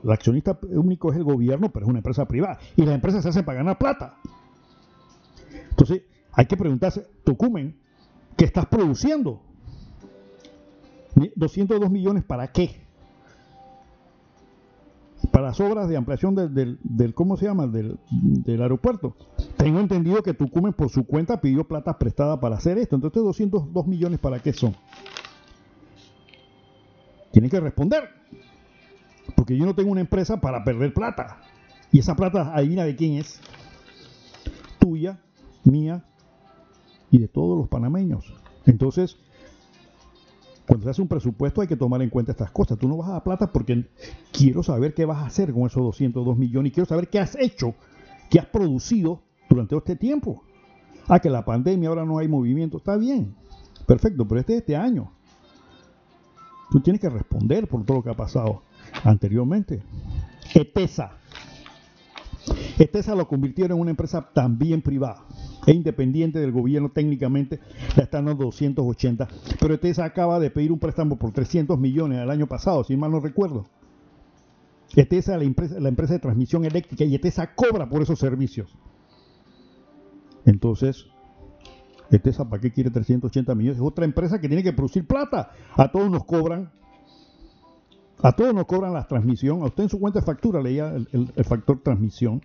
[0.03, 2.59] el accionista único es el gobierno, pero es una empresa privada.
[2.76, 4.18] Y las empresas se hacen para ganar plata.
[5.69, 6.01] Entonces,
[6.34, 7.77] hay que preguntarse, Tocumen,
[8.35, 9.39] ¿qué estás produciendo?
[11.36, 12.82] 202 millones para qué?
[15.32, 17.68] Para las obras de ampliación del, del, ¿cómo se llama?
[17.68, 19.16] Del, del, aeropuerto.
[19.56, 22.96] Tengo entendido que Tucumán por su cuenta pidió plata prestada para hacer esto.
[22.96, 24.76] Entonces, 202 millones para qué son?
[27.32, 28.10] Tienen que responder.
[29.36, 31.38] Porque yo no tengo una empresa para perder plata.
[31.92, 33.40] Y esa plata, adivina de quién es.
[34.80, 35.20] Tuya,
[35.64, 36.04] mía
[37.12, 38.34] y de todos los panameños.
[38.66, 39.18] Entonces,
[40.72, 42.77] cuando se hace un presupuesto hay que tomar en cuenta estas cosas.
[42.77, 43.89] Tú no vas a dar plata porque
[44.31, 47.35] quiero saber qué vas a hacer con esos 202 millones y quiero saber qué has
[47.35, 47.76] hecho,
[48.30, 50.43] qué has producido durante este tiempo.
[51.10, 52.77] Ah, que la pandemia ahora no hay movimiento.
[52.77, 53.35] Está bien,
[53.85, 55.11] perfecto, pero este es este año.
[56.69, 58.61] Tú tienes que responder por todo lo que ha pasado
[59.03, 59.84] anteriormente.
[60.56, 61.11] ETESA.
[62.80, 65.26] ETESA lo convirtieron en una empresa también privada
[65.66, 67.60] es independiente del gobierno técnicamente,
[67.96, 69.28] la están dando 280.
[69.60, 73.12] Pero ETESA acaba de pedir un préstamo por 300 millones el año pasado, si mal
[73.12, 73.66] no recuerdo.
[74.96, 78.76] ETESA, la empresa, la empresa de transmisión eléctrica, y ETESA cobra por esos servicios.
[80.46, 81.06] Entonces,
[82.10, 83.78] ETESA, ¿para qué quiere 380 millones?
[83.78, 85.52] Es otra empresa que tiene que producir plata.
[85.76, 86.72] A todos nos cobran.
[88.24, 89.62] A todos nos cobran la transmisión.
[89.62, 92.42] A usted en su cuenta de factura leía el, el factor transmisión.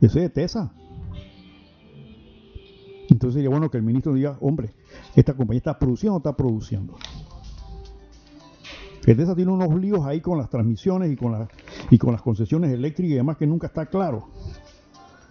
[0.00, 0.72] Ese es ETESA.
[3.12, 4.72] Entonces sería bueno que el ministro diga, hombre,
[5.14, 6.96] esta compañía está produciendo o está produciendo.
[9.04, 11.46] ETESA tiene unos líos ahí con las transmisiones y con,
[11.90, 14.28] y con las concesiones eléctricas y demás que nunca está claro.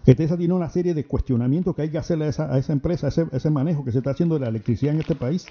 [0.05, 3.25] ETESA tiene una serie de cuestionamientos que hay que hacerle a esa, empresa, a ese,
[3.31, 5.47] ese, manejo que se está haciendo de la electricidad en este país.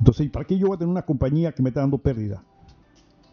[0.00, 2.42] Entonces, ¿para qué yo voy a tener una compañía que me está dando pérdida?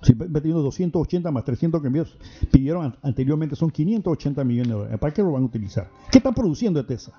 [0.02, 2.04] Si teniendo 280 más 300 que
[2.52, 5.00] pidieron anteriormente, son 580 millones de dólares.
[5.00, 5.90] ¿Para qué lo van a utilizar?
[6.12, 7.14] ¿Qué están produciendo ETESA?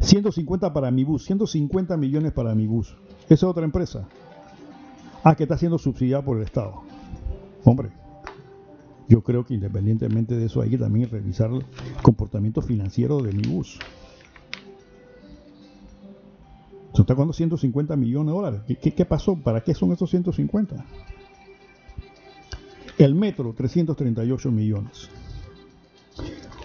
[0.00, 2.96] 150 para mi bus, 150 millones para mi bus.
[3.24, 4.06] Esa es otra empresa.
[5.24, 6.82] Ah, que está siendo subsidiada por el Estado.
[7.64, 7.90] Hombre,
[9.08, 11.64] yo creo que independientemente de eso hay que también revisar el
[12.02, 13.78] comportamiento financiero de mi bus.
[16.94, 18.60] Se está pagando 150 millones de dólares.
[18.80, 19.36] ¿Qué, pasó?
[19.36, 20.84] ¿Para qué son esos 150?
[22.98, 25.08] El metro, 338 millones.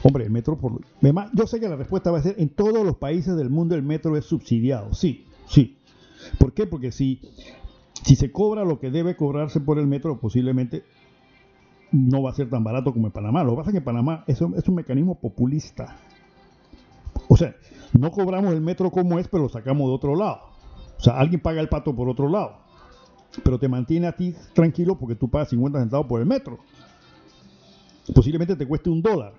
[0.03, 0.81] Hombre, el metro por...
[1.33, 3.83] Yo sé que la respuesta va a ser, en todos los países del mundo el
[3.83, 4.93] metro es subsidiado.
[4.93, 5.77] Sí, sí.
[6.39, 6.65] ¿Por qué?
[6.65, 7.21] Porque si,
[8.03, 10.83] si se cobra lo que debe cobrarse por el metro, posiblemente
[11.91, 13.43] no va a ser tan barato como en Panamá.
[13.43, 15.97] Lo que pasa es que en Panamá es un mecanismo populista.
[17.35, 17.53] O sea,
[17.91, 20.39] no cobramos el metro como es, pero lo sacamos de otro lado.
[20.97, 22.59] O sea, alguien paga el pato por otro lado.
[23.43, 26.59] Pero te mantiene a ti tranquilo porque tú pagas 50 centavos por el metro.
[28.13, 29.33] Posiblemente te cueste un dólar.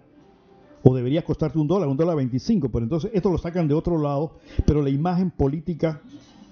[0.82, 2.68] O debería costarte un dólar, un dólar 25.
[2.68, 4.32] Pero entonces esto lo sacan de otro lado.
[4.66, 6.02] Pero la imagen política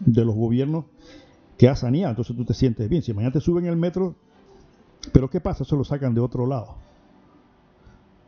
[0.01, 0.87] de los gobiernos
[1.59, 3.03] que ha saneado, entonces tú te sientes bien.
[3.03, 4.15] Si mañana te suben el metro,
[5.13, 5.65] pero ¿qué pasa?
[5.65, 6.77] Eso lo sacan de otro lado,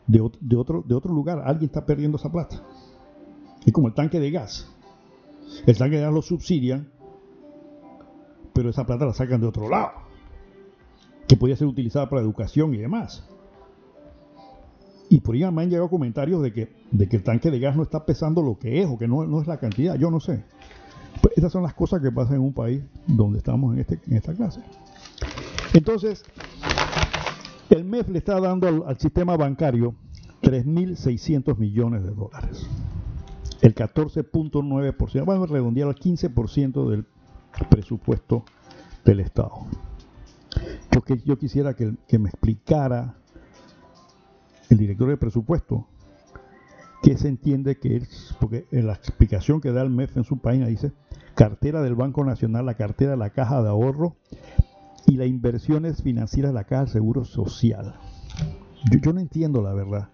[0.06, 1.42] de, otro, de otro lugar.
[1.46, 2.62] Alguien está perdiendo esa plata.
[3.66, 4.72] Es como el tanque de gas.
[5.66, 6.88] El tanque de gas lo subsidian,
[8.52, 9.90] pero esa plata la sacan de otro lado,
[11.28, 13.28] que podía ser utilizada para educación y demás.
[15.08, 17.76] Y por ahí me han llegado comentarios de que, de que el tanque de gas
[17.76, 20.20] no está pesando lo que es o que no, no es la cantidad, yo no
[20.20, 20.44] sé.
[21.20, 24.16] Pues esas son las cosas que pasan en un país donde estamos en, este, en
[24.16, 24.60] esta clase.
[25.72, 26.24] Entonces,
[27.70, 29.94] el MEF le está dando al, sistema bancario
[30.42, 32.66] 3.600 millones de dólares.
[33.60, 37.06] El 14.9%, vamos a redondear al 15% del
[37.70, 38.44] presupuesto
[39.04, 39.66] del Estado.
[40.92, 43.16] Yo, yo quisiera que, que me explicara
[44.68, 45.86] el director de presupuesto,
[47.02, 50.38] que se entiende que es, porque en la explicación que da el MEF en su
[50.38, 50.92] página dice,
[51.34, 54.16] cartera del Banco Nacional, la cartera de la Caja de Ahorro
[55.06, 57.94] y las inversiones financieras de la Caja de Seguro Social.
[59.02, 60.08] Yo, no entiendo la verdad.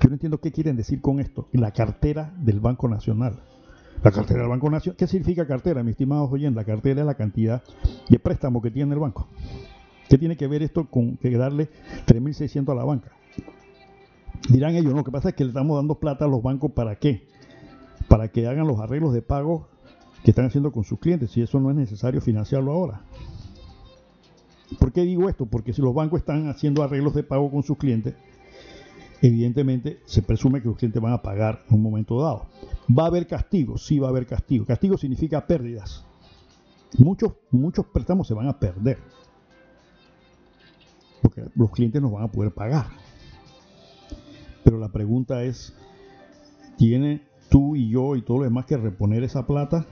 [0.00, 1.48] Yo no entiendo qué quieren decir con esto.
[1.52, 3.40] La cartera del Banco Nacional.
[4.02, 4.96] La cartera del Banco Nacional.
[4.96, 6.56] ¿Qué significa cartera, mi estimado oyentes?
[6.56, 7.62] La cartera es la cantidad
[8.08, 9.28] de préstamo que tiene el banco.
[10.08, 11.68] ¿Qué tiene que ver esto con que darle
[12.06, 13.12] 3.600 a la banca?
[14.48, 16.72] Dirán ellos, no, lo que pasa es que le estamos dando plata a los bancos
[16.72, 17.26] para qué?
[18.08, 19.68] Para que hagan los arreglos de pago
[20.24, 23.02] que están haciendo con sus clientes, y eso no es necesario financiarlo ahora.
[24.78, 25.46] ¿Por qué digo esto?
[25.46, 28.14] Porque si los bancos están haciendo arreglos de pago con sus clientes,
[29.22, 32.46] evidentemente se presume que los clientes van a pagar en un momento dado.
[32.88, 33.78] ¿Va a haber castigo?
[33.78, 34.64] Sí va a haber castigo.
[34.64, 36.04] Castigo significa pérdidas.
[36.98, 38.98] Muchos, muchos préstamos se van a perder
[41.22, 42.86] porque los clientes nos van a poder pagar.
[44.64, 45.74] Pero la pregunta es,
[46.76, 49.86] ¿tiene tú y yo y todo lo demás que reponer esa plata?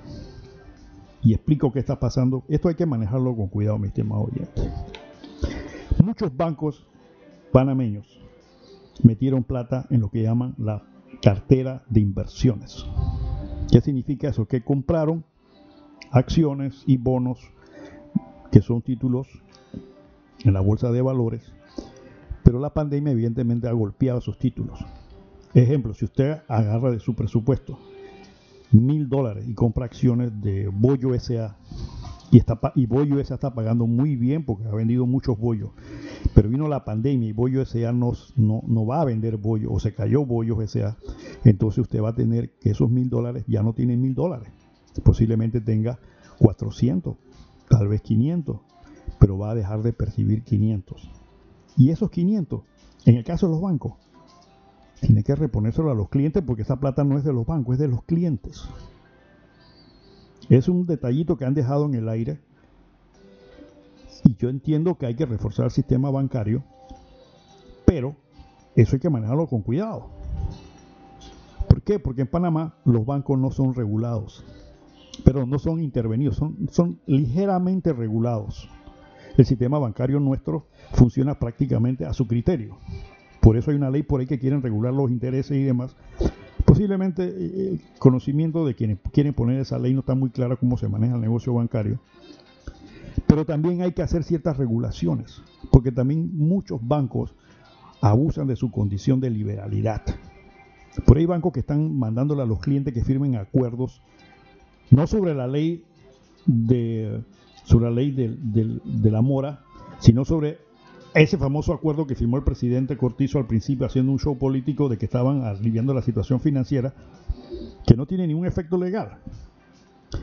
[1.22, 2.44] Y explico qué está pasando.
[2.48, 4.70] Esto hay que manejarlo con cuidado, mi estimado oyente.
[6.04, 6.86] Muchos bancos
[7.52, 8.20] panameños
[9.02, 10.82] metieron plata en lo que llaman la
[11.22, 12.84] cartera de inversiones.
[13.70, 14.46] ¿Qué significa eso?
[14.46, 15.24] Que compraron
[16.10, 17.40] acciones y bonos
[18.50, 19.26] que son títulos
[20.44, 21.52] en la bolsa de valores,
[22.42, 24.78] pero la pandemia evidentemente ha golpeado esos títulos.
[25.54, 27.78] Ejemplo, si usted agarra de su presupuesto
[28.72, 31.56] mil dólares y compra acciones de Bollo SA
[32.30, 35.70] y, está, y Bollo está pagando muy bien porque ha vendido muchos bollos,
[36.34, 39.94] pero vino la pandemia y Bollo SA no, no, va a vender bollo o se
[39.94, 40.96] cayó Bollo SA,
[41.44, 44.50] entonces usted va a tener que esos mil dólares ya no tienen mil dólares,
[45.04, 45.98] posiblemente tenga
[46.38, 47.16] 400,
[47.68, 48.60] tal vez 500
[49.18, 51.10] pero va a dejar de percibir 500.
[51.76, 52.62] Y esos 500,
[53.04, 53.94] en el caso de los bancos,
[55.00, 57.78] tiene que reponérselo a los clientes porque esa plata no es de los bancos, es
[57.78, 58.68] de los clientes.
[60.48, 62.38] Es un detallito que han dejado en el aire.
[64.24, 66.64] Y yo entiendo que hay que reforzar el sistema bancario,
[67.84, 68.16] pero
[68.74, 70.08] eso hay que manejarlo con cuidado.
[71.68, 71.98] ¿Por qué?
[71.98, 74.44] Porque en Panamá los bancos no son regulados,
[75.24, 76.40] pero no son intervenidos,
[76.70, 78.68] son, ligeramente regulados
[79.36, 82.78] el sistema bancario nuestro funciona prácticamente a su criterio.
[83.40, 85.94] Por eso hay una ley por ahí que quieren regular los intereses y demás.
[86.66, 90.76] Posiblemente eh, el conocimiento de quienes quieren poner esa ley no está muy clara cómo
[90.76, 92.00] se maneja el negocio bancario.
[93.26, 97.34] Pero también hay que hacer ciertas regulaciones, porque también muchos bancos
[98.00, 100.02] abusan de su condición de liberalidad.
[101.06, 104.02] Por ahí hay bancos que están mandándole a los clientes que firmen acuerdos,
[104.90, 105.84] no sobre la ley
[106.46, 107.22] de
[107.64, 109.64] sobre la ley de la mora,
[109.98, 110.58] sino sobre
[111.22, 114.98] ese famoso acuerdo que firmó el presidente Cortizo al principio haciendo un show político de
[114.98, 116.92] que estaban aliviando la situación financiera,
[117.86, 119.18] que no tiene ningún efecto legal.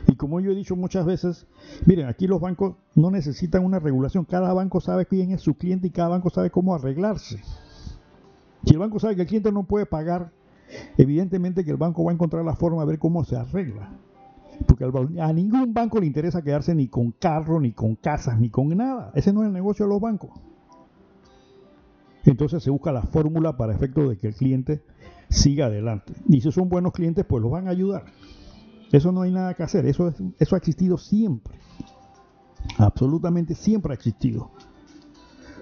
[0.06, 1.46] Y como yo he dicho muchas veces,
[1.84, 5.88] miren, aquí los bancos no necesitan una regulación, cada banco sabe quién es su cliente
[5.88, 7.40] y cada banco sabe cómo arreglarse.
[8.64, 10.30] Si el banco sabe que el cliente no puede pagar,
[10.96, 13.90] evidentemente que el banco va a encontrar la forma de ver cómo se arregla.
[14.66, 14.84] Porque
[15.20, 19.10] a ningún banco le interesa quedarse ni con carro, ni con casas, ni con nada.
[19.14, 20.30] Ese no es el negocio de los bancos.
[22.24, 24.82] Entonces se busca la fórmula para efecto de que el cliente
[25.28, 26.14] siga adelante.
[26.28, 28.04] Y si son buenos clientes, pues los van a ayudar.
[28.92, 29.86] Eso no hay nada que hacer.
[29.86, 31.58] Eso, ha existido siempre.
[32.78, 34.50] Absolutamente siempre ha existido.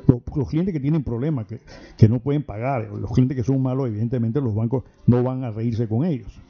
[0.06, 4.40] Los, clientes que tienen problemas, que, no pueden pagar, los clientes que son malos, evidentemente
[4.40, 6.40] los bancos no van a reírse con ellos.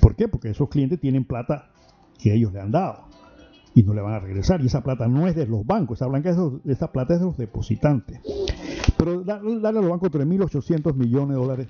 [0.00, 0.28] ¿Por qué?
[0.28, 1.70] Porque esos clientes tienen plata
[2.18, 3.04] que ellos le han dado
[3.74, 4.62] y no le van a regresar.
[4.62, 8.20] Y esa plata no es de los bancos, esa plata es de los depositantes.
[9.00, 11.68] Pero darle a los bancos 3.800 millones de dólares,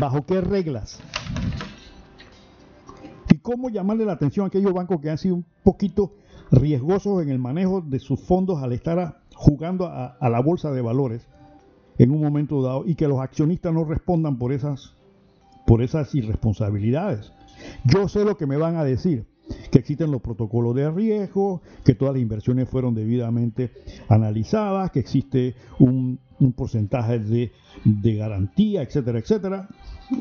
[0.00, 0.98] ¿bajo qué reglas?
[3.42, 6.12] cómo llamarle la atención a aquellos bancos que han sido un poquito
[6.50, 10.82] riesgosos en el manejo de sus fondos al estar jugando a, a la bolsa de
[10.82, 11.26] valores
[11.96, 14.94] en un momento dado y que los accionistas no respondan por esas,
[15.66, 17.32] por esas irresponsabilidades.
[17.84, 19.24] Yo sé lo que me van a decir,
[19.70, 23.72] que existen los protocolos de riesgo, que todas las inversiones fueron debidamente
[24.08, 26.20] analizadas, que existe un,
[26.56, 27.52] porcentaje de,
[27.84, 29.68] de, garantía, etcétera, etcétera.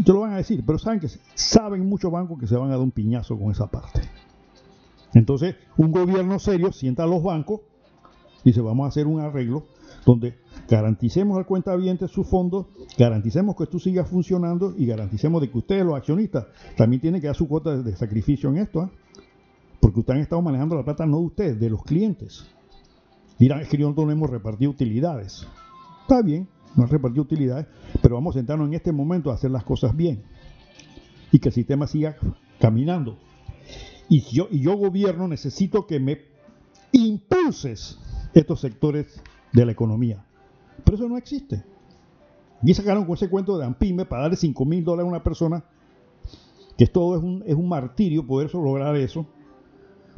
[0.03, 2.71] Te lo van a decir, pero saben que saben muchos bancos que se van a
[2.71, 4.01] dar un piñazo con esa parte.
[5.13, 7.61] Entonces, un gobierno serio sienta a los bancos
[8.43, 9.65] y dice, vamos a hacer un arreglo
[10.05, 10.35] donde
[10.69, 12.67] garanticemos al cuentaviente sus fondos,
[12.97, 16.45] garanticemos que esto siga funcionando y garanticemos de que ustedes, los accionistas,
[16.75, 18.91] también tienen que dar su cuota de, sacrificio en esto, ¿ah?
[19.79, 22.45] Porque ustedes han estado manejando la plata no de ustedes, de los clientes.
[23.39, 25.47] Dirán, es que nosotros no hemos repartido utilidades.
[26.01, 27.67] Está bien, no han repartido utilidades,
[28.01, 30.23] pero vamos a sentarnos en este momento a hacer las cosas bien
[31.31, 32.17] y que el sistema siga
[32.59, 33.17] caminando.
[34.09, 36.21] Y yo, y yo gobierno necesito que me
[36.91, 37.99] impulses
[38.33, 39.21] estos sectores
[39.51, 40.25] de la economía.
[40.83, 41.63] Pero eso no existe.
[42.63, 45.63] Y sacaron con ese cuento de Ampime para darle 5 mil dólares a una persona,
[46.77, 49.25] que todo es un, es un martirio poder lograr eso.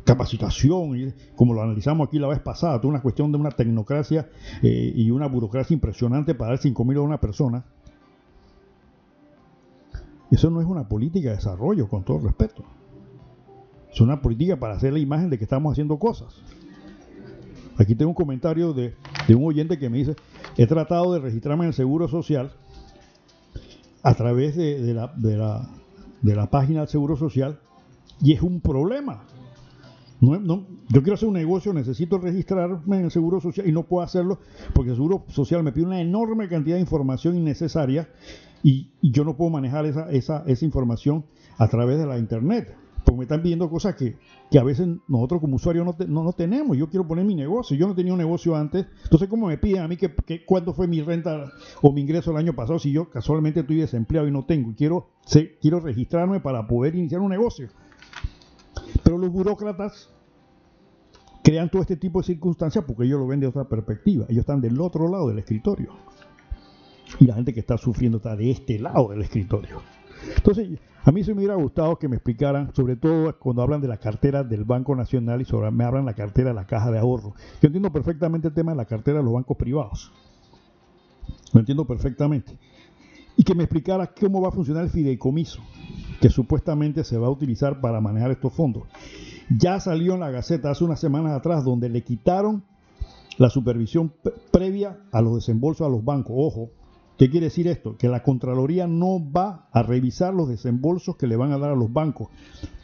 [0.03, 4.29] Capacitación, como lo analizamos aquí la vez pasada, toda una cuestión de una tecnocracia
[4.63, 7.63] eh, y una burocracia impresionante para dar 5 mil a una persona.
[10.31, 12.63] Eso no es una política de desarrollo, con todo respeto.
[13.91, 16.35] Es una política para hacer la imagen de que estamos haciendo cosas.
[17.77, 18.93] Aquí tengo un comentario de,
[19.29, 20.15] un oyente que me dice,
[20.57, 22.51] he tratado de registrarme en el Seguro Social
[24.03, 27.59] a través de, la, de la, página del Seguro Social
[28.21, 29.23] y es un problema.
[30.21, 34.03] No, yo quiero hacer un negocio, necesito registrarme en el Seguro Social y no puedo
[34.03, 34.39] hacerlo
[34.73, 38.09] porque el Seguro Social me pide una enorme cantidad de información innecesaria
[38.61, 41.23] y, yo no puedo manejar esa, esa, esa información
[41.57, 42.75] a través de la Internet
[43.15, 44.17] me están pidiendo cosas que,
[44.57, 46.77] a veces nosotros como usuarios no, no, tenemos.
[46.77, 48.87] Yo quiero poner mi negocio, yo no tenía un negocio antes.
[49.03, 51.51] Entonces, ¿cómo me piden a mí que, que cuánto fue mi renta
[51.81, 54.71] o mi ingreso el año pasado si yo casualmente estoy desempleado y no tengo?
[54.71, 55.09] Y quiero,
[55.61, 57.69] quiero registrarme para poder iniciar un negocio.
[59.03, 60.09] Pero los burócratas
[61.43, 64.25] crean todo este tipo de circunstancias porque ellos lo ven de otra perspectiva.
[64.29, 65.93] Ellos están del otro lado del escritorio.
[67.19, 69.81] Y la gente que está sufriendo está de este lado del escritorio.
[70.35, 73.87] Entonces, a mí se me hubiera gustado que me explicaran, sobre todo cuando hablan de
[73.87, 76.99] la cartera del Banco Nacional y sobre, me hablan la cartera de la Caja de
[76.99, 77.33] Ahorro.
[77.61, 80.11] Yo entiendo perfectamente el tema de la cartera de los bancos privados.
[81.53, 82.57] Lo entiendo perfectamente.
[83.39, 85.61] Y que me explicara cómo va a funcionar el fideicomiso,
[86.19, 88.83] que supuestamente se va a utilizar para manejar estos fondos.
[89.57, 92.65] Ya salió en la Gaceta hace unas semanas atrás donde le quitaron
[93.37, 94.11] la supervisión
[94.51, 96.33] previa a los desembolsos a los bancos.
[96.35, 96.71] Ojo,
[97.17, 97.95] ¿Qué quiere decir esto?
[97.97, 101.75] Que la Contraloría no va a revisar los desembolsos que le van a dar a
[101.75, 102.27] los bancos.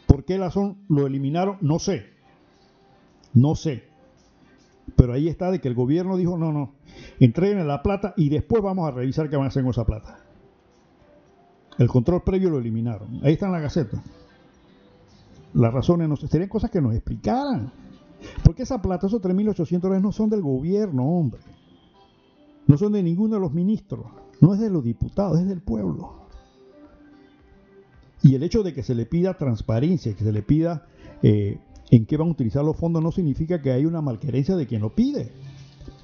[0.07, 1.57] ¿Por qué razón lo eliminaron?
[1.59, 2.05] No sé.
[3.33, 3.83] No sé.
[4.95, 6.73] Pero ahí está de que el gobierno dijo, no, no,
[7.19, 10.24] entreguen la plata y después vamos a revisar qué van a hacer con esa plata.
[11.77, 13.19] El control previo lo eliminaron.
[13.23, 14.01] Ahí está en la gaceta.
[15.53, 17.71] Las razones no serían cosas que nos explicaran.
[18.43, 21.41] Porque esa plata, esos 3.800 dólares no son del gobierno, hombre.
[22.67, 24.05] No son de ninguno de los ministros.
[24.41, 26.25] No es de los diputados, es del pueblo.
[28.21, 30.87] Y el hecho de que se le pida transparencia, que se le pida
[31.21, 31.59] eh,
[31.91, 34.81] en qué van a utilizar los fondos, no significa que hay una malquerencia de quien
[34.81, 35.31] lo pide.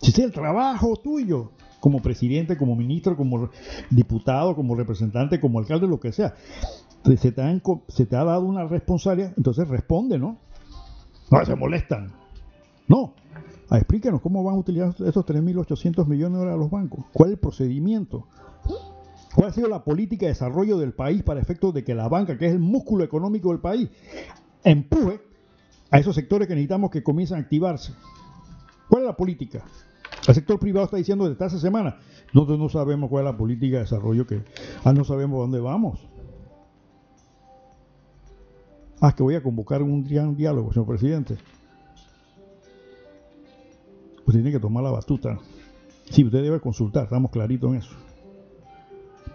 [0.02, 3.50] Si es el trabajo tuyo, como presidente, como ministro, como
[3.90, 6.36] diputado, como representante, como alcalde, lo que sea,
[7.04, 10.38] se te, se te ha dado una responsabilidad, entonces responde, ¿no?
[11.30, 12.14] No se molestan.
[12.88, 13.14] No,
[13.72, 17.06] Ah, explíquenos cómo van a utilizar esos 3.800 millones de a los bancos.
[17.14, 18.28] ¿Cuál es el procedimiento?
[19.34, 22.38] ¿Cuál ha sido la política de desarrollo del país para efectos de que la banca,
[22.38, 23.90] que es el músculo económico del país,
[24.66, 25.22] empuje
[25.90, 27.94] a esos sectores que necesitamos que comiencen a activarse?
[28.90, 29.64] ¿Cuál es la política?
[30.28, 31.98] El sector privado está diciendo desde hace semana,
[32.34, 34.44] nosotros no sabemos cuál es la política de desarrollo que,
[34.84, 36.00] ah, no sabemos dónde vamos.
[39.00, 41.38] Ah, que voy a convocar un diálogo, señor presidente
[44.32, 45.40] pues tiene que tomar la batuta.
[46.10, 47.96] Sí, usted debe consultar, estamos claritos en eso.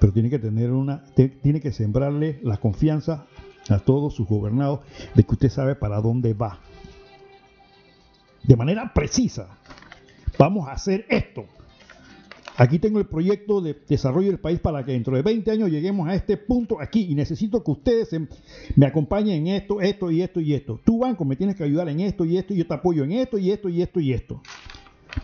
[0.01, 3.27] Pero tiene que tener una, tiene que sembrarle la confianza
[3.69, 4.81] a todos sus gobernados
[5.15, 6.61] de que usted sabe para dónde va.
[8.43, 9.48] De manera precisa.
[10.39, 11.45] Vamos a hacer esto.
[12.59, 16.09] Aquí tengo el proyecto de desarrollo del país para que dentro de 20 años lleguemos
[16.09, 18.17] a este punto aquí y necesito que ustedes
[18.77, 20.81] me acompañen en esto, esto y esto y esto.
[20.83, 23.13] Tu banco me tienes que ayudar en esto y esto y yo te apoyo en
[23.13, 24.41] esto y esto y esto y esto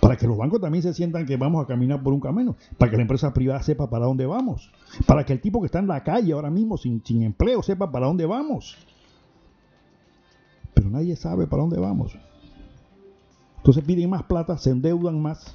[0.01, 2.91] para que los bancos también se sientan que vamos a caminar por un camino, para
[2.91, 4.71] que la empresa privada sepa para dónde vamos,
[5.07, 7.91] para que el tipo que está en la calle ahora mismo sin, sin empleo sepa
[7.91, 8.77] para dónde vamos.
[10.75, 12.17] pero nadie sabe para dónde vamos.
[13.63, 15.55] Entonces piden más plata, se endeudan más,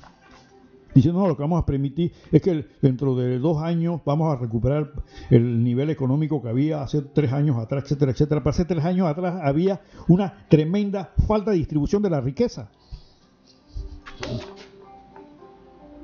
[0.96, 4.40] diciendo, no, lo que vamos a permitir es que dentro de dos años vamos a
[4.40, 4.94] recuperar
[5.30, 8.40] el nivel económico que había hace tres años atrás, etcétera, etcétera.
[8.40, 12.70] Pero hace tres años atrás había una tremenda falta de distribución de la riqueza.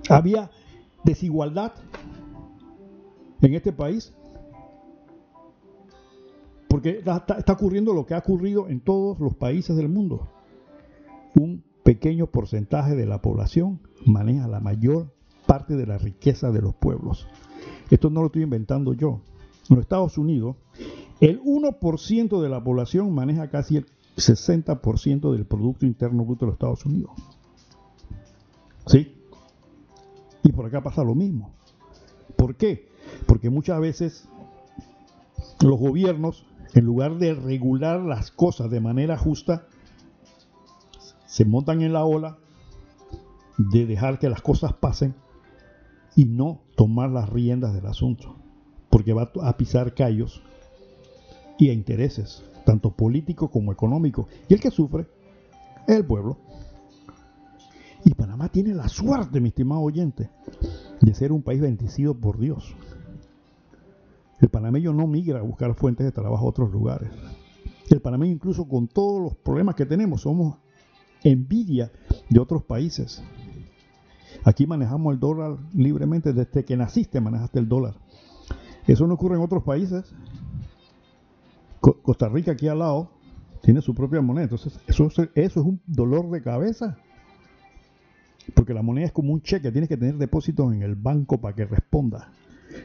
[0.10, 0.52] Había
[1.06, 1.72] desigualdad
[3.42, 4.14] en este país.
[6.68, 10.28] Porque está, ocurriendo lo que ha ocurrido en todos los países del mundo.
[11.36, 15.14] Un pequeño porcentaje de la población maneja la mayor
[15.46, 17.28] parte de la riqueza de los pueblos.
[17.90, 19.22] Esto no lo estoy inventando yo.
[19.70, 20.56] En los Estados Unidos,
[21.20, 23.86] el 1% de la población maneja casi el
[24.18, 27.12] 60% del Producto Interno Bruto de los Estados Unidos.
[28.88, 29.16] ¿Sí?
[30.44, 31.54] Y por acá pasa lo mismo.
[32.36, 32.90] ¿Por qué?
[33.26, 34.28] Porque muchas veces
[35.62, 39.68] los gobiernos, en lugar de regular las cosas de manera justa,
[41.34, 42.38] se montan en la ola
[43.58, 45.16] de dejar que las cosas pasen
[46.16, 48.36] y no tomar las riendas del asunto,
[48.92, 50.44] porque va a pisar callos
[51.58, 54.28] y a intereses, tanto políticos como económicos.
[54.48, 55.08] Y el que sufre
[55.88, 56.38] es el pueblo.
[58.06, 60.30] Y Panamá tiene la suerte, mi estimado oyente,
[61.02, 62.76] de ser un país bendecido por Dios.
[64.40, 67.10] El panameño no migra a buscar fuentes de trabajo a otros lugares.
[67.90, 70.58] El panameño incluso con todos los problemas que tenemos somos
[71.24, 71.92] envidia
[72.30, 73.24] de otros países.
[74.44, 77.96] Aquí manejamos el dólar libremente, desde que naciste manejaste el dólar.
[78.88, 80.14] Eso no ocurre en otros países.
[81.80, 83.10] Costa Rica aquí al lado
[83.62, 86.98] tiene su propia moneda, entonces eso, eso es un dolor de cabeza.
[88.54, 91.56] Porque la moneda es como un cheque, tienes que tener depósitos en el banco para
[91.56, 92.32] que responda.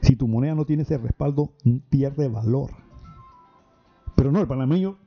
[0.03, 1.53] Si tu moneda no tiene ese respaldo,
[1.91, 2.71] pierde valor.
[4.15, 4.99] Pero no, el panameño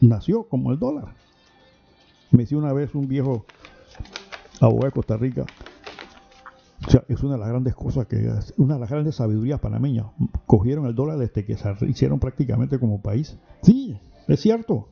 [0.00, 1.14] nació como el dólar.
[2.30, 3.44] Me decía una vez un viejo
[4.60, 5.46] abogado de Costa Rica,
[6.86, 10.06] o sea, es una de las grandes cosas que, una de las grandes sabidurías panameñas.
[10.46, 13.36] Cogieron el dólar desde que se hicieron prácticamente como país.
[13.62, 13.98] Sí,
[14.28, 14.88] es cierto.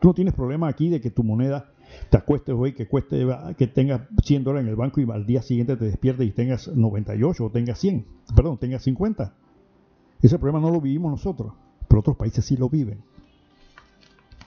[0.00, 1.72] Tú no tienes problema aquí de que tu moneda
[2.10, 3.26] te acuestes hoy, que cueste,
[3.56, 6.68] que tengas 100 dólares en el banco y al día siguiente te despiertes y tengas
[6.68, 9.34] 98 o tengas 100, perdón, tengas 50.
[10.22, 11.54] Ese problema no lo vivimos nosotros,
[11.88, 13.02] pero otros países sí lo viven.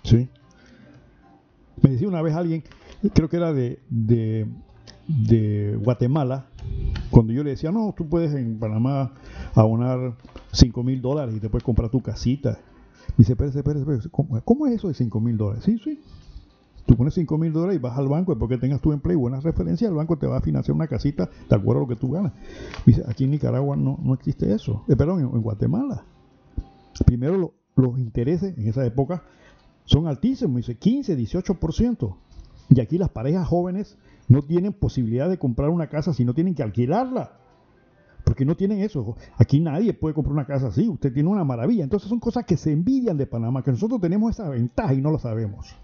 [0.03, 0.29] ¿Sí?
[1.81, 2.63] Me decía una vez alguien,
[3.13, 6.47] creo que era de, de, Guatemala,
[7.09, 9.13] cuando yo le decía, no, tú puedes en Panamá
[9.55, 10.15] abonar
[10.51, 12.59] 5 mil dólares y te puedes comprar tu casita.
[13.09, 15.63] Me dice, espérese, espérese, ¿cómo, es eso de 5 mil dólares?
[15.65, 15.99] Sí, sí.
[16.85, 19.43] Tú pones 5 mil dólares y vas al banco, porque tengas tu empleo y buenas
[19.43, 22.11] referencias, el banco te va a financiar una casita de acuerdo a lo que tú
[22.11, 22.33] ganas.
[22.85, 24.83] Me dice, aquí en Nicaragua no, no existe eso.
[24.87, 26.05] Eh, perdón, en, Guatemala.
[27.05, 29.23] Primero los intereses en esa época
[29.91, 32.15] son altísimos, dice 15, 18%.
[32.69, 33.97] Y aquí las parejas jóvenes
[34.29, 37.33] no tienen posibilidad de comprar una casa si no tienen que alquilarla.
[38.23, 39.17] Porque no tienen eso.
[39.35, 40.87] Aquí nadie puede comprar una casa así.
[40.87, 41.83] Usted tiene una maravilla.
[41.83, 45.11] Entonces son cosas que se envidian de Panamá, que nosotros tenemos esa ventaja y no
[45.11, 45.75] lo sabemos.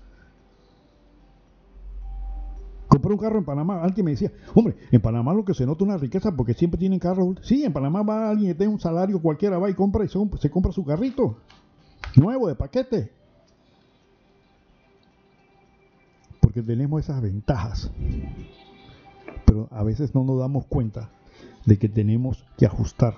[2.88, 3.84] Compré un carro en Panamá.
[3.84, 7.00] Alguien me decía, hombre, en Panamá lo que se nota una riqueza porque siempre tienen
[7.00, 7.40] carros.
[7.42, 10.50] Sí, en Panamá va alguien que tiene un salario cualquiera, va y compra y se
[10.50, 11.40] compra su carrito.
[12.16, 13.17] Nuevo, de paquete.
[16.58, 17.92] Porque tenemos esas ventajas.
[19.46, 21.12] Pero a veces no nos damos cuenta
[21.68, 23.14] de que tenemos que ajustar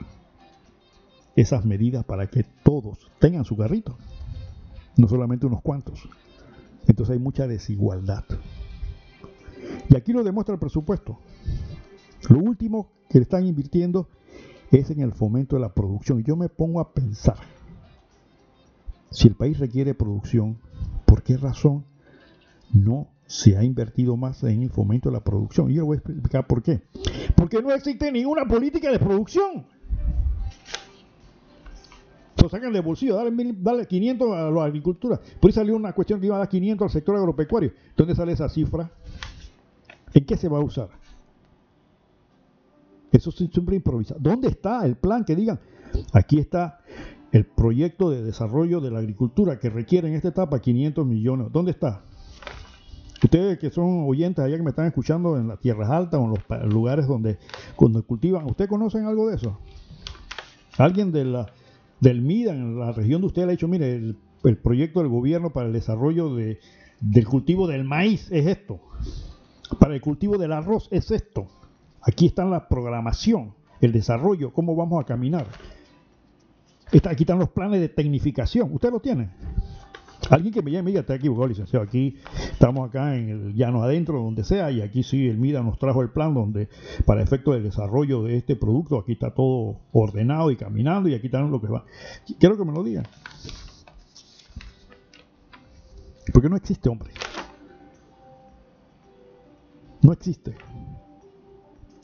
[1.38, 3.98] esas medidas para que todos tengan su carrito,
[4.98, 6.10] no solamente unos cuantos.
[6.86, 8.26] Entonces hay mucha desigualdad.
[9.90, 11.18] Y aquí lo demuestra el presupuesto.
[12.28, 14.10] Lo último que le están invirtiendo
[14.70, 16.20] es en el fomento de la producción.
[16.20, 17.38] Y yo me pongo a pensar,
[19.12, 20.58] si el país requiere producción,
[21.06, 21.86] ¿por qué razón
[22.74, 25.70] no se ha invertido más en el fomento de la producción.
[25.70, 26.82] Y yo voy a explicar por qué.
[27.36, 29.68] Porque no existe ninguna política de producción.
[32.42, 33.16] Lo sacan de bolsillo,
[33.62, 35.22] dale, 500 a la agricultura.
[35.40, 37.72] Por ahí salió una cuestión que iba a dar 500 al sector agropecuario.
[37.96, 38.90] ¿Dónde sale esa cifra?
[40.12, 40.90] ¿En qué se va a usar?
[43.12, 44.20] Eso es siempre improvisado.
[44.20, 45.60] ¿Dónde está el plan que digan?
[46.14, 46.80] Aquí está
[47.32, 51.52] el proyecto de desarrollo de la agricultura que requiere en esta etapa 500 millones.
[51.52, 52.09] ¿Dónde está?
[53.24, 56.30] Ustedes que son oyentes allá que me están escuchando en las tierras altas o en
[56.32, 57.38] los lugares donde,
[57.76, 59.60] cuando cultivan, ¿ustedes conocen algo de eso?
[60.78, 61.48] ¿Alguien de la,
[62.00, 65.50] del MIDA en la región de ustedes le ha dicho, mire, el, proyecto del gobierno
[65.50, 66.60] para el desarrollo de,
[67.02, 68.80] del cultivo del maíz es esto?
[69.80, 71.48] Para el cultivo del arroz es esto.
[72.02, 75.48] Aquí está la programación, el desarrollo, cómo vamos a caminar.
[76.94, 78.74] Está, aquí están los planes de tecnificación.
[78.74, 79.32] ¿Ustedes lo tienen?
[80.30, 81.84] Alguien que me llame y diga, está equivocado, licenciado.
[81.84, 82.18] Aquí
[82.52, 86.02] estamos acá en el llano adentro, donde sea, y aquí sí el MIDA nos trajo
[86.02, 86.70] el plan donde,
[87.06, 91.28] para efecto del desarrollo de este producto, aquí está todo ordenado y caminando, y aquí
[91.28, 91.84] están lo que va.
[92.40, 93.06] Quiero que me lo digan.
[96.32, 97.12] Porque no existe, hombre.
[100.02, 100.56] No existe.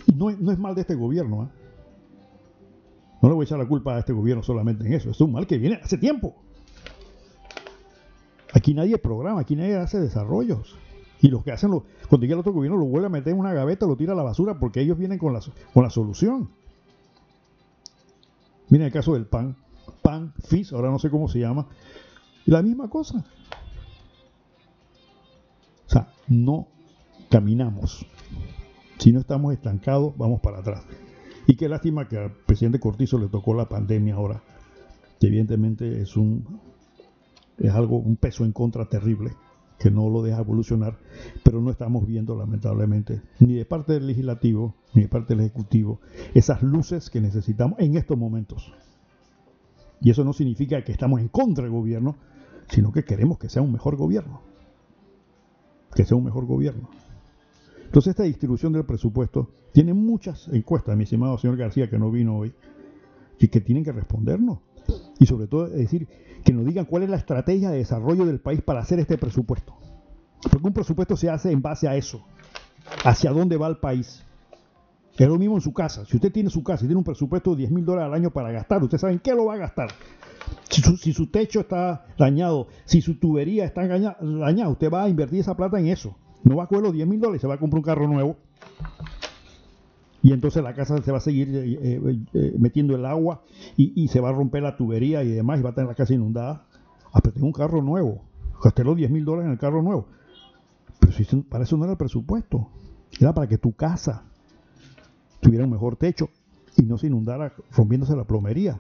[0.07, 1.43] Y no, no es mal de este gobierno.
[1.43, 1.47] ¿eh?
[3.21, 5.11] No le voy a echar la culpa a este gobierno solamente en eso.
[5.11, 6.35] Es un mal que viene hace tiempo.
[8.55, 10.77] Aquí nadie programa, aquí nadie hace desarrollos.
[11.21, 13.39] Y los que hacen, lo, cuando llega el otro gobierno, lo vuelve a meter en
[13.39, 15.41] una gaveta, lo tira a la basura porque ellos vienen con la,
[15.73, 16.49] con la solución.
[18.69, 19.57] Miren el caso del PAN,
[20.01, 21.67] PAN, FIS, ahora no sé cómo se llama.
[22.45, 23.25] La misma cosa.
[25.87, 26.67] O sea, no
[27.29, 28.05] caminamos.
[28.99, 30.81] Si no estamos estancados, vamos para atrás.
[31.45, 34.41] Y qué lástima que al presidente Cortizo le tocó la pandemia ahora.
[35.19, 36.74] Que evidentemente es un
[37.57, 39.31] es algo, un peso en contra terrible
[39.77, 40.97] que no lo deja evolucionar,
[41.43, 45.99] pero no estamos viendo lamentablemente ni de parte del legislativo ni de parte del ejecutivo
[46.33, 48.73] esas luces que necesitamos en estos momentos.
[50.01, 52.15] Y eso no significa que estamos en contra del gobierno,
[52.69, 54.41] sino que queremos que sea un mejor gobierno.
[55.93, 56.89] Que sea un mejor gobierno.
[57.85, 62.37] Entonces esta distribución del presupuesto tiene muchas encuestas, mi estimado señor García, que no vino
[62.37, 62.53] hoy,
[63.39, 64.59] y que tienen que respondernos.
[65.19, 66.07] Y sobre todo decir,
[66.43, 69.75] que nos digan cuál es la estrategia de desarrollo del país para hacer este presupuesto.
[70.41, 72.23] Porque un presupuesto se hace en base a eso,
[73.03, 74.23] hacia dónde va el país.
[75.17, 76.05] Es lo mismo en su casa.
[76.05, 78.31] Si usted tiene su casa y tiene un presupuesto de 10 mil dólares al año
[78.31, 79.89] para gastar, usted sabe en qué lo va a gastar.
[80.69, 85.09] Si su, si su techo está dañado, si su tubería está dañada, usted va a
[85.09, 86.17] invertir esa plata en eso.
[86.43, 88.35] No va a coger los 10 mil dólares, se va a comprar un carro nuevo
[90.25, 93.43] y entonces la casa se va a seguir eh, eh, eh, metiendo el agua
[93.77, 96.15] y, se va a romper la tubería y demás y va a tener la casa
[96.15, 96.65] inundada.
[97.13, 98.23] Ah, pero tengo un carro nuevo,
[98.63, 100.07] gasté los 10 mil dólares en el carro nuevo.
[100.99, 102.71] Pero si para eso no era el presupuesto,
[103.19, 104.23] era para que tu casa
[105.41, 106.29] tuviera un mejor techo
[106.75, 108.79] y no se inundara rompiéndose la plomería.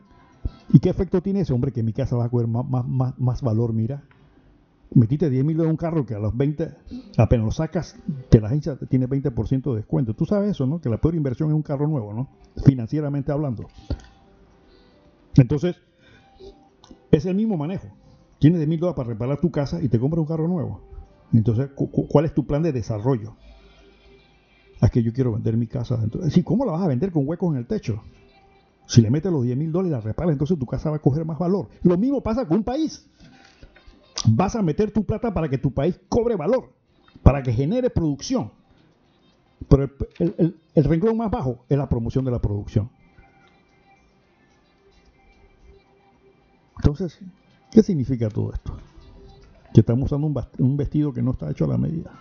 [0.73, 3.43] ¿Y qué efecto tiene ese hombre que mi casa va a coger más, más, más
[3.43, 4.01] valor, mira?
[4.93, 6.69] Metiste 10 mil en un carro que a los 20,
[7.17, 7.97] apenas lo sacas,
[8.29, 10.13] que la agencia tiene 20% de descuento.
[10.13, 10.79] Tú sabes eso, ¿no?
[10.79, 12.29] Que la peor inversión es un carro nuevo, ¿no?
[12.65, 13.67] Financieramente hablando.
[15.35, 15.75] Entonces,
[17.11, 17.87] es el mismo manejo.
[18.39, 20.81] Tienes 10 mil dólares para reparar tu casa y te compras un carro nuevo.
[21.33, 23.35] Entonces, ¿cuál es tu plan de desarrollo?
[24.81, 25.99] Es que yo quiero vender mi casa.
[26.29, 28.03] sí, ¿cómo la vas a vender con huecos en el techo?
[28.87, 30.99] Si le metes los 10 mil dólares y la reparas, entonces tu casa va a
[30.99, 31.69] coger más valor.
[31.81, 33.09] Lo mismo pasa con un país
[34.27, 36.73] vas a meter tu plata para que tu país cobre valor,
[37.23, 38.51] para que genere producción.
[39.67, 39.89] Pero
[40.19, 42.89] el, renglón más bajo es la promoción de la producción.
[46.77, 47.19] Entonces,
[47.71, 48.77] ¿qué significa todo esto?
[49.73, 52.11] Que estamos usando un vestido que no está hecho a la medida.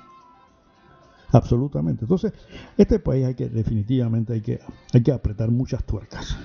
[1.35, 2.05] Absolutamente.
[2.05, 2.33] Entonces,
[2.79, 4.61] este país hay que, definitivamente, hay que,
[4.93, 6.37] hay que apretar muchas tuercas.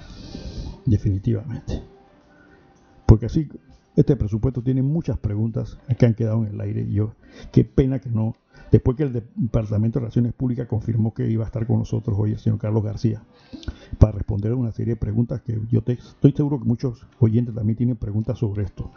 [0.86, 1.84] Definitivamente.
[3.06, 3.48] Porque así
[4.00, 6.84] este presupuesto tiene muchas preguntas que han quedado en el aire.
[6.84, 7.16] Y yo,
[7.52, 8.36] qué pena que no.
[8.72, 12.32] Después que el Departamento de Relaciones Públicas confirmó que iba a estar con nosotros hoy
[12.32, 13.24] el señor Carlos García
[13.98, 17.76] para responder a una serie de preguntas que yo estoy seguro que muchos oyentes también
[17.76, 18.90] tienen preguntas sobre esto.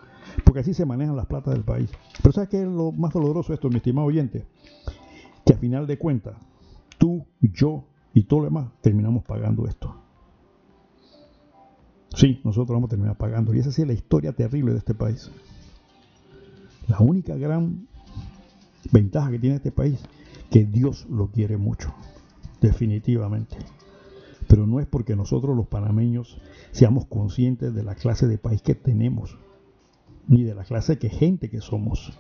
[0.45, 1.91] Porque así se manejan las platas del país.
[2.23, 4.47] Pero ¿sabes qué es lo más doloroso de esto, mi estimado oyente?
[5.45, 6.37] Que a final de cuentas,
[6.99, 7.85] tú, yo
[8.15, 10.02] y todo lo demás terminamos pagando esto.
[12.15, 13.55] Sí, nosotros vamos a terminar pagando.
[13.55, 15.31] Y esa es la historia terrible de este país.
[16.89, 17.87] La única gran
[18.91, 19.99] ventaja que tiene este país,
[20.51, 21.95] que Dios lo quiere mucho,
[22.61, 23.57] definitivamente.
[24.49, 26.39] Pero no es porque nosotros los panameños
[26.73, 29.39] seamos conscientes de la clase de país que tenemos,
[30.29, 32.13] ni de la clase de gente que somos,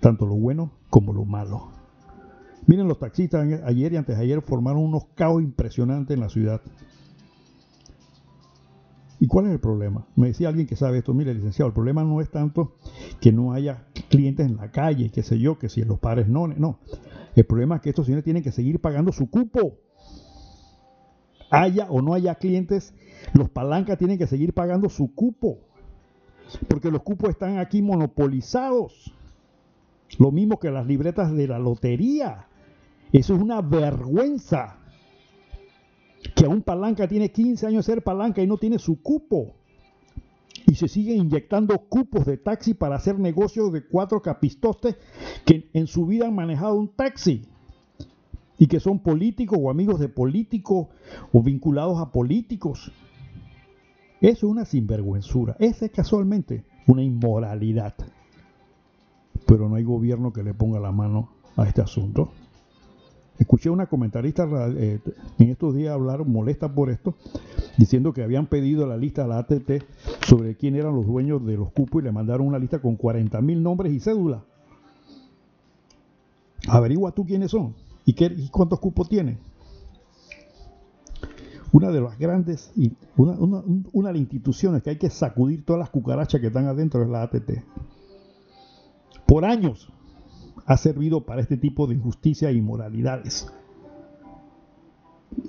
[0.00, 1.70] tanto lo bueno como lo malo.
[2.66, 6.60] Miren, los taxistas ayer y antes de ayer formaron unos caos impresionantes en la ciudad.
[9.32, 10.06] ¿Y cuál es el problema?
[10.14, 12.74] Me decía alguien que sabe esto, mire, licenciado, el problema no es tanto
[13.18, 16.48] que no haya clientes en la calle, qué sé yo, que si los padres no,
[16.48, 16.80] no.
[17.34, 19.78] El problema es que estos señores tienen que seguir pagando su cupo.
[21.50, 22.92] Haya o no haya clientes,
[23.32, 25.60] los palancas tienen que seguir pagando su cupo.
[26.68, 29.14] Porque los cupos están aquí monopolizados.
[30.18, 32.48] Lo mismo que las libretas de la lotería.
[33.14, 34.81] Eso es una vergüenza
[36.34, 39.54] que un palanca tiene 15 años de ser palanca y no tiene su cupo.
[40.66, 44.96] Y se siguen inyectando cupos de taxi para hacer negocios de cuatro capistostes
[45.44, 47.42] que en su vida han manejado un taxi
[48.58, 50.86] y que son políticos o amigos de políticos
[51.32, 52.92] o vinculados a políticos.
[54.20, 55.56] Eso es una sinvergüenzura.
[55.58, 57.94] Esa es casualmente una inmoralidad.
[59.46, 62.30] pero no hay gobierno que le ponga la mano a este asunto.
[63.42, 64.46] Escuché una comentarista
[64.76, 65.00] eh,
[65.40, 67.16] en estos días hablar molesta por esto,
[67.76, 69.82] diciendo que habían pedido la lista a la ATT
[70.24, 73.40] sobre quién eran los dueños de los cupos y le mandaron una lista con 40
[73.40, 74.42] mil nombres y cédulas.
[76.68, 77.74] Averigua tú quiénes son
[78.04, 79.38] y, qué, y cuántos cupos tienen.
[81.72, 82.70] Una de las grandes,
[83.16, 83.32] una,
[83.92, 87.08] una de las instituciones que hay que sacudir todas las cucarachas que están adentro es
[87.08, 87.50] la ATT.
[89.26, 89.92] Por años
[90.66, 93.52] ha servido para este tipo de injusticia e inmoralidades.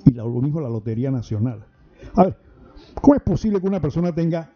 [0.04, 1.66] Y lo mismo la Lotería Nacional.
[2.14, 2.36] A ver,
[3.00, 4.52] ¿cómo es posible que una persona tenga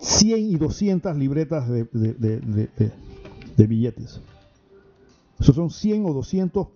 [0.00, 1.86] 100 y 200 libretas de,
[3.68, 4.20] billetes?
[5.38, 6.68] Esos son 100 o 200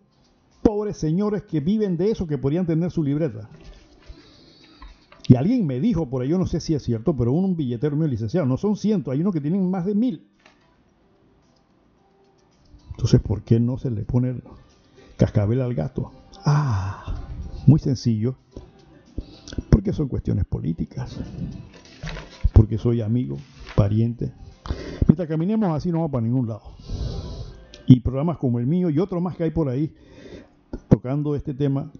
[0.62, 3.48] pobres señores que viven de eso, que podrían tener su libreta.
[5.28, 7.96] Y alguien me dijo por ahí, yo no sé si es cierto, pero un billetero
[7.96, 10.26] mío licenciado, no son cientos, hay unos que tienen más de mil.
[13.00, 14.42] Entonces, ¿por qué no se le pone
[15.16, 16.12] cascabel al gato?
[16.44, 17.14] Ah,
[17.66, 18.34] muy sencillo.
[19.70, 21.18] Porque son cuestiones políticas.
[22.52, 23.38] Porque soy amigo,
[23.74, 24.32] pariente.
[25.08, 26.60] Mientras caminemos así no vamos para ningún lado.
[27.86, 29.94] Y programas como el mío y otros más que hay por ahí
[30.90, 31.90] tocando este tema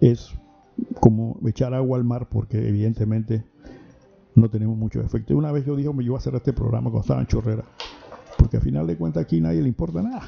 [0.00, 0.32] es
[0.98, 3.44] como echar agua al mar porque evidentemente
[4.34, 5.36] no tenemos mucho efecto.
[5.36, 7.64] Una vez yo dije, yo voy a hacer este programa cuando estaba en Chorrera,
[8.44, 10.22] porque al final de cuentas aquí nadie le importa nada.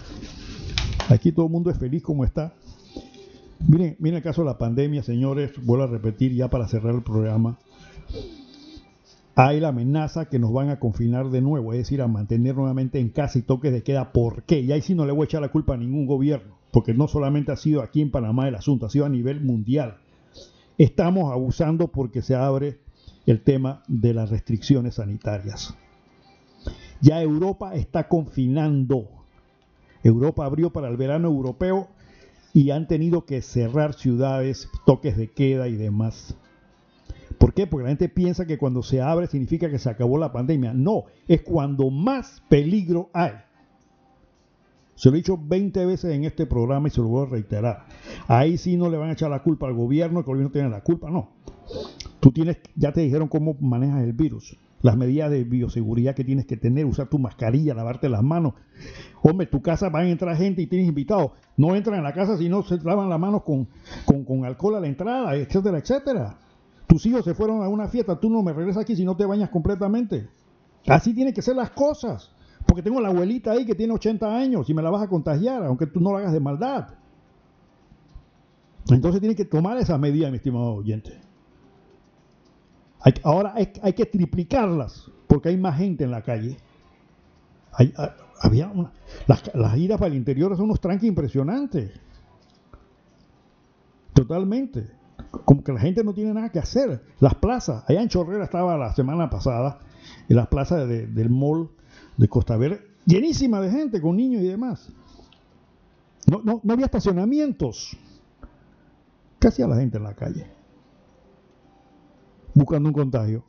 [1.10, 2.54] Aquí todo el mundo es feliz como está.
[3.68, 7.02] Miren, miren el caso de la pandemia, señores, vuelvo a repetir ya para cerrar el
[7.02, 7.58] programa.
[9.34, 12.98] Hay la amenaza que nos van a confinar de nuevo, es decir, a mantener nuevamente
[13.00, 14.12] en casa y toques de queda.
[14.12, 14.60] ¿Por qué?
[14.60, 17.06] Y ahí sí no le voy a echar la culpa a ningún gobierno, porque no
[17.06, 19.98] solamente ha sido aquí en Panamá el asunto, ha sido a nivel mundial
[20.78, 22.78] estamos abusando porque se abre
[23.26, 25.74] el tema de las restricciones sanitarias.
[27.00, 29.08] Ya Europa está confinando.
[30.02, 31.88] Europa abrió para el verano europeo
[32.52, 36.36] y han tenido que cerrar ciudades, toques de queda y demás.
[37.38, 37.66] ¿Por qué?
[37.66, 40.72] Porque la gente piensa que cuando se abre significa que se acabó la pandemia.
[40.72, 43.32] No, es cuando más peligro hay.
[44.94, 47.84] Se lo he dicho 20 veces en este programa y se lo voy a reiterar.
[48.26, 50.80] Ahí sí no le van a echar la culpa al gobierno, el gobierno tiene la
[50.80, 51.28] culpa, no.
[52.20, 54.56] Tú tienes, ya te dijeron cómo manejas el virus,
[54.86, 58.54] las medidas de bioseguridad que tienes que tener, usar tu mascarilla, lavarte las manos.
[59.20, 61.32] Hombre, tu casa van a entrar gente y tienes invitados.
[61.56, 63.66] No entran en la casa si no se lavan las manos con,
[64.04, 66.38] con, con alcohol a la entrada, etcétera, etcétera.
[66.86, 69.26] Tus hijos se fueron a una fiesta, tú no me regresas aquí si no te
[69.26, 70.28] bañas completamente.
[70.86, 72.30] Así tienen que ser las cosas.
[72.64, 75.64] Porque tengo la abuelita ahí que tiene 80 años y me la vas a contagiar,
[75.64, 76.94] aunque tú no lo hagas de maldad.
[78.88, 81.25] Entonces tiene que tomar esa medida, mi estimado oyente.
[83.22, 86.56] Ahora hay, que triplicarlas, porque hay más gente en la calle.
[88.40, 88.72] había
[89.26, 91.92] las, las, iras para el interior son unos tranques impresionantes.
[94.12, 94.90] Totalmente.
[95.44, 97.02] Como que la gente no tiene nada que hacer.
[97.20, 99.78] Las plazas, allá en Chorrera estaba la semana pasada,
[100.28, 101.70] en las plazas del mall
[102.16, 104.90] de Costa Verde, llenísima de gente, con niños y demás.
[106.30, 107.96] No, no, no había estacionamientos.
[109.38, 110.55] Casi a la gente en la calle.
[112.56, 113.44] Buscando un contagio.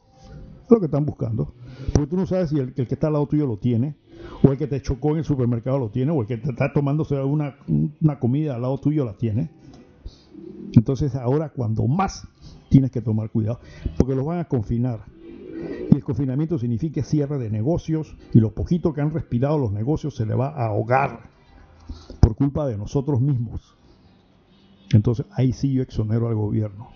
[0.64, 1.54] Es lo que están buscando.
[1.94, 3.96] Porque tú no sabes si el, que está al lado tuyo lo tiene,
[4.44, 6.72] o el que te chocó en el supermercado lo tiene, o el que te está
[6.72, 7.56] tomándose una,
[8.02, 9.50] una comida al lado tuyo la tiene.
[10.74, 12.28] Entonces ahora cuando más
[12.70, 13.60] tienes que tomar cuidado,
[13.98, 15.06] porque los van a confinar
[15.92, 20.16] y el confinamiento significa cierre de negocios y lo poquito que han respirado los negocios
[20.16, 21.30] se le va a ahogar
[22.20, 23.76] por culpa de nosotros mismos.
[24.92, 26.90] Entonces ahí sí yo exonero al gobierno.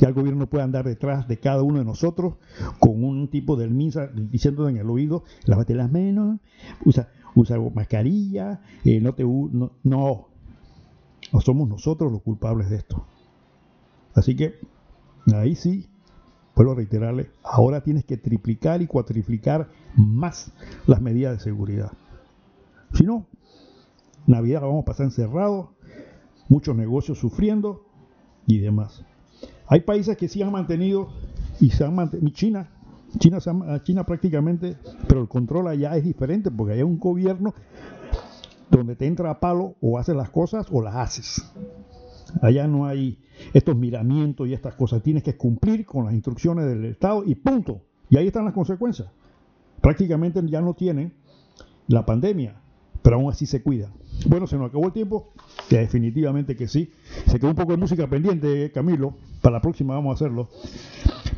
[0.00, 2.34] Ya el gobierno puede andar detrás de cada uno de nosotros
[2.78, 6.40] con un tipo de misa diciendo en el oído, lávate las manos,
[6.86, 10.26] usa, usa mascarilla, eh, no te no, no,
[11.40, 13.04] somos nosotros los culpables de esto.
[14.14, 14.58] Así que
[15.34, 15.86] ahí sí
[16.56, 20.50] vuelvo a reiterarle, ahora tienes que triplicar y cuatriplicar más
[20.86, 21.92] las medidas de seguridad.
[22.94, 23.26] Si no,
[24.26, 25.68] Navidad la vamos a pasar encerrados,
[26.48, 27.84] muchos negocios sufriendo
[28.46, 29.04] y demás.
[29.70, 31.10] Hay países que sí han mantenido
[31.60, 32.68] y se han mantenido, China,
[33.18, 33.38] China,
[33.84, 34.76] China prácticamente,
[35.06, 37.54] pero el control allá es diferente porque hay un gobierno
[38.68, 41.52] donde te entra a palo o haces las cosas o las haces.
[42.42, 43.20] Allá no hay
[43.54, 45.04] estos miramientos y estas cosas.
[45.04, 47.82] Tienes que cumplir con las instrucciones del Estado y punto.
[48.08, 49.08] Y ahí están las consecuencias.
[49.80, 51.14] Prácticamente ya no tienen
[51.86, 52.60] la pandemia,
[53.02, 53.92] pero aún así se cuidan.
[54.26, 55.32] Bueno, se nos acabó el tiempo,
[55.68, 56.92] que definitivamente que sí.
[57.26, 59.14] Se quedó un poco de música pendiente, Camilo.
[59.40, 60.48] Para la próxima vamos a hacerlo.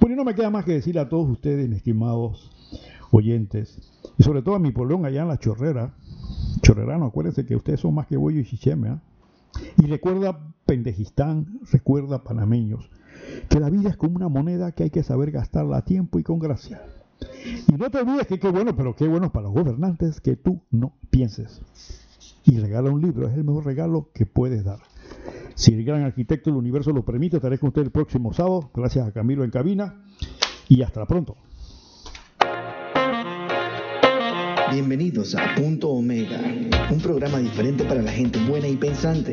[0.01, 2.51] Bueno, y no me queda más que decirle a todos ustedes, mis estimados
[3.11, 3.79] oyentes,
[4.17, 5.95] Y sobre todo a mi polón allá en la chorrera.
[6.63, 8.89] Chorrerano, acuérdense que ustedes son más que bollo y chicheme.
[8.89, 9.03] ¿ah?
[9.79, 12.89] Y recuerda Pendejistán, recuerda panameños,
[13.49, 16.23] que la vida es como una moneda que hay que saber gastarla a tiempo y
[16.23, 16.83] con gracia.
[17.69, 20.61] Y no te olvides que qué bueno, pero qué bueno para los gobernantes que tú
[20.71, 21.61] no pienses.
[22.45, 24.81] Y regala un libro, es el mejor regalo que puedes dar.
[25.55, 28.71] Si el gran arquitecto del universo lo permite, estaré con usted el próximo sábado.
[28.75, 30.03] Gracias a Camilo en cabina
[30.69, 31.37] y hasta pronto.
[34.73, 36.41] Bienvenidos a Punto Omega,
[36.91, 39.33] un programa diferente para la gente buena y pensante,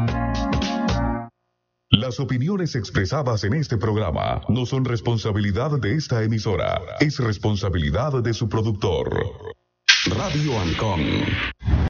[1.91, 8.33] Las opiniones expresadas en este programa no son responsabilidad de esta emisora, es responsabilidad de
[8.33, 9.09] su productor.
[10.07, 11.01] Radio Ancon